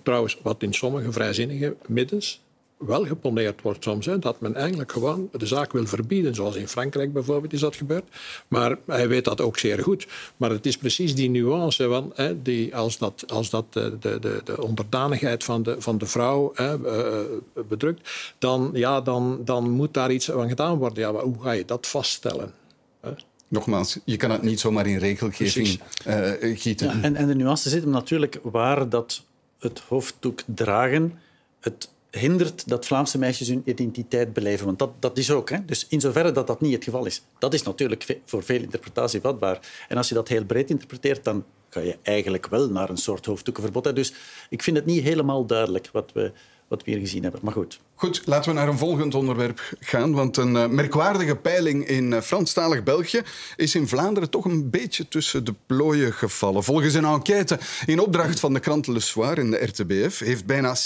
Trouwens, 0.02 0.38
wat 0.42 0.62
in 0.62 0.72
sommige 0.72 1.12
vrijzinnige 1.12 1.76
middens 1.86 2.40
wel 2.86 3.06
geponeerd 3.06 3.62
wordt 3.62 3.84
soms. 3.84 4.06
Hè, 4.06 4.18
dat 4.18 4.40
men 4.40 4.54
eigenlijk 4.54 4.92
gewoon 4.92 5.28
de 5.32 5.46
zaak 5.46 5.72
wil 5.72 5.86
verbieden. 5.86 6.34
Zoals 6.34 6.56
in 6.56 6.68
Frankrijk 6.68 7.12
bijvoorbeeld 7.12 7.52
is 7.52 7.60
dat 7.60 7.76
gebeurd. 7.76 8.04
Maar 8.48 8.76
hij 8.86 9.08
weet 9.08 9.24
dat 9.24 9.40
ook 9.40 9.58
zeer 9.58 9.78
goed. 9.82 10.06
Maar 10.36 10.50
het 10.50 10.66
is 10.66 10.76
precies 10.76 11.14
die 11.14 11.30
nuance. 11.30 11.86
Want, 11.86 12.16
hè, 12.16 12.42
die, 12.42 12.76
als 12.76 12.98
dat, 12.98 13.24
als 13.26 13.50
dat 13.50 13.72
de, 13.72 13.96
de, 14.00 14.40
de 14.44 14.62
onderdanigheid 14.62 15.44
van 15.44 15.62
de, 15.62 15.76
van 15.78 15.98
de 15.98 16.06
vrouw 16.06 16.50
hè, 16.54 16.78
uh, 16.78 17.20
bedrukt, 17.68 18.10
dan, 18.38 18.70
ja, 18.72 19.00
dan, 19.00 19.40
dan 19.44 19.70
moet 19.70 19.94
daar 19.94 20.12
iets 20.12 20.32
aan 20.32 20.48
gedaan 20.48 20.78
worden. 20.78 21.02
Ja, 21.02 21.12
maar 21.12 21.22
hoe 21.22 21.42
ga 21.42 21.50
je 21.50 21.64
dat 21.64 21.86
vaststellen? 21.86 22.52
Hè? 23.00 23.10
Nogmaals, 23.48 23.98
je 24.04 24.16
kan 24.16 24.30
het 24.30 24.42
niet 24.42 24.60
zomaar 24.60 24.86
in 24.86 24.98
regelgeving 24.98 25.80
uh, 26.06 26.30
gieten. 26.40 26.86
Ja, 26.86 27.02
en, 27.02 27.16
en 27.16 27.26
de 27.26 27.34
nuance 27.34 27.68
zit 27.68 27.82
hem 27.82 27.90
natuurlijk 27.90 28.38
waar 28.42 28.88
dat 28.88 29.22
het 29.62 29.80
hoofddoek 29.80 30.42
dragen 30.46 31.18
het 31.60 31.90
hindert 32.10 32.68
dat 32.68 32.86
Vlaamse 32.86 33.18
meisjes 33.18 33.48
hun 33.48 33.62
identiteit 33.64 34.32
beleven. 34.32 34.66
Want 34.66 34.78
dat, 34.78 34.90
dat 34.98 35.18
is 35.18 35.30
ook. 35.30 35.50
Hè? 35.50 35.64
Dus 35.64 35.86
in 35.88 36.00
zoverre 36.00 36.32
dat 36.32 36.46
dat 36.46 36.60
niet 36.60 36.74
het 36.74 36.84
geval 36.84 37.06
is. 37.06 37.22
Dat 37.38 37.54
is 37.54 37.62
natuurlijk 37.62 38.18
voor 38.24 38.42
veel 38.42 38.60
interpretatie 38.60 39.20
vatbaar. 39.20 39.58
En 39.88 39.96
als 39.96 40.08
je 40.08 40.14
dat 40.14 40.28
heel 40.28 40.44
breed 40.44 40.70
interpreteert, 40.70 41.24
dan 41.24 41.44
ga 41.68 41.80
je 41.80 41.98
eigenlijk 42.02 42.46
wel 42.46 42.70
naar 42.70 42.90
een 42.90 42.96
soort 42.96 43.26
hoofddoekenverbod. 43.26 43.94
Dus 43.94 44.14
ik 44.48 44.62
vind 44.62 44.76
het 44.76 44.86
niet 44.86 45.02
helemaal 45.02 45.46
duidelijk 45.46 45.88
wat 45.92 46.10
we 46.12 46.32
wat 46.72 46.84
we 46.84 46.90
hier 46.90 47.00
gezien 47.00 47.22
hebben. 47.22 47.40
Maar 47.42 47.52
goed. 47.52 47.80
Goed, 47.94 48.22
laten 48.24 48.50
we 48.50 48.58
naar 48.58 48.68
een 48.68 48.78
volgend 48.78 49.14
onderwerp 49.14 49.74
gaan. 49.80 50.12
Want 50.12 50.36
een 50.36 50.54
uh, 50.54 50.66
merkwaardige 50.66 51.36
peiling 51.36 51.86
in 51.86 52.12
uh, 52.12 52.20
Franstalig 52.20 52.82
België 52.82 53.22
is 53.56 53.74
in 53.74 53.88
Vlaanderen 53.88 54.30
toch 54.30 54.44
een 54.44 54.70
beetje 54.70 55.08
tussen 55.08 55.44
de 55.44 55.54
plooien 55.66 56.12
gevallen. 56.12 56.64
Volgens 56.64 56.94
een 56.94 57.04
enquête 57.04 57.58
in 57.86 58.00
opdracht 58.00 58.40
van 58.40 58.52
de 58.52 58.60
krant 58.60 58.86
Le 58.86 59.00
Soir 59.00 59.38
in 59.38 59.50
de 59.50 59.64
RTBF 59.64 60.18
heeft 60.18 60.46
bijna 60.46 60.76
70% 60.76 60.80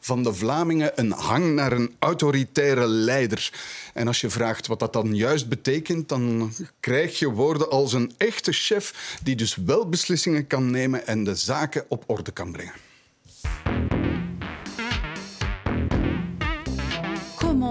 van 0.00 0.22
de 0.22 0.34
Vlamingen 0.34 0.92
een 0.94 1.10
hang 1.10 1.54
naar 1.54 1.72
een 1.72 1.94
autoritaire 1.98 2.86
leider. 2.86 3.50
En 3.94 4.06
als 4.06 4.20
je 4.20 4.30
vraagt 4.30 4.66
wat 4.66 4.78
dat 4.78 4.92
dan 4.92 5.14
juist 5.14 5.48
betekent, 5.48 6.08
dan 6.08 6.52
krijg 6.80 7.18
je 7.18 7.30
woorden 7.30 7.70
als 7.70 7.92
een 7.92 8.12
echte 8.16 8.52
chef 8.52 9.16
die 9.22 9.36
dus 9.36 9.56
wel 9.56 9.88
beslissingen 9.88 10.46
kan 10.46 10.70
nemen 10.70 11.06
en 11.06 11.24
de 11.24 11.34
zaken 11.34 11.84
op 11.88 12.04
orde 12.06 12.30
kan 12.30 12.52
brengen. 12.52 12.91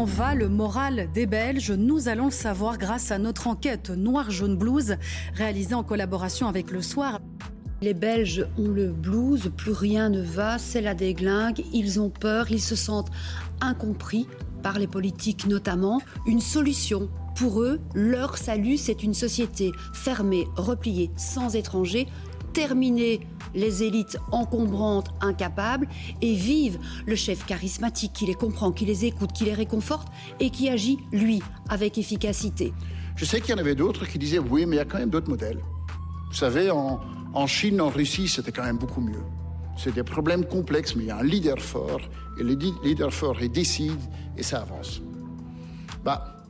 Va 0.05 0.33
le 0.33 0.49
moral 0.49 1.09
des 1.13 1.27
Belges 1.27 1.71
Nous 1.71 2.07
allons 2.07 2.25
le 2.25 2.31
savoir 2.31 2.79
grâce 2.79 3.11
à 3.11 3.19
notre 3.19 3.47
enquête 3.47 3.91
Noir-Jaune 3.91 4.57
Blues, 4.57 4.97
réalisée 5.35 5.75
en 5.75 5.83
collaboration 5.83 6.47
avec 6.47 6.71
Le 6.71 6.81
Soir. 6.81 7.19
Les 7.81 7.93
Belges 7.93 8.47
ont 8.57 8.69
le 8.69 8.91
blues, 8.91 9.51
plus 9.55 9.73
rien 9.73 10.09
ne 10.09 10.21
va, 10.21 10.57
c'est 10.57 10.81
la 10.81 10.95
déglingue, 10.95 11.63
ils 11.71 11.99
ont 11.99 12.09
peur, 12.09 12.51
ils 12.51 12.61
se 12.61 12.75
sentent 12.75 13.11
incompris 13.59 14.27
par 14.63 14.79
les 14.79 14.87
politiques 14.87 15.45
notamment. 15.45 16.01
Une 16.25 16.41
solution 16.41 17.09
pour 17.35 17.61
eux, 17.61 17.79
leur 17.93 18.37
salut, 18.37 18.77
c'est 18.77 19.03
une 19.03 19.13
société 19.13 19.71
fermée, 19.93 20.47
repliée, 20.55 21.11
sans 21.15 21.55
étrangers, 21.55 22.07
terminer 22.53 23.19
les 23.53 23.83
élites 23.83 24.17
encombrantes, 24.31 25.09
incapables, 25.21 25.87
et 26.21 26.33
vivent 26.33 26.79
le 27.05 27.15
chef 27.15 27.45
charismatique 27.45 28.13
qui 28.13 28.25
les 28.25 28.33
comprend, 28.33 28.71
qui 28.71 28.85
les 28.85 29.05
écoute, 29.05 29.31
qui 29.33 29.45
les 29.45 29.53
réconforte 29.53 30.07
et 30.39 30.49
qui 30.49 30.69
agit, 30.69 30.97
lui, 31.11 31.41
avec 31.69 31.97
efficacité. 31.97 32.73
Je 33.15 33.25
sais 33.25 33.41
qu'il 33.41 33.51
y 33.51 33.53
en 33.53 33.57
avait 33.57 33.75
d'autres 33.75 34.05
qui 34.05 34.17
disaient 34.17 34.39
oui, 34.39 34.65
mais 34.65 34.77
il 34.77 34.79
y 34.79 34.81
a 34.81 34.85
quand 34.85 34.99
même 34.99 35.09
d'autres 35.09 35.29
modèles. 35.29 35.59
Vous 36.29 36.37
savez, 36.37 36.71
en, 36.71 36.99
en 37.33 37.47
Chine, 37.47 37.81
en 37.81 37.89
Russie, 37.89 38.27
c'était 38.27 38.51
quand 38.51 38.63
même 38.63 38.77
beaucoup 38.77 39.01
mieux. 39.01 39.23
C'est 39.77 39.93
des 39.93 40.03
problèmes 40.03 40.45
complexes, 40.45 40.95
mais 40.95 41.03
il 41.03 41.07
y 41.07 41.11
a 41.11 41.17
un 41.17 41.23
leader 41.23 41.59
fort, 41.59 42.01
et 42.39 42.43
le 42.43 42.57
leader 42.83 43.13
fort, 43.13 43.37
il 43.41 43.51
décide, 43.51 43.99
et 44.37 44.43
ça 44.43 44.61
avance. 44.61 45.01
Bah, 46.03 46.45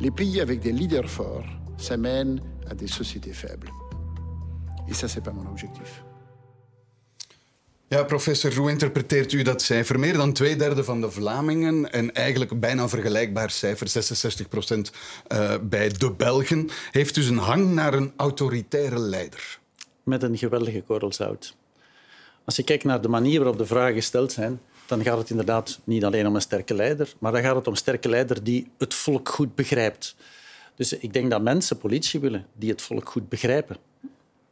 les 0.00 0.10
pays 0.10 0.40
avec 0.40 0.60
des 0.60 0.72
leaders 0.72 1.08
forts, 1.08 1.44
ça 1.76 1.96
mène 1.96 2.40
à 2.68 2.74
des 2.74 2.86
sociétés 2.86 3.32
faibles. 3.32 3.70
Et 4.88 4.94
ça, 4.94 5.08
c'est 5.08 5.20
pas 5.20 5.32
mon 5.32 5.48
objectif. 5.48 6.04
Ja, 7.94 8.04
professor, 8.04 8.54
hoe 8.54 8.70
interpreteert 8.70 9.32
u 9.32 9.42
dat 9.42 9.62
cijfer? 9.62 9.98
Meer 9.98 10.16
dan 10.16 10.32
twee 10.32 10.56
derde 10.56 10.84
van 10.84 11.00
de 11.00 11.10
Vlamingen 11.10 11.92
en 11.92 12.14
eigenlijk 12.14 12.60
bijna 12.60 12.88
vergelijkbaar 12.88 13.50
cijfer, 13.50 13.88
66 13.88 14.48
procent 14.48 14.92
uh, 15.32 15.54
bij 15.62 15.88
de 15.88 16.10
Belgen, 16.10 16.68
heeft 16.90 17.14
dus 17.14 17.26
een 17.26 17.38
hang 17.38 17.72
naar 17.72 17.94
een 17.94 18.12
autoritaire 18.16 18.98
leider. 18.98 19.58
Met 20.02 20.22
een 20.22 20.38
geweldige 20.38 20.82
korrel 20.82 21.12
zout. 21.12 21.56
Als 22.44 22.56
je 22.56 22.62
kijkt 22.64 22.84
naar 22.84 23.00
de 23.00 23.08
manier 23.08 23.38
waarop 23.38 23.58
de 23.58 23.66
vragen 23.66 23.94
gesteld 23.94 24.32
zijn, 24.32 24.60
dan 24.86 25.02
gaat 25.02 25.18
het 25.18 25.30
inderdaad 25.30 25.80
niet 25.84 26.04
alleen 26.04 26.26
om 26.26 26.34
een 26.34 26.40
sterke 26.40 26.74
leider, 26.74 27.14
maar 27.18 27.32
dan 27.32 27.42
gaat 27.42 27.56
het 27.56 27.66
om 27.66 27.72
een 27.72 27.78
sterke 27.78 28.08
leider 28.08 28.44
die 28.44 28.70
het 28.78 28.94
volk 28.94 29.28
goed 29.28 29.54
begrijpt. 29.54 30.16
Dus 30.74 30.92
ik 30.92 31.12
denk 31.12 31.30
dat 31.30 31.42
mensen 31.42 31.78
politie 31.78 32.20
willen 32.20 32.46
die 32.52 32.70
het 32.70 32.82
volk 32.82 33.08
goed 33.08 33.28
begrijpen. 33.28 33.76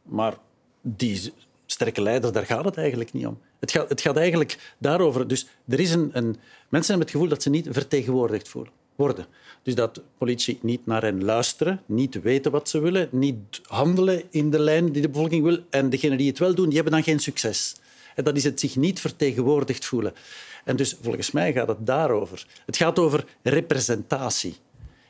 Maar 0.03 0.37
die 0.81 1.33
sterke 1.65 2.01
leider, 2.01 2.31
daar 2.31 2.45
gaat 2.45 2.65
het 2.65 2.77
eigenlijk 2.77 3.13
niet 3.13 3.25
om. 3.25 3.39
Het 3.59 3.71
gaat, 3.71 3.89
het 3.89 4.01
gaat 4.01 4.17
eigenlijk 4.17 4.73
daarover. 4.77 5.27
Dus 5.27 5.47
er 5.67 5.79
is 5.79 5.91
een, 5.91 6.09
een, 6.13 6.35
mensen 6.69 6.89
hebben 6.89 6.99
het 6.99 7.09
gevoel 7.09 7.27
dat 7.27 7.41
ze 7.41 7.49
niet 7.49 7.67
vertegenwoordigd 7.69 8.51
worden. 8.95 9.25
Dus 9.63 9.75
dat 9.75 10.01
politie 10.17 10.59
niet 10.61 10.85
naar 10.85 11.01
hen 11.01 11.23
luisteren, 11.23 11.81
niet 11.85 12.21
weten 12.21 12.51
wat 12.51 12.69
ze 12.69 12.79
willen, 12.79 13.07
niet 13.11 13.61
handelen 13.63 14.23
in 14.29 14.49
de 14.49 14.59
lijn 14.59 14.91
die 14.91 15.01
de 15.01 15.09
bevolking 15.09 15.43
wil. 15.43 15.59
En 15.69 15.89
degenen 15.89 16.17
die 16.17 16.29
het 16.29 16.39
wel 16.39 16.55
doen, 16.55 16.65
die 16.65 16.75
hebben 16.75 16.93
dan 16.93 17.03
geen 17.03 17.19
succes. 17.19 17.75
En 18.15 18.23
dat 18.23 18.37
is 18.37 18.43
het 18.43 18.59
zich 18.59 18.75
niet 18.75 18.99
vertegenwoordigd 18.99 19.85
voelen. 19.85 20.13
En 20.63 20.75
dus 20.75 20.97
volgens 21.01 21.31
mij 21.31 21.53
gaat 21.53 21.67
het 21.67 21.85
daarover. 21.85 22.45
Het 22.65 22.77
gaat 22.77 22.99
over 22.99 23.25
representatie. 23.41 24.55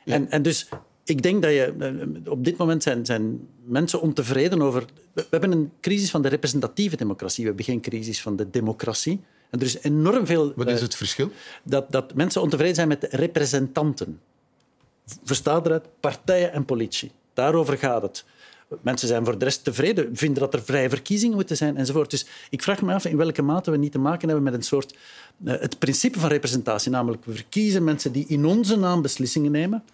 Ja. 0.04 0.14
En, 0.14 0.30
en 0.30 0.42
dus 0.42 0.68
ik 1.04 1.22
denk 1.22 1.42
dat 1.42 1.50
je... 1.50 1.74
Eh, 1.78 2.32
op 2.32 2.44
dit 2.44 2.56
moment 2.56 2.82
zijn, 2.82 3.06
zijn 3.06 3.48
mensen 3.64 4.00
ontevreden 4.00 4.62
over... 4.62 4.84
We 5.12 5.26
hebben 5.30 5.52
een 5.52 5.72
crisis 5.80 6.10
van 6.10 6.22
de 6.22 6.28
representatieve 6.28 6.96
democratie. 6.96 7.42
We 7.42 7.48
hebben 7.48 7.64
geen 7.66 7.80
crisis 7.80 8.22
van 8.22 8.36
de 8.36 8.50
democratie. 8.50 9.20
En 9.50 9.58
er 9.58 9.66
is 9.66 9.82
enorm 9.82 10.26
veel... 10.26 10.52
Wat 10.56 10.68
is 10.68 10.80
het 10.80 10.96
verschil? 10.96 11.30
Dat, 11.62 11.92
dat 11.92 12.14
mensen 12.14 12.42
ontevreden 12.42 12.74
zijn 12.74 12.88
met 12.88 13.06
representanten. 13.10 14.20
Verstaat 15.24 15.66
eruit 15.66 15.86
partijen 16.00 16.52
en 16.52 16.64
politie. 16.64 17.10
Daarover 17.34 17.78
gaat 17.78 18.02
het. 18.02 18.24
Mensen 18.82 19.08
zijn 19.08 19.24
voor 19.24 19.38
de 19.38 19.44
rest 19.44 19.64
tevreden, 19.64 20.16
vinden 20.16 20.42
dat 20.42 20.54
er 20.54 20.62
vrije 20.62 20.88
verkiezingen 20.88 21.36
moeten 21.36 21.56
zijn 21.56 21.76
enzovoort. 21.76 22.10
Dus 22.10 22.26
ik 22.50 22.62
vraag 22.62 22.82
me 22.82 22.94
af 22.94 23.04
in 23.04 23.16
welke 23.16 23.42
mate 23.42 23.70
we 23.70 23.76
niet 23.76 23.92
te 23.92 23.98
maken 23.98 24.28
hebben 24.28 24.44
met 24.44 24.54
een 24.54 24.62
soort... 24.62 24.96
Uh, 25.44 25.60
het 25.60 25.78
principe 25.78 26.18
van 26.18 26.28
representatie, 26.28 26.90
namelijk 26.90 27.24
we 27.24 27.34
verkiezen 27.34 27.84
mensen 27.84 28.12
die 28.12 28.26
in 28.28 28.44
onze 28.44 28.76
naam 28.76 29.02
beslissingen 29.02 29.50
nemen 29.50 29.84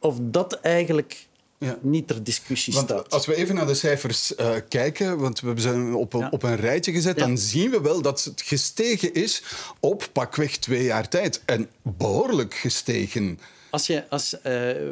of 0.00 0.16
dat 0.20 0.52
eigenlijk 0.52 1.28
ja. 1.58 1.78
niet 1.80 2.06
ter 2.06 2.24
discussie 2.24 2.74
want 2.74 2.88
staat. 2.88 3.10
Als 3.10 3.26
we 3.26 3.34
even 3.34 3.54
naar 3.54 3.66
de 3.66 3.74
cijfers 3.74 4.36
uh, 4.36 4.54
kijken, 4.68 5.18
want 5.18 5.40
we 5.40 5.60
zijn 5.60 5.94
op, 5.94 6.12
ja. 6.12 6.28
op 6.30 6.42
een 6.42 6.56
rijtje 6.56 6.92
gezet, 6.92 7.18
ja. 7.18 7.26
dan 7.26 7.38
zien 7.38 7.70
we 7.70 7.80
wel 7.80 8.02
dat 8.02 8.24
het 8.24 8.42
gestegen 8.42 9.14
is 9.14 9.42
op 9.80 10.08
pakweg 10.12 10.56
twee 10.56 10.84
jaar 10.84 11.08
tijd. 11.08 11.42
En 11.44 11.68
behoorlijk 11.82 12.54
gestegen. 12.54 13.38
Als 13.70 13.86
je, 13.86 14.08
als, 14.08 14.34
uh, 14.34 14.40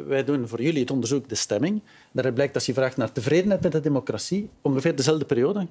wij 0.07 0.23
doen 0.25 0.47
voor 0.47 0.61
jullie 0.61 0.81
het 0.81 0.91
onderzoek 0.91 1.29
De 1.29 1.35
Stemming. 1.35 1.81
Daaruit 2.11 2.35
blijkt 2.35 2.55
als 2.55 2.65
je 2.65 2.73
vraagt 2.73 2.97
naar 2.97 3.11
tevredenheid 3.11 3.61
met 3.61 3.71
de 3.71 3.79
democratie, 3.79 4.49
ongeveer 4.61 4.95
dezelfde 4.95 5.25
periode, 5.25 5.67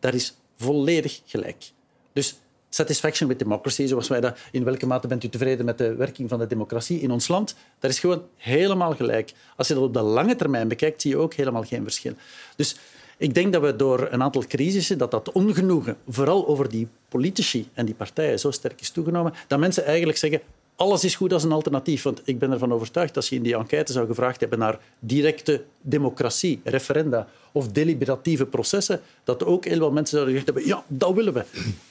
daar 0.00 0.14
is 0.14 0.36
volledig 0.56 1.20
gelijk. 1.26 1.70
Dus 2.12 2.38
satisfaction 2.70 3.28
with 3.28 3.38
democracy, 3.38 3.86
zoals 3.86 4.08
wij 4.08 4.20
dat... 4.20 4.38
In 4.52 4.64
welke 4.64 4.86
mate 4.86 5.06
bent 5.06 5.24
u 5.24 5.28
tevreden 5.28 5.64
met 5.64 5.78
de 5.78 5.94
werking 5.94 6.28
van 6.28 6.38
de 6.38 6.46
democratie 6.46 7.00
in 7.00 7.10
ons 7.10 7.28
land? 7.28 7.54
Dat 7.78 7.90
is 7.90 7.98
gewoon 7.98 8.22
helemaal 8.36 8.94
gelijk. 8.94 9.32
Als 9.56 9.68
je 9.68 9.74
dat 9.74 9.82
op 9.82 9.94
de 9.94 10.00
lange 10.00 10.36
termijn 10.36 10.68
bekijkt, 10.68 11.02
zie 11.02 11.10
je 11.10 11.16
ook 11.16 11.34
helemaal 11.34 11.64
geen 11.64 11.82
verschil. 11.82 12.12
Dus 12.56 12.76
ik 13.16 13.34
denk 13.34 13.52
dat 13.52 13.62
we 13.62 13.76
door 13.76 14.08
een 14.10 14.22
aantal 14.22 14.44
crisissen, 14.46 14.98
dat 14.98 15.10
dat 15.10 15.32
ongenoegen, 15.32 15.96
vooral 16.08 16.46
over 16.46 16.68
die 16.68 16.88
politici 17.08 17.68
en 17.74 17.86
die 17.86 17.94
partijen, 17.94 18.38
zo 18.38 18.50
sterk 18.50 18.80
is 18.80 18.90
toegenomen, 18.90 19.34
dat 19.46 19.58
mensen 19.58 19.84
eigenlijk 19.84 20.18
zeggen 20.18 20.40
alles 20.76 21.04
is 21.04 21.14
goed 21.14 21.32
als 21.32 21.44
een 21.44 21.52
alternatief. 21.52 22.02
Want 22.02 22.20
ik 22.24 22.38
ben 22.38 22.52
ervan 22.52 22.72
overtuigd, 22.72 23.16
als 23.16 23.28
je 23.28 23.36
in 23.36 23.42
die 23.42 23.56
enquête 23.56 23.92
zou 23.92 24.06
gevraagd 24.06 24.40
hebben 24.40 24.58
naar 24.58 24.78
directe 24.98 25.64
democratie, 25.80 26.60
referenda 26.64 27.28
of 27.52 27.68
deliberatieve 27.68 28.46
processen, 28.46 29.00
dat 29.24 29.44
ook 29.44 29.64
heel 29.64 29.76
veel 29.76 29.92
mensen 29.92 30.18
zouden 30.18 30.38
gezegd 30.38 30.54
hebben, 30.54 30.76
ja, 30.76 30.84
dat 30.88 31.14
willen 31.14 31.32
we. 31.32 31.44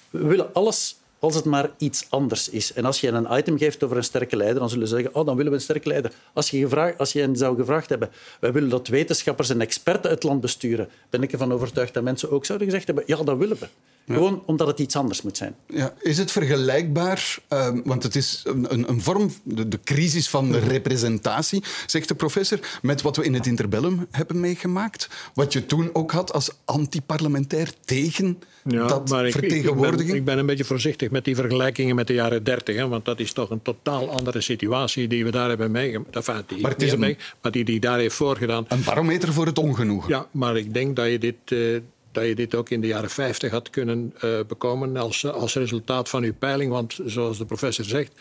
We 0.09 0.25
willen 0.25 0.53
alles 0.53 0.97
als 1.19 1.35
het 1.35 1.45
maar 1.45 1.69
iets 1.77 2.05
anders 2.09 2.49
is. 2.49 2.73
En 2.73 2.85
als 2.85 3.01
je 3.01 3.07
een 3.07 3.37
item 3.37 3.57
geeft 3.57 3.83
over 3.83 3.97
een 3.97 4.03
sterke 4.03 4.35
leider, 4.35 4.59
dan 4.59 4.69
zullen 4.69 4.87
ze 4.87 4.95
zeggen, 4.95 5.15
oh, 5.15 5.25
dan 5.25 5.35
willen 5.35 5.51
we 5.51 5.57
een 5.57 5.63
sterke 5.63 5.87
leider. 5.87 6.11
Als 6.33 6.49
je, 6.49 6.59
gevraagd, 6.59 6.97
als 6.97 7.13
je 7.13 7.19
hen 7.19 7.35
zou 7.35 7.55
gevraagd 7.55 7.89
hebben, 7.89 8.09
wij 8.39 8.51
willen 8.51 8.69
dat 8.69 8.87
wetenschappers 8.87 9.49
en 9.49 9.61
experten 9.61 10.09
het 10.09 10.23
land 10.23 10.41
besturen, 10.41 10.89
ben 11.09 11.23
ik 11.23 11.31
ervan 11.31 11.53
overtuigd 11.53 11.93
dat 11.93 12.03
mensen 12.03 12.31
ook 12.31 12.45
zouden 12.45 12.67
gezegd 12.67 12.85
hebben, 12.85 13.03
ja, 13.07 13.23
dat 13.23 13.37
willen 13.37 13.57
we. 13.59 13.67
Gewoon 14.05 14.43
omdat 14.45 14.67
het 14.67 14.79
iets 14.79 14.95
anders 14.95 15.21
moet 15.21 15.37
zijn. 15.37 15.55
Ja. 15.67 15.93
Is 16.01 16.17
het 16.17 16.31
vergelijkbaar, 16.31 17.37
uh, 17.53 17.69
want 17.83 18.03
het 18.03 18.15
is 18.15 18.41
een, 18.43 18.73
een, 18.73 18.89
een 18.89 19.01
vorm, 19.01 19.31
de, 19.43 19.67
de, 19.67 19.79
crisis 19.83 20.29
van 20.29 20.51
de 20.51 20.59
representatie, 20.59 21.63
zegt 21.85 22.07
de 22.07 22.15
professor, 22.15 22.59
met 22.81 23.01
wat 23.01 23.15
we 23.15 23.23
in 23.23 23.33
het 23.33 23.45
interbellum 23.45 24.07
hebben 24.11 24.39
meegemaakt? 24.39 25.09
Wat 25.33 25.53
je 25.53 25.65
toen 25.65 25.89
ook 25.93 26.11
had 26.11 26.33
als 26.33 26.51
antiparlementair 26.65 27.71
tegen 27.85 28.39
ja, 28.63 28.87
dat 28.87 29.09
maar 29.09 29.25
ik, 29.25 29.31
vertegenwoordiging? 29.31 29.99
Ik 29.99 30.07
ben, 30.07 30.17
ik 30.17 30.25
ben, 30.25 30.37
een 30.37 30.45
beetje 30.45 30.63
voorzichtig 30.63 31.09
met 31.09 31.25
die 31.25 31.35
vergelijkingen 31.35 31.95
met 31.95 32.07
de 32.07 32.13
jaren 32.13 32.43
dertig, 32.43 32.75
hè, 32.75 32.87
want 32.87 33.05
dat 33.05 33.19
is 33.19 33.33
toch 33.33 33.49
een 33.49 33.61
totaal 33.61 34.09
andere 34.09 34.41
situatie 34.41 35.07
die 35.07 35.23
we 35.23 35.31
daar 35.31 35.49
hebben 35.49 35.71
meegemaakt. 35.71 36.15
Enfin, 36.15 36.43
die, 36.47 36.61
maar, 36.61 36.71
het 36.71 36.81
is 36.81 36.91
een, 36.91 36.99
mee, 36.99 37.17
maar 37.41 37.51
die, 37.51 37.65
die 37.65 37.79
daar 37.79 37.99
heeft 37.99 38.15
voorgedaan. 38.15 38.65
Een 38.67 38.83
barometer 38.83 39.33
voor 39.33 39.45
het 39.45 39.57
ongenoegen. 39.57 40.09
Ja, 40.09 40.27
maar 40.31 40.57
ik 40.57 40.73
denk 40.73 40.95
dat 40.95 41.07
je 41.09 41.17
dit... 41.19 41.35
Uh, 41.45 41.79
dat 42.11 42.25
je 42.25 42.35
dit 42.35 42.55
ook 42.55 42.69
in 42.69 42.81
de 42.81 42.87
jaren 42.87 43.09
50 43.09 43.51
had 43.51 43.69
kunnen 43.69 44.13
uh, 44.23 44.39
bekomen 44.47 44.97
als, 44.97 45.25
als 45.25 45.55
resultaat 45.55 46.09
van 46.09 46.23
uw 46.23 46.33
peiling. 46.33 46.71
Want 46.71 46.99
zoals 47.05 47.37
de 47.37 47.45
professor 47.45 47.85
zegt, 47.85 48.11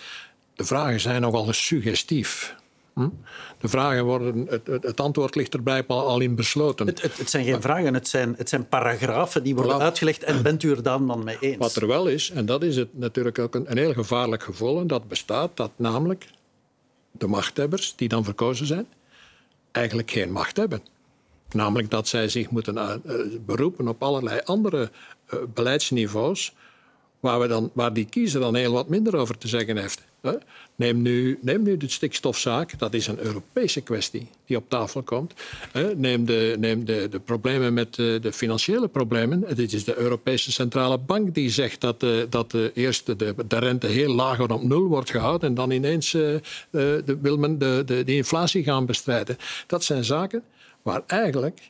de 0.54 0.64
vragen 0.64 1.00
zijn 1.00 1.20
nogal 1.20 1.52
suggestief. 1.52 2.56
Hm? 2.94 3.08
De 3.60 3.68
vragen 3.68 4.04
worden, 4.04 4.46
het, 4.48 4.66
het, 4.66 4.82
het, 4.82 5.00
antwoord 5.00 5.34
ligt 5.34 5.54
er 5.54 5.62
blijkbaar 5.62 6.02
al 6.02 6.20
in 6.20 6.34
besloten. 6.34 6.86
Het, 6.86 7.02
het, 7.02 7.30
zijn 7.30 7.44
geen 7.44 7.60
vragen, 7.60 7.94
het 7.94 8.08
zijn, 8.08 8.34
het 8.36 8.48
zijn 8.48 8.68
paragrafen 8.68 9.42
die 9.42 9.54
worden 9.54 9.78
uitgelegd 9.78 10.22
en 10.22 10.42
bent 10.42 10.62
u 10.62 10.70
er 10.70 10.82
dan, 10.82 11.06
dan 11.06 11.24
mee 11.24 11.36
eens? 11.40 11.56
Wat 11.56 11.76
er 11.76 11.86
wel 11.86 12.06
is, 12.06 12.30
en 12.30 12.46
dat 12.46 12.62
is 12.62 12.76
het 12.76 12.98
natuurlijk 12.98 13.38
ook 13.38 13.54
een, 13.54 13.70
een 13.70 13.78
heel 13.78 13.92
gevaarlijk 13.92 14.42
gevoel, 14.42 14.80
en 14.80 14.86
dat 14.86 15.08
bestaat, 15.08 15.56
dat 15.56 15.70
namelijk 15.76 16.26
de 17.10 17.26
machthebbers 17.26 17.94
die 17.96 18.08
dan 18.08 18.24
verkozen 18.24 18.66
zijn, 18.66 18.86
eigenlijk 19.72 20.10
geen 20.10 20.32
macht 20.32 20.56
hebben. 20.56 20.82
Namelijk 21.52 21.90
dat 21.90 22.08
zij 22.08 22.28
zich 22.28 22.50
moeten 22.50 22.74
uh, 22.76 22.92
beroepen 23.46 23.88
op 23.88 24.02
allerlei 24.02 24.40
andere 24.44 24.90
uh, 25.34 25.40
beleidsniveaus, 25.54 26.54
waar, 27.20 27.40
we 27.40 27.46
dan, 27.46 27.70
waar 27.72 27.92
die 27.92 28.04
kiezer 28.04 28.40
dan 28.40 28.54
heel 28.54 28.72
wat 28.72 28.88
minder 28.88 29.16
over 29.16 29.38
te 29.38 29.48
zeggen 29.48 29.76
heeft. 29.76 30.06
Neem 30.74 31.02
nu, 31.02 31.38
neem 31.40 31.62
nu 31.62 31.76
de 31.76 31.88
stikstofzaak, 31.88 32.78
dat 32.78 32.94
is 32.94 33.06
een 33.06 33.18
Europese 33.18 33.80
kwestie 33.80 34.28
die 34.46 34.56
op 34.56 34.68
tafel 34.68 35.02
komt. 35.02 35.34
Neem 35.96 36.24
de, 36.24 36.56
neem 36.58 36.84
de, 36.84 37.08
de 37.10 37.18
problemen 37.18 37.74
met 37.74 37.94
de, 37.94 38.18
de 38.22 38.32
financiële 38.32 38.88
problemen. 38.88 39.44
Dit 39.54 39.72
is 39.72 39.84
de 39.84 39.98
Europese 39.98 40.52
Centrale 40.52 40.98
Bank 40.98 41.34
die 41.34 41.50
zegt 41.50 41.80
dat, 41.80 42.06
dat 42.28 42.50
de, 42.50 42.70
eerst 42.74 43.06
de, 43.06 43.34
de 43.48 43.58
rente 43.58 43.86
heel 43.86 44.14
laag 44.14 44.40
op 44.40 44.62
nul 44.62 44.86
wordt 44.86 45.10
gehouden 45.10 45.48
en 45.48 45.54
dan 45.54 45.70
ineens 45.70 46.10
de, 46.10 46.40
wil 47.20 47.36
men 47.36 47.58
de, 47.58 47.82
de, 47.86 48.04
de 48.04 48.14
inflatie 48.14 48.62
gaan 48.62 48.86
bestrijden. 48.86 49.36
Dat 49.66 49.84
zijn 49.84 50.04
zaken 50.04 50.42
waar 50.82 51.02
eigenlijk, 51.06 51.60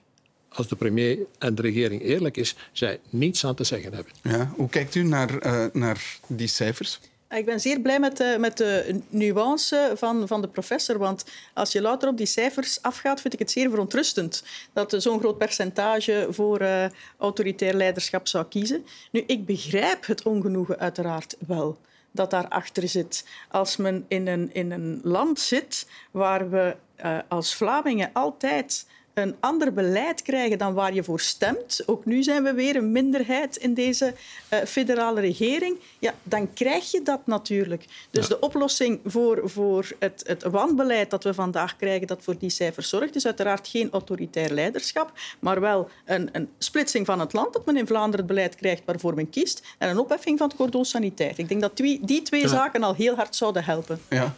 als 0.52 0.68
de 0.68 0.76
premier 0.76 1.18
en 1.38 1.54
de 1.54 1.62
regering 1.62 2.02
eerlijk 2.02 2.36
is, 2.36 2.56
zij 2.72 3.00
niets 3.10 3.44
aan 3.44 3.54
te 3.54 3.64
zeggen 3.64 3.94
hebben. 3.94 4.12
Ja, 4.22 4.52
hoe 4.56 4.68
kijkt 4.68 4.94
u 4.94 5.02
naar, 5.02 5.46
uh, 5.46 5.64
naar 5.72 6.18
die 6.26 6.48
cijfers? 6.48 7.00
Ik 7.30 7.44
ben 7.44 7.60
zeer 7.60 7.80
blij 7.80 8.00
met 8.00 8.16
de, 8.16 8.36
met 8.38 8.56
de 8.56 9.00
nuance 9.08 9.92
van, 9.96 10.28
van 10.28 10.40
de 10.40 10.48
professor. 10.48 10.98
Want 10.98 11.24
als 11.54 11.72
je 11.72 11.80
louter 11.80 12.08
op 12.08 12.16
die 12.16 12.26
cijfers 12.26 12.82
afgaat, 12.82 13.20
vind 13.20 13.32
ik 13.32 13.38
het 13.38 13.50
zeer 13.50 13.70
verontrustend 13.70 14.44
dat 14.72 14.94
zo'n 14.98 15.18
groot 15.18 15.38
percentage 15.38 16.26
voor 16.30 16.62
uh, 16.62 16.84
autoritair 17.18 17.74
leiderschap 17.74 18.26
zou 18.26 18.44
kiezen. 18.44 18.86
Nu, 19.10 19.24
ik 19.26 19.46
begrijp 19.46 20.06
het 20.06 20.22
ongenoegen 20.22 20.78
uiteraard 20.78 21.36
wel 21.46 21.78
dat 22.10 22.30
daarachter 22.30 22.88
zit. 22.88 23.24
Als 23.50 23.76
men 23.76 24.04
in 24.08 24.26
een, 24.26 24.50
in 24.52 24.70
een 24.70 25.00
land 25.02 25.40
zit 25.40 25.86
waar 26.10 26.50
we 26.50 26.76
uh, 27.04 27.18
als 27.28 27.54
Vlamingen 27.54 28.10
altijd 28.12 28.86
een 29.22 29.36
ander 29.40 29.72
beleid 29.72 30.22
krijgen 30.22 30.58
dan 30.58 30.74
waar 30.74 30.94
je 30.94 31.04
voor 31.04 31.20
stemt, 31.20 31.82
ook 31.86 32.04
nu 32.04 32.22
zijn 32.22 32.42
we 32.42 32.52
weer 32.52 32.76
een 32.76 32.92
minderheid 32.92 33.56
in 33.56 33.74
deze 33.74 34.14
uh, 34.52 34.58
federale 34.58 35.20
regering, 35.20 35.76
ja, 35.98 36.14
dan 36.22 36.52
krijg 36.52 36.90
je 36.90 37.02
dat 37.02 37.20
natuurlijk. 37.24 37.84
Dus 38.10 38.26
ja. 38.26 38.28
de 38.28 38.40
oplossing 38.40 39.00
voor, 39.04 39.40
voor 39.44 39.90
het, 39.98 40.22
het 40.26 40.42
wanbeleid 40.42 41.10
dat 41.10 41.24
we 41.24 41.34
vandaag 41.34 41.76
krijgen, 41.76 42.06
dat 42.06 42.22
voor 42.22 42.38
die 42.38 42.50
cijfers 42.50 42.88
zorgt, 42.88 43.16
is 43.16 43.26
uiteraard 43.26 43.68
geen 43.68 43.90
autoritair 43.92 44.52
leiderschap, 44.52 45.12
maar 45.38 45.60
wel 45.60 45.88
een, 46.04 46.28
een 46.32 46.48
splitsing 46.58 47.06
van 47.06 47.20
het 47.20 47.32
land, 47.32 47.52
dat 47.52 47.66
men 47.66 47.76
in 47.76 47.86
Vlaanderen 47.86 48.26
het 48.26 48.34
beleid 48.34 48.54
krijgt 48.54 48.82
waarvoor 48.84 49.14
men 49.14 49.30
kiest, 49.30 49.62
en 49.78 49.88
een 49.88 49.98
opheffing 49.98 50.38
van 50.38 50.48
het 50.48 50.56
cordon 50.56 50.84
sanitair. 50.84 51.32
Ik 51.36 51.48
denk 51.48 51.60
dat 51.60 51.76
die, 51.76 52.00
die 52.04 52.22
twee 52.22 52.40
ja. 52.40 52.48
zaken 52.48 52.82
al 52.82 52.94
heel 52.94 53.14
hard 53.14 53.36
zouden 53.36 53.64
helpen. 53.64 54.00
Ja. 54.08 54.34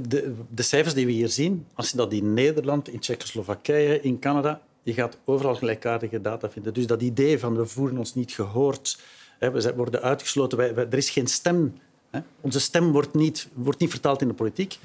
De, 0.00 0.34
de, 0.50 0.62
cijfers 0.62 0.94
die 0.94 1.06
we 1.06 1.12
hier 1.12 1.28
zien, 1.28 1.66
als 1.74 1.90
je 1.90 1.96
dat 1.96 2.12
in 2.12 2.34
Nederland, 2.34 2.88
in 2.88 2.98
Tsjechoslowakije, 2.98 4.00
in 4.00 4.18
Canada, 4.18 4.60
je 4.82 4.92
gaat 4.92 5.18
overal 5.24 5.54
gelijkaardige 5.54 6.20
data 6.20 6.50
vinden. 6.50 6.74
Dus 6.74 6.86
dat 6.86 7.02
idee 7.02 7.38
van 7.38 7.56
we 7.56 7.66
voelen 7.66 7.98
ons 7.98 8.14
niet 8.14 8.32
gehoord, 8.32 8.98
hè, 9.38 9.50
we 9.50 9.74
worden 9.74 10.02
uitgesloten, 10.02 10.58
wij, 10.58 10.74
er 10.74 10.96
is 10.96 11.10
geen 11.10 11.26
stem. 11.26 11.74
Hè. 12.10 12.20
Onze 12.40 12.60
stem 12.60 12.92
wordt 12.92 13.14
niet, 13.14 13.48
wordt 13.54 13.80
niet 13.80 13.90
vertaald 13.90 14.22
in 14.22 14.28
de 14.28 14.34
politiek. 14.34 14.78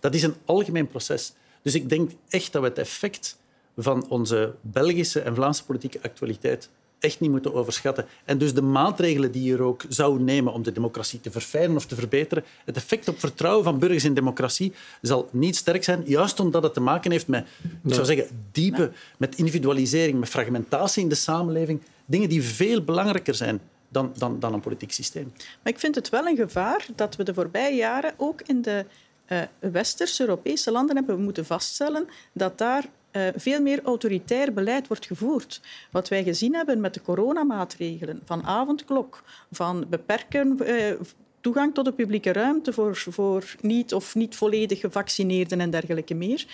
Dat 0.00 0.14
is 0.14 0.22
een 0.22 0.34
algemeen 0.44 0.88
proces. 0.88 1.32
Dus 1.62 1.74
ik 1.74 1.88
denk 1.88 2.10
echt 2.28 2.52
dat 2.52 2.62
we 2.62 2.68
het 2.68 2.78
effect 2.78 3.38
van 3.76 4.08
onze 4.08 4.54
Belgische 4.60 5.20
en 5.20 5.34
Vlaamse 5.34 5.64
politieke 5.64 6.02
actualiteit 6.02 6.70
echt 6.98 7.20
niet 7.20 7.30
moeten 7.30 7.54
overschatten. 7.54 8.06
En 8.24 8.38
dus 8.38 8.54
de 8.54 8.62
maatregelen 8.62 9.32
die 9.32 9.42
je 9.42 9.54
er 9.54 9.62
ook 9.62 9.84
zou 9.88 10.20
nemen 10.20 10.52
om 10.52 10.62
de 10.62 10.72
democratie 10.72 11.20
te 11.20 11.30
verfijnen 11.30 11.76
of 11.76 11.86
te 11.86 11.94
verbeteren, 11.94 12.44
het 12.64 12.76
effect 12.76 13.08
op 13.08 13.18
vertrouwen 13.18 13.64
van 13.64 13.78
burgers 13.78 14.04
in 14.04 14.14
democratie 14.14 14.72
zal 15.00 15.28
niet 15.32 15.56
sterk 15.56 15.84
zijn, 15.84 16.02
juist 16.06 16.40
omdat 16.40 16.62
het 16.62 16.74
te 16.74 16.80
maken 16.80 17.10
heeft 17.10 17.26
met, 17.26 17.46
ik 17.84 17.94
zou 17.94 18.06
zeggen, 18.06 18.26
diepe, 18.52 18.92
met 19.16 19.34
individualisering, 19.34 20.18
met 20.18 20.28
fragmentatie 20.28 21.02
in 21.02 21.08
de 21.08 21.14
samenleving, 21.14 21.80
dingen 22.06 22.28
die 22.28 22.42
veel 22.42 22.82
belangrijker 22.82 23.34
zijn 23.34 23.60
dan, 23.88 24.12
dan, 24.16 24.40
dan 24.40 24.52
een 24.52 24.60
politiek 24.60 24.92
systeem. 24.92 25.32
Maar 25.62 25.72
ik 25.72 25.78
vind 25.78 25.94
het 25.94 26.08
wel 26.08 26.26
een 26.26 26.36
gevaar 26.36 26.86
dat 26.96 27.16
we 27.16 27.22
de 27.22 27.34
voorbije 27.34 27.76
jaren 27.76 28.14
ook 28.16 28.42
in 28.42 28.62
de 28.62 28.84
uh, 29.28 29.40
Westers, 29.58 30.20
Europese 30.20 30.70
landen 30.70 30.96
hebben 30.96 31.22
moeten 31.22 31.46
vaststellen 31.46 32.08
dat 32.32 32.58
daar 32.58 32.84
uh, 33.16 33.28
veel 33.36 33.60
meer 33.60 33.82
autoritair 33.84 34.52
beleid 34.52 34.86
wordt 34.86 35.06
gevoerd. 35.06 35.60
Wat 35.90 36.08
wij 36.08 36.22
gezien 36.22 36.54
hebben 36.54 36.80
met 36.80 36.94
de 36.94 37.02
coronamaatregelen, 37.02 38.22
van 38.24 38.44
avondklok, 38.44 39.22
van 39.52 39.86
beperken 39.88 40.58
uh, 40.60 40.92
toegang 41.40 41.74
tot 41.74 41.84
de 41.84 41.92
publieke 41.92 42.32
ruimte 42.32 42.72
voor, 42.72 42.96
voor 42.96 43.54
niet 43.60 43.94
of 43.94 44.14
niet 44.14 44.36
volledig 44.36 44.80
gevaccineerden 44.80 45.60
en 45.60 45.70
dergelijke 45.70 46.14
meer. 46.14 46.46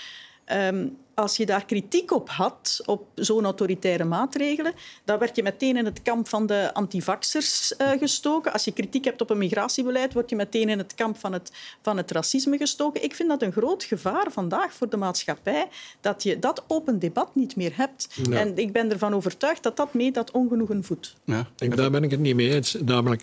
Um, 0.53 0.97
als 1.14 1.36
je 1.36 1.47
daar 1.47 1.64
kritiek 1.64 2.12
op 2.12 2.28
had, 2.28 2.80
op 2.84 3.07
zo'n 3.14 3.45
autoritaire 3.45 4.05
maatregelen, 4.05 4.72
dan 5.05 5.18
werd 5.18 5.36
je 5.36 5.43
meteen 5.43 5.76
in 5.76 5.84
het 5.84 6.03
kamp 6.03 6.28
van 6.28 6.47
de 6.47 6.74
antivaxers 6.74 7.74
uh, 7.78 7.91
gestoken. 7.91 8.53
Als 8.53 8.64
je 8.64 8.72
kritiek 8.72 9.05
hebt 9.05 9.20
op 9.20 9.30
een 9.30 9.38
migratiebeleid, 9.38 10.12
word 10.12 10.30
je 10.30 10.36
meteen 10.36 10.68
in 10.68 10.78
het 10.78 10.95
kamp 10.95 11.18
van 11.18 11.32
het, 11.32 11.53
van 11.82 11.97
het 11.97 12.11
racisme 12.11 12.57
gestoken. 12.57 13.03
Ik 13.03 13.14
vind 13.14 13.28
dat 13.28 13.43
een 13.43 13.53
groot 13.53 13.84
gevaar 13.84 14.26
vandaag 14.30 14.74
voor 14.74 14.88
de 14.88 14.97
maatschappij, 14.97 15.68
dat 16.01 16.22
je 16.22 16.38
dat 16.38 16.64
open 16.66 16.99
debat 16.99 17.34
niet 17.34 17.57
meer 17.57 17.72
hebt. 17.74 18.09
Ja. 18.30 18.38
En 18.38 18.57
ik 18.57 18.72
ben 18.72 18.91
ervan 18.91 19.14
overtuigd 19.14 19.62
dat 19.62 19.76
dat 19.76 19.95
mee 19.95 20.12
dat 20.12 20.30
ongenoegen 20.30 20.84
voedt. 20.84 21.14
Ja, 21.24 21.47
ik, 21.59 21.76
daar 21.76 21.91
ben 21.91 22.03
ik 22.03 22.11
het 22.11 22.20
niet 22.20 22.34
mee 22.34 22.55
eens. 22.55 22.76
Namelijk, 22.84 23.22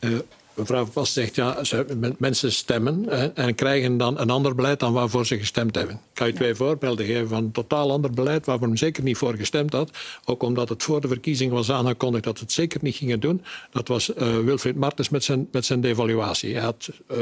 uh, 0.00 0.18
mevrouw 0.54 0.86
Pas 0.86 1.12
zegt, 1.12 1.34
ja, 1.34 1.64
ze, 1.64 2.14
mensen 2.18 2.52
stemmen 2.52 3.04
hè, 3.08 3.26
en 3.26 3.54
krijgen 3.54 3.96
dan 3.96 4.18
een 4.18 4.30
ander 4.30 4.54
beleid 4.54 4.80
dan 4.80 4.92
waarvoor 4.92 5.26
ze 5.26 5.38
gestemd 5.38 5.74
hebben. 5.74 5.94
Ik 5.94 6.00
kan 6.12 6.26
je 6.26 6.32
twee 6.32 6.54
voorbeelden 6.54 7.06
geven 7.06 7.28
van 7.28 7.44
een 7.44 7.52
totaal 7.52 7.90
ander 7.90 8.10
beleid 8.10 8.46
waarvoor 8.46 8.68
men 8.68 8.78
zeker 8.78 9.02
niet 9.02 9.16
voor 9.16 9.34
gestemd 9.34 9.72
had. 9.72 9.90
Ook 10.24 10.42
omdat 10.42 10.68
het 10.68 10.82
voor 10.82 11.00
de 11.00 11.08
verkiezing 11.08 11.52
was 11.52 11.70
aangekondigd 11.70 12.24
dat 12.24 12.38
ze 12.38 12.44
het 12.44 12.52
zeker 12.52 12.80
niet 12.82 12.96
gingen 12.96 13.20
doen. 13.20 13.44
Dat 13.70 13.88
was 13.88 14.08
uh, 14.08 14.38
Wilfried 14.38 14.76
Martens 14.76 15.08
met 15.08 15.24
zijn, 15.24 15.48
met 15.52 15.64
zijn 15.64 15.80
devaluatie. 15.80 16.54
Hij 16.54 16.62
had 16.62 16.90
uh, 17.10 17.18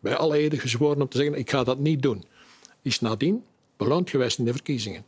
bij 0.00 0.16
alle 0.16 0.36
heden 0.36 0.58
gezworen 0.58 1.00
om 1.00 1.08
te 1.08 1.16
zeggen, 1.16 1.38
ik 1.38 1.50
ga 1.50 1.64
dat 1.64 1.78
niet 1.78 2.02
doen. 2.02 2.24
Is 2.82 3.00
nadien 3.00 3.44
beloond 3.76 4.10
geweest 4.10 4.38
in 4.38 4.44
de 4.44 4.52
verkiezingen. 4.52 5.04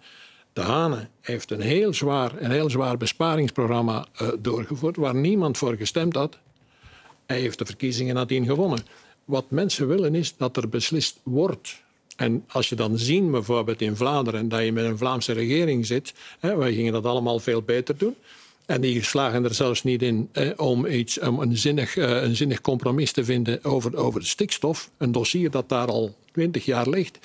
De 0.53 0.61
Hane 0.61 1.09
heeft 1.20 1.51
een 1.51 1.61
heel 1.61 1.95
zwaar, 1.95 2.32
een 2.43 2.51
heel 2.51 2.70
zwaar 2.70 2.97
besparingsprogramma 2.97 4.07
uh, 4.22 4.28
doorgevoerd 4.39 4.97
waar 4.97 5.14
niemand 5.14 5.59
voor 5.59 5.76
gestemd 5.76 6.14
had. 6.14 6.39
Hij 7.26 7.40
heeft 7.40 7.58
de 7.58 7.66
verkiezingen 7.66 8.14
nadien 8.14 8.46
gewonnen. 8.46 8.78
Wat 9.24 9.44
mensen 9.48 9.88
willen 9.88 10.14
is 10.14 10.36
dat 10.36 10.56
er 10.56 10.68
beslist 10.68 11.20
wordt. 11.22 11.82
En 12.16 12.44
als 12.48 12.68
je 12.68 12.74
dan 12.74 12.98
ziet, 12.98 13.30
bijvoorbeeld 13.30 13.80
in 13.80 13.96
Vlaanderen, 13.96 14.48
dat 14.48 14.64
je 14.64 14.72
met 14.72 14.84
een 14.84 14.98
Vlaamse 14.98 15.32
regering 15.32 15.86
zit, 15.86 16.12
hè, 16.38 16.56
wij 16.56 16.74
gingen 16.74 16.92
dat 16.92 17.06
allemaal 17.06 17.38
veel 17.38 17.62
beter 17.62 17.96
doen. 17.96 18.14
En 18.66 18.80
die 18.80 19.02
slagen 19.02 19.44
er 19.44 19.54
zelfs 19.54 19.82
niet 19.82 20.02
in 20.02 20.28
eh, 20.32 20.50
om, 20.56 20.86
iets, 20.86 21.20
om 21.20 21.40
een, 21.40 21.56
zinnig, 21.56 21.96
uh, 21.96 22.22
een 22.22 22.36
zinnig 22.36 22.60
compromis 22.60 23.12
te 23.12 23.24
vinden 23.24 23.64
over, 23.64 23.96
over 23.96 24.20
de 24.20 24.26
stikstof. 24.26 24.90
Een 24.98 25.12
dossier 25.12 25.50
dat 25.50 25.68
daar 25.68 25.88
al 25.88 26.14
twintig 26.32 26.64
jaar 26.64 26.88
ligt. 26.88 27.18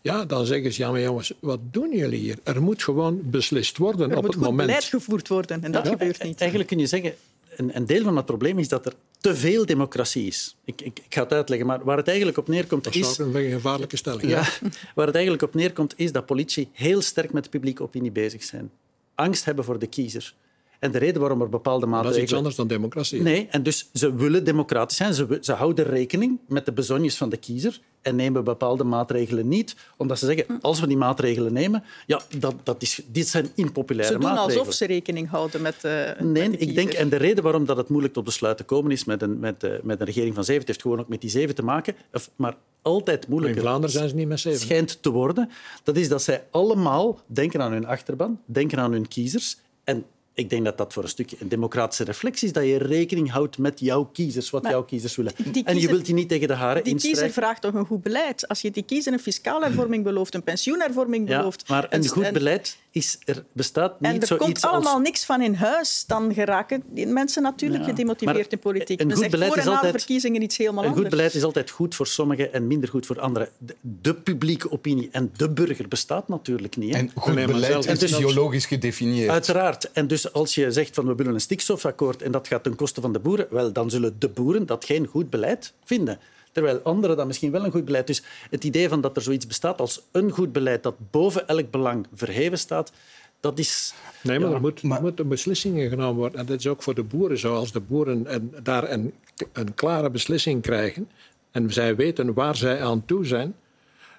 Ja, 0.00 0.24
dan 0.24 0.46
zeggen 0.46 0.72
ze, 0.72 0.82
ja 0.82 0.90
maar 0.90 1.00
jongens, 1.00 1.32
wat 1.40 1.58
doen 1.70 1.96
jullie 1.96 2.18
hier? 2.18 2.38
Er 2.42 2.62
moet 2.62 2.82
gewoon 2.82 3.20
beslist 3.22 3.76
worden 3.76 4.10
er 4.10 4.16
op 4.16 4.22
het 4.22 4.36
moment. 4.36 4.50
Er 4.50 4.56
moet 4.56 4.66
beleid 4.66 4.84
gevoerd 4.84 5.28
worden 5.28 5.64
en 5.64 5.72
dat 5.72 5.84
ja. 5.84 5.90
gebeurt 5.90 6.22
niet. 6.22 6.40
Eigenlijk 6.40 6.68
kun 6.68 6.78
je 6.78 6.86
zeggen, 6.86 7.14
een, 7.56 7.76
een, 7.76 7.86
deel 7.86 8.02
van 8.02 8.16
het 8.16 8.26
probleem 8.26 8.58
is 8.58 8.68
dat 8.68 8.86
er 8.86 8.92
te 9.26 9.36
veel 9.36 9.66
democratie 9.66 10.26
is. 10.26 10.56
Ik, 10.64 10.80
ik, 10.80 10.98
ik 10.98 11.14
ga 11.14 11.22
het 11.22 11.32
uitleggen, 11.32 11.66
maar 11.66 11.84
waar 11.84 11.96
het 11.96 12.08
eigenlijk 12.08 12.38
op 12.38 12.48
neerkomt 12.48 12.84
dat 12.84 12.94
is... 12.94 13.16
Dat 13.16 13.34
een 13.34 13.50
gevaarlijke 13.50 13.96
stelling. 13.96 14.28
Ja, 14.28 14.48
waar 14.94 15.06
het 15.06 15.14
eigenlijk 15.14 15.44
op 15.44 15.54
neerkomt 15.54 15.94
is 15.96 16.12
dat 16.12 16.26
politie 16.26 16.68
heel 16.72 17.02
sterk 17.02 17.32
met 17.32 17.50
publieke 17.50 17.82
opinie 17.82 18.10
bezig 18.10 18.42
zijn. 18.42 18.70
Angst 19.14 19.44
hebben 19.44 19.64
voor 19.64 19.78
de 19.78 19.86
kiezer. 19.86 20.34
En 20.78 20.90
de 20.90 20.98
reden 20.98 21.20
waarom 21.20 21.40
er 21.40 21.48
bepaalde 21.48 21.86
maatregelen... 21.86 22.12
Dat 22.12 22.16
is 22.16 22.22
iets 22.22 22.34
anders 22.34 22.54
dan 22.56 22.66
democratie. 22.66 23.22
Nee, 23.22 23.46
en 23.50 23.62
dus 23.62 23.88
ze 23.92 24.14
willen 24.14 24.44
democratisch 24.44 24.96
zijn. 24.96 25.14
Ze, 25.14 25.38
ze 25.40 25.52
houden 25.52 25.84
rekening 25.84 26.38
met 26.48 26.64
de 26.64 26.72
bezonjes 26.72 27.16
van 27.16 27.28
de 27.28 27.36
kiezer 27.36 27.80
en 28.02 28.16
nemen 28.16 28.44
bepaalde 28.44 28.84
maatregelen 28.84 29.48
niet, 29.48 29.76
omdat 29.96 30.18
ze 30.18 30.26
zeggen, 30.26 30.60
als 30.60 30.80
we 30.80 30.86
die 30.86 30.96
maatregelen 30.96 31.52
nemen, 31.52 31.84
ja, 32.06 32.20
dat, 32.38 32.54
dat 32.62 32.82
is, 32.82 33.00
dit 33.06 33.28
zijn 33.28 33.48
impopulaire 33.54 34.18
maatregelen. 34.18 34.44
Ze 34.44 34.54
doen 34.54 34.58
alsof 34.58 34.74
ze 34.74 34.86
rekening 34.86 35.28
houden 35.28 35.62
met, 35.62 35.74
uh, 35.82 36.20
Nee, 36.20 36.48
met 36.48 36.60
ik 36.60 36.74
denk, 36.74 36.92
en 36.92 37.08
de 37.08 37.16
reden 37.16 37.42
waarom 37.42 37.64
dat 37.64 37.76
het 37.76 37.88
moeilijk 37.88 38.14
tot 38.14 38.24
besluit 38.24 38.56
te 38.56 38.64
komen 38.64 38.90
is 38.90 39.04
met 39.04 39.22
een, 39.22 39.38
met, 39.38 39.64
uh, 39.64 39.70
met 39.82 40.00
een 40.00 40.06
regering 40.06 40.34
van 40.34 40.44
zeven, 40.44 40.66
heeft 40.66 40.82
gewoon 40.82 41.00
ook 41.00 41.08
met 41.08 41.20
die 41.20 41.30
zeven 41.30 41.54
te 41.54 41.62
maken, 41.62 41.94
of, 42.12 42.30
maar 42.36 42.56
altijd 42.82 43.28
moeilijker 43.28 43.58
in 43.58 43.64
Vlaanderen 43.64 43.94
zijn 43.96 44.08
ze 44.08 44.14
niet 44.14 44.28
met 44.28 44.40
zeven. 44.40 44.60
schijnt 44.60 45.02
te 45.02 45.10
worden, 45.10 45.50
dat 45.82 45.96
is 45.96 46.08
dat 46.08 46.22
zij 46.22 46.44
allemaal 46.50 47.20
denken 47.26 47.62
aan 47.62 47.72
hun 47.72 47.86
achterban, 47.86 48.40
denken 48.44 48.78
aan 48.78 48.92
hun 48.92 49.08
kiezers 49.08 49.56
en 49.84 50.04
ik 50.36 50.50
denk 50.50 50.64
dat 50.64 50.78
dat 50.78 50.92
voor 50.92 51.02
een 51.02 51.08
stukje 51.08 51.36
een 51.40 51.48
democratische 51.48 52.04
reflex 52.04 52.42
is, 52.42 52.52
dat 52.52 52.64
je 52.64 52.76
rekening 52.78 53.30
houdt 53.30 53.58
met 53.58 53.80
jouw 53.80 54.04
kiezers, 54.04 54.50
wat 54.50 54.62
Maar 54.62 54.70
jouw 54.72 54.84
kiezers 54.84 55.16
willen. 55.16 55.32
kiezer- 55.34 55.64
en 55.64 55.80
je 55.80 55.86
wilt 55.88 56.04
die 56.04 56.14
niet 56.14 56.28
tegen 56.28 56.48
de 56.48 56.54
haren 56.54 56.84
Die 56.84 56.94
kiezer 56.96 57.30
vraagt 57.30 57.62
toch 57.62 57.74
een 57.74 57.86
goed 57.86 58.02
beleid. 58.02 58.48
Als 58.48 58.60
je 58.60 58.70
die 58.70 58.82
kiezer 58.82 59.12
een 59.12 59.18
fiscale 59.18 59.64
hervorming 59.64 60.04
belooft, 60.04 60.34
een 60.34 60.42
pensioenhervorming 60.42 61.28
Ja, 61.28 61.36
belooft... 61.38 61.68
maar 61.68 61.86
een 61.90 62.08
goed 62.08 62.32
beleid 62.32 62.76
is, 62.90 63.18
er 63.24 63.44
bestaat 63.52 64.00
niet 64.00 64.12
En 64.12 64.20
er 64.20 64.26
zoiets 64.26 64.44
komt 64.46 64.62
als... 64.62 64.72
allemaal 64.72 64.98
niks 65.00 65.24
van 65.24 65.42
in 65.42 65.54
huis, 65.54 66.04
dan 66.06 66.34
geraken 66.34 66.82
die 66.90 67.06
mensen 67.06 67.42
natuurlijk 67.42 67.82
Ja. 67.82 67.88
gedemotiveerd 67.88 68.36
Maar 68.36 68.46
in 68.52 68.58
politiek. 68.58 69.00
een 69.00 69.06
Men 69.06 69.16
goed 69.16 69.30
beleid 69.30 69.48
voor 69.50 69.58
is 69.58 69.64
en 69.64 69.70
na 69.70 69.76
de 69.80 69.84
altijd- 69.86 70.02
verkiezingen 70.02 70.42
iets 70.42 70.56
helemaal 70.56 70.82
Een 70.84 70.88
goed 70.88 70.96
anders. 70.96 71.14
beleid 71.16 71.34
is 71.34 71.42
altijd 71.42 71.70
goed 71.70 71.94
voor 71.94 72.06
sommigen 72.06 72.52
en 72.52 72.66
minder 72.66 72.88
goed 72.88 73.06
voor 73.06 73.20
anderen. 73.20 73.48
De, 73.58 73.74
de 74.02 74.14
publieke 74.14 74.70
opinie 74.72 75.08
en 75.12 75.30
de 75.36 75.50
burger 75.50 75.88
bestaat 75.88 76.28
natuurlijk 76.28 76.76
niet. 76.76 76.92
Hè? 76.94 76.98
En 77.00 77.10
goed 77.14 77.34
beleid 77.34 77.78
is 77.78 77.86
en 77.86 77.98
dus- 77.98 78.12
ideologisch 78.14 78.66
gedefinieerd. 78.66 79.30
Uiteraard. 79.30 79.92
En 79.92 80.06
dus 80.06 80.25
als 80.32 80.54
je 80.54 80.70
zegt 80.72 80.94
van 80.94 81.06
we 81.06 81.14
willen 81.14 81.34
een 81.34 81.40
stikstofakkoord 81.40 82.22
en 82.22 82.32
dat 82.32 82.48
gaat 82.48 82.62
ten 82.62 82.74
koste 82.76 83.00
van 83.00 83.12
de 83.12 83.18
boeren, 83.18 83.46
wel, 83.50 83.72
dan 83.72 83.90
zullen 83.90 84.16
de 84.18 84.28
boeren 84.28 84.66
dat 84.66 84.84
geen 84.84 85.06
goed 85.06 85.30
beleid 85.30 85.72
vinden. 85.84 86.18
Terwijl 86.52 86.78
anderen 86.78 87.16
dat 87.16 87.26
misschien 87.26 87.50
wel 87.50 87.64
een 87.64 87.70
goed 87.70 87.84
beleid. 87.84 88.06
Dus 88.06 88.22
het 88.50 88.64
idee 88.64 88.88
van 88.88 89.00
dat 89.00 89.16
er 89.16 89.22
zoiets 89.22 89.46
bestaat 89.46 89.80
als 89.80 90.02
een 90.12 90.30
goed 90.30 90.52
beleid 90.52 90.82
dat 90.82 90.94
boven 91.10 91.48
elk 91.48 91.70
belang 91.70 92.06
verheven 92.14 92.58
staat, 92.58 92.92
dat 93.40 93.58
is... 93.58 93.94
Nee, 94.22 94.38
maar 94.38 94.48
Ja, 94.48 94.54
er 94.54 94.60
moet, 94.60 94.82
er 94.82 95.00
moeten 95.00 95.28
beslissingen 95.28 95.88
genomen 95.88 96.16
worden. 96.16 96.40
En 96.40 96.46
dat 96.46 96.58
is 96.58 96.66
ook 96.66 96.82
voor 96.82 96.94
de 96.94 97.02
boeren 97.02 97.38
zo. 97.38 97.54
Als 97.54 97.72
de 97.72 97.80
boeren 97.80 98.34
een- 98.34 98.54
daar 98.62 98.90
een, 98.90 99.12
een 99.52 99.74
klare 99.74 100.10
beslissing 100.10 100.62
krijgen 100.62 101.10
en 101.50 101.72
zij 101.72 101.96
weten 101.96 102.34
waar 102.34 102.56
zij 102.56 102.82
aan 102.82 103.04
toe 103.04 103.24
zijn, 103.26 103.54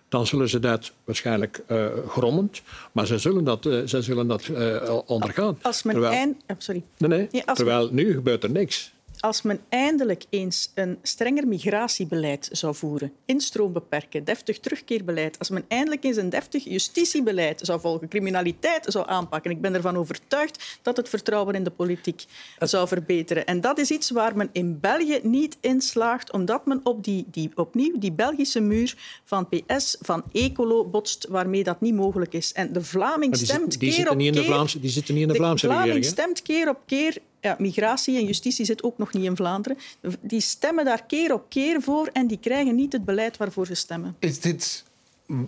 dan 0.09 0.27
zullen 0.27 0.49
ze 0.49 0.59
dat 0.59 0.91
waarschijnlijk 1.03 1.63
eh 1.67 1.85
grommend, 2.07 2.61
maar 2.91 3.05
ze 3.05 3.17
zullen 3.17 3.43
dat, 3.43 3.65
eh, 3.65 3.81
ze 3.85 4.01
zullen 4.01 4.27
dat 4.27 4.47
eh, 4.47 4.99
ondergaan. 5.05 5.57
Als 5.61 5.83
men 5.83 5.93
Terwijl, 5.93 6.13
eind... 6.13 6.37
oh, 6.47 6.55
sorry. 6.57 6.83
nee, 6.97 7.09
nee, 7.09 7.27
Ja, 7.31 7.53
terwijl 7.53 7.89
nu 7.91 8.13
gebeurt 8.13 8.43
er 8.43 8.51
niks. 8.51 8.95
Als 9.27 9.41
men 9.41 9.59
eindelijk 9.69 10.25
eens 10.29 10.71
een 10.75 10.97
strenger 11.01 11.47
migratiebeleid 11.47 12.49
zou 12.51 12.75
voeren, 12.75 13.11
instroom 13.25 13.73
beperken, 13.73 14.23
deftig 14.23 14.59
terugkeerbeleid, 14.59 15.39
als 15.39 15.49
men 15.49 15.65
eindelijk 15.67 16.03
eens 16.03 16.17
een 16.17 16.29
deftig 16.29 16.63
justitiebeleid 16.63 17.61
zou 17.63 17.79
volgen, 17.79 18.07
criminaliteit 18.07 18.85
zou 18.85 19.09
aanpakken, 19.09 19.51
ik 19.51 19.61
ben 19.61 19.73
ervan 19.73 19.95
overtuigd 19.97 20.79
dat 20.81 20.97
het 20.97 21.09
vertrouwen 21.09 21.55
in 21.55 21.63
de 21.63 21.69
politiek 21.69 22.25
zou 22.59 22.87
verbeteren. 22.87 23.45
En 23.45 23.61
dat 23.61 23.77
is 23.77 23.91
iets 23.91 24.09
waar 24.09 24.37
men 24.37 24.49
in 24.51 24.79
België 24.79 25.19
niet 25.23 25.57
in 25.61 25.81
slaagt, 25.81 26.31
omdat 26.31 26.65
men 26.65 26.79
op 26.83 27.03
die, 27.03 27.25
die, 27.31 27.51
opnieuw 27.55 27.97
die 27.97 28.11
Belgische 28.11 28.59
muur 28.59 28.95
van 29.23 29.49
PS, 29.49 29.97
van 30.01 30.23
Ecolo 30.31 30.85
botst, 30.85 31.27
waarmee 31.29 31.63
dat 31.63 31.81
niet 31.81 31.95
mogelijk 31.95 32.33
is. 32.33 32.53
En 32.53 32.73
de 32.73 32.83
Vlaming 32.83 33.33
die, 33.33 33.45
stemt 33.45 33.59
zitten- 33.59 33.79
die, 33.79 33.79
keer 33.79 33.91
zitten 33.91 34.13
op 34.13 34.17
niet 34.17 34.27
in 34.27 34.33
de 34.33 34.39
keer... 34.39 34.49
Vlaamse, 34.49 34.79
die 34.79 34.89
zitten 34.89 35.13
niet 35.13 35.23
in 35.23 35.29
de 35.29 35.35
Vlaamse 35.35 35.65
Vlaming 35.65 35.85
regering. 35.85 36.13
stemt 36.13 36.41
keer 36.41 36.69
op 36.69 36.79
keer. 36.85 37.17
Ja, 37.41 37.55
migratie 37.59 38.17
en 38.17 38.25
justitie 38.25 38.65
zit 38.65 38.83
ook 38.83 38.97
nog 38.97 39.13
niet 39.13 39.23
in 39.23 39.35
Vlaanderen. 39.35 39.77
Die 40.21 40.41
stemmen 40.41 40.85
daar 40.85 41.03
keer 41.07 41.33
op 41.33 41.45
keer 41.49 41.81
voor 41.81 42.09
en 42.13 42.27
die 42.27 42.39
krijgen 42.39 42.75
niet 42.75 42.93
het 42.93 43.05
beleid 43.05 43.37
waarvoor 43.37 43.65
ze 43.65 43.73
stemmen. 43.73 44.15
Is 44.19 44.39
dit 44.39 44.85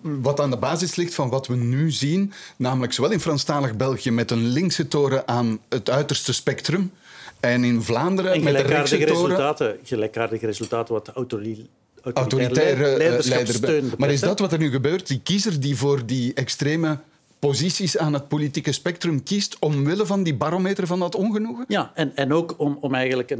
wat 0.01 0.39
aan 0.39 0.49
de 0.49 0.57
basis 0.57 0.95
ligt 0.95 1.13
van 1.13 1.29
wat 1.29 1.47
we 1.47 1.55
nu 1.55 1.91
zien, 1.91 2.33
namelijk 2.57 2.93
zowel 2.93 3.11
in 3.11 3.19
Franstalig 3.19 3.75
België 3.75 4.11
met 4.11 4.31
een 4.31 4.47
linkse 4.47 4.87
toren 4.87 5.27
aan 5.27 5.59
het 5.69 5.89
uiterste 5.89 6.33
spectrum 6.33 6.91
en 7.39 7.63
in 7.63 7.81
Vlaanderen 7.81 8.31
En 8.31 8.43
met 8.43 8.55
rechtse 8.55 8.95
resultaten, 8.95 9.77
gelijkaardige 9.83 10.45
resultaten 10.45 10.93
wat 10.93 11.05
de 11.05 11.11
autori- 11.13 11.67
autoritaire 12.13 12.85
eh, 12.85 12.97
leiderschapssteun 12.97 13.61
leider. 13.61 13.81
betreft, 13.81 13.97
Maar 13.97 14.11
is 14.11 14.19
dat 14.19 14.39
wat 14.39 14.51
er 14.51 14.59
nu 14.59 14.69
gebeurt? 14.69 15.07
Die 15.07 15.19
kiezer 15.23 15.59
die 15.59 15.77
voor 15.77 16.05
die 16.05 16.33
extreme 16.33 16.99
posities 17.39 17.97
aan 17.97 18.13
het 18.13 18.27
politieke 18.27 18.71
spectrum 18.71 19.23
kiest 19.23 19.59
omwille 19.59 20.05
van 20.05 20.23
die 20.23 20.35
barometer 20.35 20.87
van 20.87 20.99
dat 20.99 21.15
ongenoegen? 21.15 21.65
Ja, 21.67 21.91
en, 21.93 22.15
en 22.15 22.33
ook 22.33 22.53
om, 22.57 22.77
om 22.81 22.93
eigenlijk. 22.93 23.37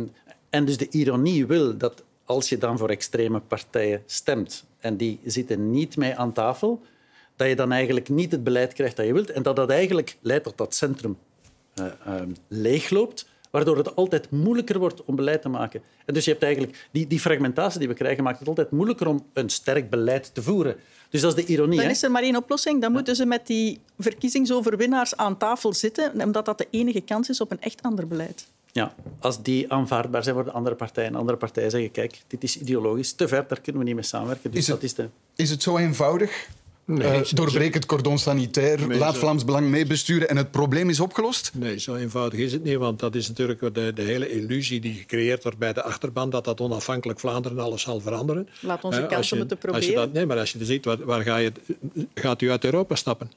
En 0.49 0.65
dus 0.65 0.77
de 0.77 0.89
ironie 0.89 1.45
wil 1.45 1.77
dat 1.77 2.03
als 2.25 2.49
je 2.49 2.57
dan 2.57 2.77
voor 2.77 2.89
extreme 2.89 3.39
partijen 3.39 4.03
stemt 4.05 4.65
en 4.79 4.97
die 4.97 5.19
zitten 5.23 5.71
niet 5.71 5.97
mee 5.97 6.15
aan 6.15 6.33
tafel, 6.33 6.81
dat 7.35 7.47
je 7.47 7.55
dan 7.55 7.71
eigenlijk 7.71 8.09
niet 8.09 8.31
het 8.31 8.43
beleid 8.43 8.73
krijgt 8.73 8.95
dat 8.95 9.05
je 9.05 9.13
wilt 9.13 9.29
en 9.29 9.43
dat 9.43 9.55
dat 9.55 9.69
eigenlijk 9.69 10.17
leidt 10.21 10.43
tot 10.43 10.57
dat 10.57 10.75
centrum 10.75 11.17
eh, 11.73 11.85
eh, 11.85 12.21
leegloopt, 12.47 13.28
waardoor 13.49 13.77
het 13.77 13.95
altijd 13.95 14.31
moeilijker 14.31 14.79
wordt 14.79 15.05
om 15.05 15.15
beleid 15.15 15.41
te 15.41 15.49
maken. 15.49 15.81
En 16.05 16.13
dus 16.13 16.25
je 16.25 16.31
hebt 16.31 16.43
eigenlijk... 16.43 16.87
Die, 16.91 17.07
die 17.07 17.19
fragmentatie 17.19 17.79
die 17.79 17.87
we 17.87 17.93
krijgen 17.93 18.23
maakt 18.23 18.39
het 18.39 18.47
altijd 18.47 18.71
moeilijker 18.71 19.07
om 19.07 19.25
een 19.33 19.49
sterk 19.49 19.89
beleid 19.89 20.33
te 20.33 20.41
voeren. 20.41 20.75
Dus 21.09 21.21
dat 21.21 21.37
is 21.37 21.45
de 21.45 21.51
ironie. 21.51 21.75
Dan 21.77 21.85
hè? 21.85 21.91
is 21.91 22.03
er 22.03 22.11
maar 22.11 22.21
één 22.21 22.35
oplossing. 22.35 22.81
Dan 22.81 22.91
moeten 22.91 23.15
ze 23.15 23.25
met 23.25 23.47
die 23.47 23.79
verkiezingsoverwinnaars 23.99 25.15
aan 25.15 25.37
tafel 25.37 25.73
zitten, 25.73 26.21
omdat 26.23 26.45
dat 26.45 26.57
de 26.57 26.67
enige 26.69 27.01
kans 27.01 27.29
is 27.29 27.41
op 27.41 27.51
een 27.51 27.61
echt 27.61 27.81
ander 27.81 28.07
beleid. 28.07 28.47
Ja, 28.71 28.93
als 29.19 29.41
die 29.43 29.73
aanvaardbaar 29.73 30.23
zijn 30.23 30.35
voor 30.35 30.43
de 30.43 30.51
andere 30.51 30.75
partijen. 30.75 31.15
Andere 31.15 31.37
partijen 31.37 31.71
zeggen, 31.71 31.91
kijk, 31.91 32.21
dit 32.27 32.43
is 32.43 32.57
ideologisch 32.59 33.13
te 33.13 33.27
ver, 33.27 33.45
daar 33.47 33.61
kunnen 33.61 33.81
we 33.81 33.87
niet 33.87 33.95
mee 33.97 34.05
samenwerken. 34.05 34.51
Dus 34.51 34.59
Is 34.59 34.67
het- 34.67 34.75
dat 34.75 34.83
is 34.85 34.93
de... 34.93 35.09
Is 35.35 35.49
het 35.49 35.63
zo 35.63 35.77
eenvoudig? 35.77 36.49
Nee, 36.91 37.07
Eh, 37.07 37.21
doorbreek 37.33 37.73
het 37.73 37.85
cordon 37.85 38.17
sanitair, 38.17 38.87
Nee, 38.87 38.97
laat 38.97 39.13
zo- 39.13 39.19
Vlaams 39.19 39.45
Belang 39.45 39.67
meebesturen 39.69 40.29
en 40.29 40.37
het 40.37 40.51
probleem 40.51 40.89
is 40.89 40.99
opgelost? 40.99 41.51
Nee, 41.53 41.79
zo 41.79 41.95
eenvoudig 41.95 42.39
is 42.39 42.51
het 42.51 42.63
niet, 42.63 42.75
want 42.77 42.99
dat 42.99 43.15
is 43.15 43.27
natuurlijk 43.27 43.59
de, 43.73 43.91
de 43.95 44.01
hele 44.01 44.29
illusie 44.29 44.79
die 44.79 44.93
gecreëerd 44.93 45.43
wordt 45.43 45.57
bij 45.57 45.73
de 45.73 45.83
achterban, 45.83 46.29
dat 46.29 46.45
dat 46.45 46.61
onafhankelijk 46.61 47.19
Vlaanderen 47.19 47.59
alles 47.59 47.81
zal 47.81 47.99
veranderen. 48.01 48.49
Laat 48.59 48.83
ons 48.83 48.95
Hè, 48.95 49.01
een 49.01 49.07
als 49.07 49.15
kans 49.15 49.31
om 49.31 49.39
het 49.39 49.47
te 49.49 49.55
als 49.55 49.63
je 49.65 49.71
proberen. 49.71 49.95
dat- 49.95 50.13
nee, 50.13 50.25
maar 50.25 50.37
als 50.37 50.51
je 50.51 50.65
ziet, 50.65 50.85
waar, 50.85 51.05
waar 51.05 51.21
ga 51.21 51.37
je, 51.37 51.51
gaat 52.13 52.41
u 52.41 52.51
uit 52.51 52.63
Europa 52.63 52.95
stappen? 52.95 53.31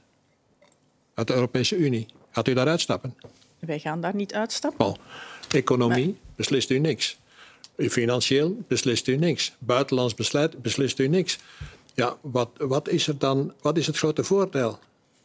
Uit 1.14 1.26
de 1.26 1.34
Europese 1.34 1.76
Unie. 1.76 2.06
Gaat 2.30 2.48
u 2.48 2.52
daaruit 2.54 2.80
stappen? 2.80 3.14
Wij 3.58 3.78
gaan 3.78 4.00
daar 4.00 4.14
niet 4.14 4.34
uitstappen. 4.34 4.78
Paul, 4.78 4.98
economie 5.50 6.16
beslist 6.36 6.70
u 6.70 6.78
niks. 6.78 7.18
Financieel 7.78 8.56
beslist 8.68 9.06
u 9.08 9.16
niks. 9.16 9.52
Buitenlands 9.58 10.14
besluit 10.14 10.62
beslist 10.62 10.98
u 10.98 11.08
niks. 11.08 11.38
Ja, 11.94 12.16
wat, 12.20 12.48
wat 12.58 12.88
is 12.88 13.06
er 13.06 13.18
dan? 13.18 13.52
Wat 13.60 13.76
is 13.76 13.86
het 13.86 13.96
grote 13.96 14.24
voordeel 14.24 14.78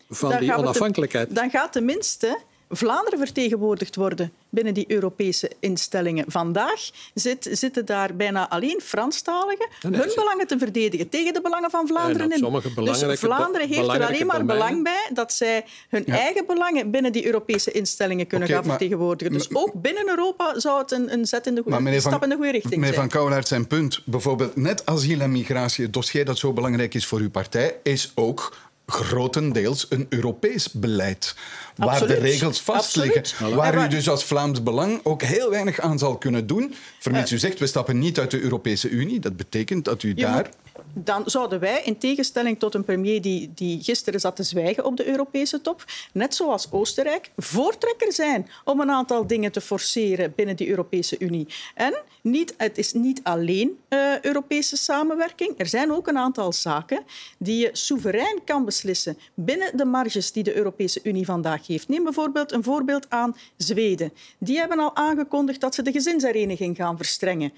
van 0.10 0.30
Dan 0.30 0.40
die 0.40 0.56
onafhankelijkheid? 0.56 1.36
dan 1.36 1.50
gaat 1.50 1.72
tenminste 1.72 2.40
Vlaanderen 2.70 3.20
vertegenwoordigd 3.20 3.96
worden 3.96 4.32
binnen 4.50 4.74
die 4.74 4.86
Europese 4.88 5.52
instellingen. 5.60 6.26
Vandaag 6.28 6.90
zit, 7.14 7.48
zitten 7.52 7.86
daar 7.86 8.16
bijna 8.16 8.50
alleen 8.50 8.82
Franstaligen 8.84 9.68
nee, 9.90 10.02
hun 10.02 10.10
ze- 10.10 10.16
belangen 10.16 10.48
te 10.48 10.58
verdedigen 10.58 11.10
tegen 11.10 11.34
de 11.34 11.42
belangen 11.42 11.70
van 11.70 11.88
Vlaanderen 11.88 12.32
in. 12.32 12.62
Dus 12.76 13.20
Vlaanderen 13.20 13.68
heeft 13.68 13.88
er 13.88 14.06
alleen 14.08 14.26
maar 14.26 14.38
domeinen. 14.38 14.46
belang 14.46 14.84
bij 14.84 15.10
dat 15.14 15.34
zij 15.34 15.66
hun 15.90 16.06
eigen 16.06 16.46
belangen 16.46 16.92
binnen 16.92 17.12
die 17.12 17.26
Europese 17.26 17.72
instellingen 17.72 18.28
kunnen 18.28 18.48
gaan 18.48 18.58
maar- 18.58 18.70
vertegenwoordigen. 18.70 19.34
Dus 19.34 19.48
ook 19.54 19.74
binnen 19.74 20.10
Europa 20.10 20.60
zou 20.60 20.82
het 20.82 20.92
een, 20.92 21.14
een, 21.14 21.26
zet 21.26 21.48
in 21.48 21.56
de 21.56 21.62
goede, 21.62 21.80
meneer 21.82 22.02
stap 22.02 22.24
in 22.24 22.30
de 22.30 22.36
goede 22.36 22.52
richting 22.52 22.74
meneer 22.76 22.88
zijn. 22.88 23.00
Van 23.00 23.10
Kouwelaert, 23.10 23.48
zijn 23.48 23.68
punt, 23.68 24.02
bijvoorbeeld 24.06 24.56
net 24.56 24.86
asiel 24.86 25.20
en 25.20 25.32
migratie, 25.32 25.84
het 25.84 25.94
dossier 25.94 26.26
dat 26.26 26.38
zo 26.38 26.54
belangrijk 26.54 26.94
is 26.94 27.06
voor 27.06 27.20
uw 27.20 27.30
partij, 27.30 27.76
is 27.84 28.12
ook 28.16 28.56
grotendeels 28.88 29.86
een 29.90 30.06
Europees 30.10 30.72
beleid. 30.72 31.36
Waar 31.76 31.90
Absoluut. 31.90 32.16
de 32.16 32.22
regels 32.22 32.62
vast 32.62 32.96
liggen. 32.96 33.22
Absoluut. 33.22 33.54
Waar 33.56 33.84
u 33.86 33.88
dus 33.88 34.10
als 34.10 34.24
Vlaams 34.24 34.64
Belang 34.64 35.00
ook 35.04 35.22
heel 35.22 35.50
weinig 35.50 35.80
aan 35.80 35.98
zal 36.00 36.18
kunnen 36.18 36.48
doen. 36.48 36.76
Vermits 37.00 37.32
u 37.32 37.38
zegt, 37.38 37.60
we 37.60 37.68
stappen 37.68 38.00
niet 38.00 38.20
uit 38.20 38.32
de 38.32 38.42
Europese 38.42 38.90
Unie. 38.90 39.20
Dat 39.20 39.38
betekent 39.38 39.86
dat 39.86 40.04
u 40.04 40.14
daar... 40.14 40.36
moet- 40.36 40.50
dan 40.94 41.24
zouden 41.26 41.60
wij, 41.60 41.82
in 41.84 41.98
tegenstelling 41.98 42.60
tot 42.60 42.76
een 42.76 42.84
premier 42.84 43.22
die, 43.22 43.52
die 43.56 43.84
gisteren 43.84 44.20
zat 44.20 44.36
te 44.36 44.44
zwijgen 44.44 44.86
op 44.86 44.98
de 44.98 45.08
Europese 45.08 45.62
top, 45.62 45.86
net 46.14 46.36
zoals 46.36 46.72
Oostenrijk, 46.72 47.32
voortrekker 47.38 48.14
zijn 48.14 48.50
om 48.64 48.80
een 48.80 48.92
aantal 48.92 49.28
dingen 49.28 49.52
te 49.52 49.62
forceren 49.62 50.34
binnen 50.36 50.56
die 50.56 50.70
Europese 50.70 51.20
Unie. 51.20 51.48
En 51.76 51.94
niet, 52.22 52.54
het 52.58 52.78
is 52.78 52.94
niet 52.94 53.20
alleen 53.24 53.78
eh, 53.88 54.20
Europese 54.22 54.78
samenwerking. 54.78 55.54
Er 55.58 55.68
zijn 55.68 55.92
ook 55.92 56.08
een 56.08 56.18
aantal 56.18 56.54
zaken 56.54 57.04
die 57.38 57.58
je 57.58 57.70
soeverein 57.72 58.40
kan 58.46 58.66
beslissen 58.66 59.18
binnen 59.34 59.78
de 59.78 59.86
marges 59.86 60.32
die 60.32 60.44
de 60.44 60.56
Europese 60.56 61.00
Unie 61.04 61.26
vandaag 61.26 61.68
heeft. 61.68 61.88
Neem 61.88 62.04
bijvoorbeeld 62.04 62.52
een 62.52 62.64
voorbeeld 62.64 63.10
aan 63.10 63.36
Zweden. 63.58 64.14
Die 64.38 64.58
hebben 64.58 64.80
al 64.80 64.96
aangekondigd 64.96 65.62
dat 65.62 65.76
ze 65.76 65.82
de 65.82 65.92
gezinshereniging 65.92 66.76
gaan 66.76 66.98
verstrengen. 66.98 67.54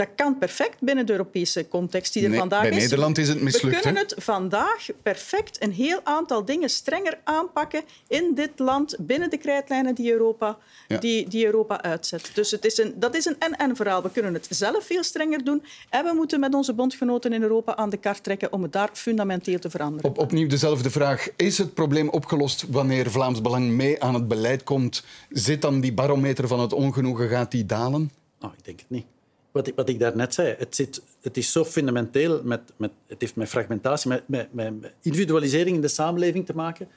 Dat 0.00 0.08
kan 0.16 0.38
perfect 0.38 0.76
binnen 0.80 1.06
de 1.06 1.12
Europese 1.12 1.68
context 1.68 2.12
die 2.12 2.22
er 2.22 2.28
Nee, 2.28 2.38
vandaag 2.38 2.62
bij 2.62 2.70
is. 2.70 2.82
Nederland 2.82 3.18
is 3.18 3.28
het 3.28 3.40
mislukt, 3.40 3.76
We 3.76 3.82
kunnen 3.82 4.02
het 4.02 4.14
vandaag 4.18 4.86
perfect 5.02 5.62
een 5.62 5.72
heel 5.72 6.00
aantal 6.04 6.44
dingen 6.44 6.70
strenger 6.70 7.18
aanpakken 7.24 7.82
in 8.08 8.34
dit 8.34 8.50
land, 8.58 8.96
binnen 8.98 9.30
de 9.30 9.36
krijtlijnen 9.36 9.94
die 9.94 10.12
Europa, 10.12 10.58
Ja. 10.88 10.98
die, 10.98 11.28
die 11.28 11.46
Europa 11.46 11.82
uitzet. 11.82 12.30
Dus 12.34 12.50
het 12.50 12.64
is 12.64 12.78
een, 12.78 12.94
dat 12.96 13.14
is 13.16 13.24
een 13.24 13.36
en-en 13.38 13.76
verhaal. 13.76 14.02
We 14.02 14.10
kunnen 14.10 14.34
het 14.34 14.46
zelf 14.50 14.84
veel 14.84 15.02
strenger 15.02 15.44
doen 15.44 15.62
en 15.88 16.04
we 16.04 16.12
moeten 16.14 16.40
met 16.40 16.54
onze 16.54 16.72
bondgenoten 16.72 17.32
in 17.32 17.42
Europa 17.42 17.76
aan 17.76 17.90
de 17.90 17.96
kar 17.96 18.20
trekken 18.20 18.52
om 18.52 18.62
het 18.62 18.72
daar 18.72 18.90
fundamenteel 18.92 19.58
te 19.58 19.70
veranderen. 19.70 20.10
Op, 20.10 20.18
opnieuw 20.18 20.48
dezelfde 20.48 20.90
vraag. 20.90 21.28
Is 21.36 21.58
het 21.58 21.74
probleem 21.74 22.08
opgelost 22.08 22.64
wanneer 22.70 23.10
Vlaams 23.10 23.40
Belang 23.40 23.70
mee 23.70 24.02
aan 24.02 24.14
het 24.14 24.28
beleid 24.28 24.62
komt? 24.62 25.04
Zit 25.30 25.62
dan 25.62 25.80
die 25.80 25.92
barometer 25.92 26.48
van 26.48 26.60
het 26.60 26.72
ongenoegen, 26.72 27.28
gaat 27.28 27.50
die 27.50 27.66
dalen? 27.66 28.10
Nou, 28.40 28.52
ik 28.58 28.64
denk 28.64 28.78
het 28.78 28.90
niet. 28.90 29.04
Wat 29.52 29.66
ik, 29.66 29.74
wat 29.76 29.88
ik 29.88 29.98
daarnet 29.98 30.34
zei, 30.34 30.54
het, 30.58 30.74
zit, 30.76 31.02
het 31.20 31.36
is 31.36 31.52
zo 31.52 31.64
fundamenteel, 31.64 32.40
met, 32.44 32.60
met, 32.76 32.90
het 33.06 33.20
heeft 33.20 33.36
met 33.36 33.48
fragmentatie, 33.48 34.08
met, 34.08 34.22
met, 34.28 34.52
met 34.52 34.92
individualisering 35.02 35.76
in 35.76 35.82
de 35.82 35.88
samenleving 35.88 36.46
te 36.46 36.54
maken, 36.54 36.88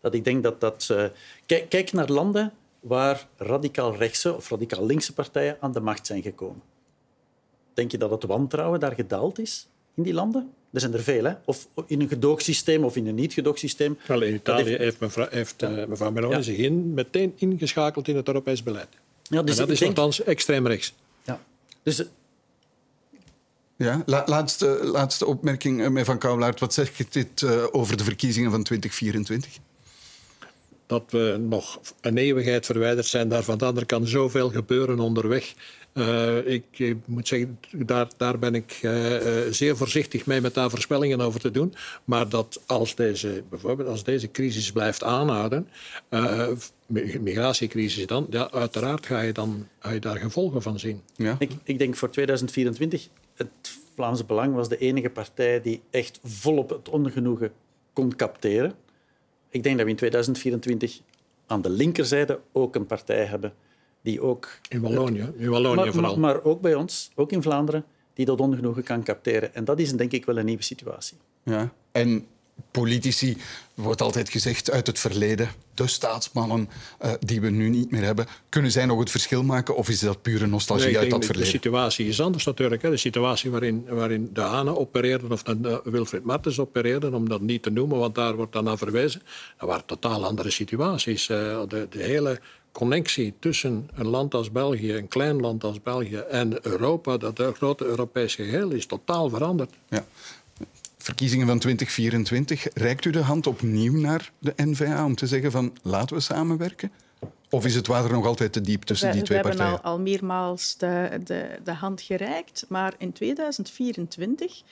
dat 0.00 0.14
ik 0.14 0.24
denk 0.24 0.42
dat 0.42 0.60
dat... 0.60 0.88
eh, 0.90 1.04
kijk, 1.46 1.68
kijk 1.68 1.92
naar 1.92 2.08
landen 2.08 2.52
waar 2.80 3.28
radicaal 3.36 3.96
rechtse 3.96 4.34
of 4.36 4.50
radicaal 4.50 4.86
linkse 4.86 5.12
partijen 5.14 5.56
aan 5.60 5.72
de 5.72 5.80
macht 5.80 6.06
zijn 6.06 6.22
gekomen. 6.22 6.62
Denk 7.74 7.90
je 7.90 7.98
dat 7.98 8.10
het 8.10 8.24
wantrouwen 8.24 8.80
daar 8.80 8.94
gedaald 8.94 9.38
is 9.38 9.68
in 9.94 10.02
die 10.02 10.14
landen? 10.14 10.50
Er 10.72 10.80
zijn 10.80 10.92
er 10.92 11.02
veel, 11.02 11.24
hè? 11.24 11.32
Of 11.44 11.68
in 11.86 12.00
een 12.00 12.08
gedoogsysteem 12.08 12.84
of 12.84 12.96
in 12.96 13.06
een 13.06 13.14
niet-gedoogsysteem. 13.14 13.98
Wel, 14.06 14.22
in 14.22 14.34
Italië 14.34 14.64
heeft- 14.68 14.78
heeft, 14.78 15.00
mevrouw, 15.00 15.26
heeft 15.30 15.62
eh, 15.62 15.84
mevrouw 15.86 16.10
Meloni 16.10 16.34
Ja. 16.34 16.42
zich 16.42 16.56
in, 16.56 16.94
meteen 16.94 17.32
ingeschakeld 17.36 18.08
in 18.08 18.16
het 18.16 18.26
Europees 18.26 18.62
beleid. 18.62 18.88
Ja, 19.22 19.42
dus 19.42 19.54
en 19.54 19.60
dat 19.60 19.70
is 19.72 19.78
denk- 19.78 19.96
althans 19.96 20.22
extreem 20.22 20.66
rechts. 20.66 20.94
Dus 21.82 22.02
Ja, 23.76 24.02
la- 24.06 24.22
laatste, 24.26 24.80
laatste 24.82 25.26
opmerking 25.26 25.82
eh, 25.82 25.88
met 25.88 26.04
Van 26.04 26.18
Kouwelaert. 26.18 26.60
Wat 26.60 26.74
zegt 26.74 27.12
dit 27.12 27.42
eh, 27.42 27.64
over 27.70 27.96
de 27.96 28.04
verkiezingen 28.04 28.50
van 28.50 28.62
2024? 28.62 29.58
dat 30.86 31.04
we 31.10 31.36
nog 31.48 31.80
een 32.00 32.16
eeuwigheid 32.18 32.66
verwijderd 32.66 33.06
zijn 33.06 33.28
daarvan. 33.28 33.52
Aan 33.52 33.58
de 33.58 33.64
andere 33.64 33.86
kant 33.86 34.08
zoveel 34.08 34.50
gebeuren 34.50 34.98
onderweg. 35.00 35.54
Eh, 35.92 36.46
ik, 36.46 36.96
moet 37.06 37.28
zeggen, 37.28 37.58
daar, 37.76 38.08
daar 38.16 38.38
ben 38.38 38.54
ik 38.54 38.78
eh, 38.82 39.46
eh, 39.46 39.52
zeer 39.52 39.76
voorzichtig 39.76 40.26
mee 40.26 40.40
met 40.40 40.54
daar 40.54 40.70
voorspellingen 40.70 41.20
over 41.20 41.40
te 41.40 41.50
doen. 41.50 41.74
Maar 42.04 42.28
dat 42.28 42.62
als 42.66 42.94
deze, 42.94 43.42
bijvoorbeeld 43.50 43.88
als 43.88 44.04
deze 44.04 44.30
crisis 44.30 44.72
blijft 44.72 45.02
aanhouden, 45.04 45.68
eh, 46.08 46.48
mi- 46.86 47.18
migratiecrisis 47.20 48.06
dan, 48.06 48.26
ja, 48.30 48.50
uiteraard 48.50 49.06
ga 49.06 49.20
je, 49.20 49.32
dan, 49.32 49.68
ga 49.78 49.90
je 49.90 50.00
daar 50.00 50.16
gevolgen 50.16 50.62
van 50.62 50.78
zien. 50.78 51.00
Ja? 51.16 51.36
Ik, 51.38 51.50
ik 51.64 51.78
denk 51.78 51.96
voor 51.96 52.10
2024, 52.10 53.08
het 53.34 53.48
Vlaamse 53.94 54.24
Belang 54.24 54.54
was 54.54 54.68
de 54.68 54.78
enige 54.78 55.10
partij 55.10 55.60
die 55.62 55.80
echt 55.90 56.18
volop 56.24 56.70
het 56.70 56.88
ongenoegen 56.88 57.52
kon 57.92 58.16
capteren. 58.16 58.74
Ik 59.48 59.62
denk 59.62 59.76
dat 59.76 59.84
we 59.84 59.90
in 59.90 59.96
2024 59.96 61.00
aan 61.46 61.62
de 61.62 61.70
linkerzijde 61.70 62.40
ook 62.52 62.74
een 62.74 62.86
partij 62.86 63.24
hebben 63.24 63.52
die 64.02 64.20
ook... 64.20 64.48
In 64.68 64.80
Wallonië, 64.80 65.32
in 65.36 65.50
Wallonië 65.50 65.74
maar, 65.74 65.92
vooral. 65.92 66.16
maar, 66.16 66.34
maar 66.34 66.44
ook 66.44 66.60
bij 66.60 66.74
ons, 66.74 67.10
ook 67.14 67.32
in 67.32 67.42
Vlaanderen, 67.42 67.84
die 68.14 68.24
dat 68.24 68.40
ongenoegen 68.40 68.82
kan 68.82 69.02
capteren. 69.02 69.54
En 69.54 69.64
dat 69.64 69.78
is 69.78 69.92
denk 69.92 70.12
ik 70.12 70.24
wel 70.24 70.38
een 70.38 70.44
nieuwe 70.44 70.62
situatie. 70.62 71.16
Ja. 71.42 71.72
En 71.92 72.26
politici, 72.70 73.36
wordt 73.74 74.02
altijd 74.02 74.30
gezegd 74.30 74.70
uit 74.70 74.86
het 74.86 74.98
verleden, 74.98 75.48
de 75.74 75.86
staatsmannen 75.86 76.68
eh, 76.98 77.12
die 77.20 77.40
we 77.40 77.50
nu 77.50 77.68
niet 77.68 77.90
meer 77.90 78.02
hebben, 78.02 78.26
kunnen 78.48 78.70
zij 78.70 78.86
nog 78.86 78.98
het 78.98 79.10
verschil 79.10 79.42
maken 79.42 79.76
of 79.76 79.88
is 79.88 80.00
dat 80.00 80.22
pure 80.22 80.46
nostalgie 80.46 80.84
Nee, 80.84 80.94
ik 80.94 81.00
uit 81.00 81.10
denk 81.10 81.22
dat 81.22 81.28
dat 81.28 81.36
verleden? 81.36 81.60
De 81.60 81.68
situatie 81.68 82.06
is 82.06 82.20
anders 82.20 82.44
natuurlijk. 82.44 82.82
Hè. 82.82 82.90
De 82.90 82.96
situatie 82.96 83.50
waarin, 83.50 83.84
waarin 83.88 84.30
de 84.32 84.40
Hane 84.40 84.78
opereerden 84.78 85.32
of 85.32 85.42
de, 85.42 85.60
de 85.60 85.80
Wilfried 85.84 86.24
Martens 86.24 86.58
opereerden, 86.58 87.14
om 87.14 87.28
dat 87.28 87.40
niet 87.40 87.62
te 87.62 87.70
noemen, 87.70 87.98
want 87.98 88.14
daar 88.14 88.36
wordt 88.36 88.52
dan 88.52 88.64
naar 88.64 88.78
verwezen. 88.78 89.22
Dat 89.58 89.68
waren 89.68 89.86
totaal 89.86 90.24
andere 90.24 90.50
situaties. 90.50 91.28
Eh, 91.28 91.60
de, 91.68 91.86
de 91.90 92.02
hele 92.02 92.40
connectie 92.72 93.34
tussen 93.38 93.88
een 93.94 94.06
land 94.06 94.34
als 94.34 94.52
België, 94.52 94.94
een 94.94 95.08
klein 95.08 95.40
land 95.40 95.64
als 95.64 95.82
België 95.82 96.16
en 96.16 96.66
Europa, 96.66 97.16
dat 97.16 97.36
de 97.36 97.52
grote 97.54 97.84
Europese 97.84 98.44
geheel, 98.44 98.70
is 98.70 98.86
totaal 98.86 99.28
veranderd. 99.28 99.74
Ja. 99.88 100.04
Verkiezingen 100.98 101.46
van 101.46 101.58
2024, 101.58 102.68
reikt 102.74 103.04
u 103.04 103.10
de 103.10 103.22
hand 103.22 103.46
opnieuw 103.46 104.00
naar 104.00 104.32
de 104.38 104.52
N-VA 104.56 105.04
om 105.04 105.14
te 105.14 105.26
zeggen 105.26 105.50
van 105.50 105.72
laten 105.82 106.16
we 106.16 106.22
samenwerken? 106.22 106.92
Of 107.50 107.64
is 107.64 107.74
het 107.74 107.86
water 107.86 108.12
nog 108.12 108.26
altijd 108.26 108.52
te 108.52 108.60
diep 108.60 108.82
tussen 108.82 109.06
we, 109.06 109.12
die 109.12 109.20
we 109.20 109.26
twee 109.26 109.38
hebben 109.38 109.56
partijen? 109.56 109.82
al, 109.82 109.92
al 109.92 110.00
meermaals 110.00 110.76
de, 110.76 111.20
de, 111.24 111.58
de 111.64 111.72
hand 111.72 112.00
gereikt, 112.00 112.64
maar 112.68 112.94
in 112.98 113.12
2024 113.12 114.62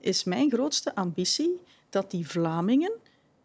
is 0.00 0.24
mijn 0.24 0.50
grootste 0.50 0.94
ambitie 0.94 1.60
dat 1.90 2.10
die 2.10 2.28
Vlamingen, 2.28 2.92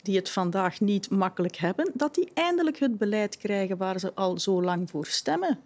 die 0.08 0.16
het 0.16 0.30
vandaag 0.30 0.80
niet 0.80 1.10
makkelijk 1.10 1.56
hebben, 1.56 1.92
dat 1.94 2.16
die 2.16 2.30
eindelijk 2.34 2.80
het 2.80 2.98
beleid 2.98 3.38
krijgen 3.38 3.78
waar 3.78 4.00
ze 4.00 4.14
al 4.14 4.40
zo 4.40 4.64
lang 4.64 4.90
voor 4.90 5.06
stemmen. 5.06 5.60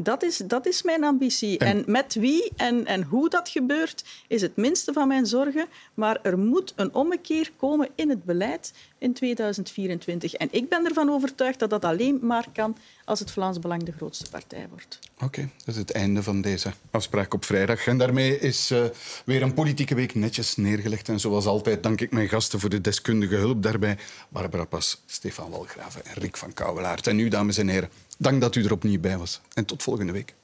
Dat 0.00 0.22
is, 0.22 0.36
dat 0.36 0.66
is 0.66 0.82
mijn 0.82 1.04
ambitie. 1.04 1.58
En, 1.58 1.82
met 1.86 2.14
wie 2.14 2.52
en, 2.56 2.86
en 2.86 3.02
hoe 3.02 3.28
dat 3.28 3.48
gebeurt, 3.48 4.04
is 4.28 4.42
het 4.42 4.56
minste 4.56 4.92
van 4.92 5.08
mijn 5.08 5.26
zorgen. 5.26 5.66
Maar 5.94 6.18
er 6.22 6.38
moet 6.38 6.72
een 6.76 6.94
ommekeer 6.94 7.50
komen 7.56 7.88
in 7.94 8.08
het 8.08 8.24
beleid 8.24 8.72
in 8.98 9.12
2024. 9.12 10.34
En 10.34 10.48
ik 10.50 10.68
ben 10.68 10.84
ervan 10.84 11.10
overtuigd 11.10 11.58
dat 11.58 11.70
dat 11.70 11.84
alleen 11.84 12.18
maar 12.22 12.46
kan 12.52 12.76
als 13.04 13.18
het 13.18 13.30
Vlaams 13.30 13.58
Belang 13.58 13.82
de 13.82 13.92
grootste 13.92 14.30
partij 14.30 14.66
wordt. 14.70 14.98
Oké, 15.20 15.48
dat 15.64 15.74
is 15.74 15.76
het 15.76 15.92
einde 15.92 16.22
van 16.22 16.40
deze 16.40 16.72
afspraak 16.90 17.34
op 17.34 17.44
vrijdag. 17.44 17.86
En 17.86 17.98
daarmee 17.98 18.38
is 18.38 18.70
eh, 18.70 18.84
weer 19.24 19.42
een 19.42 19.54
politieke 19.54 19.94
week 19.94 20.14
netjes 20.14 20.56
neergelegd. 20.56 21.08
En 21.08 21.20
zoals 21.20 21.46
altijd 21.46 21.82
dank 21.82 22.00
ik 22.00 22.10
mijn 22.10 22.28
gasten 22.28 22.60
voor 22.60 22.70
de 22.70 22.80
deskundige 22.80 23.36
hulp 23.36 23.62
daarbij. 23.62 23.98
Barbara 24.28 24.64
Pas, 24.64 25.02
Stefan 25.06 25.50
Walgraven 25.50 26.04
en 26.04 26.14
Rick 26.14 26.36
van 26.36 26.52
Kouwelaert. 26.52 27.06
En 27.06 27.18
u, 27.18 27.28
dames 27.28 27.58
en 27.58 27.68
heren, 27.68 27.90
dank 28.18 28.40
dat 28.40 28.54
u 28.54 28.64
er 28.64 28.72
opnieuw 28.72 29.00
bij 29.00 29.18
was. 29.18 29.40
En 29.54 29.64
tot 29.64 29.82
volgende 29.82 30.12
week. 30.12 30.34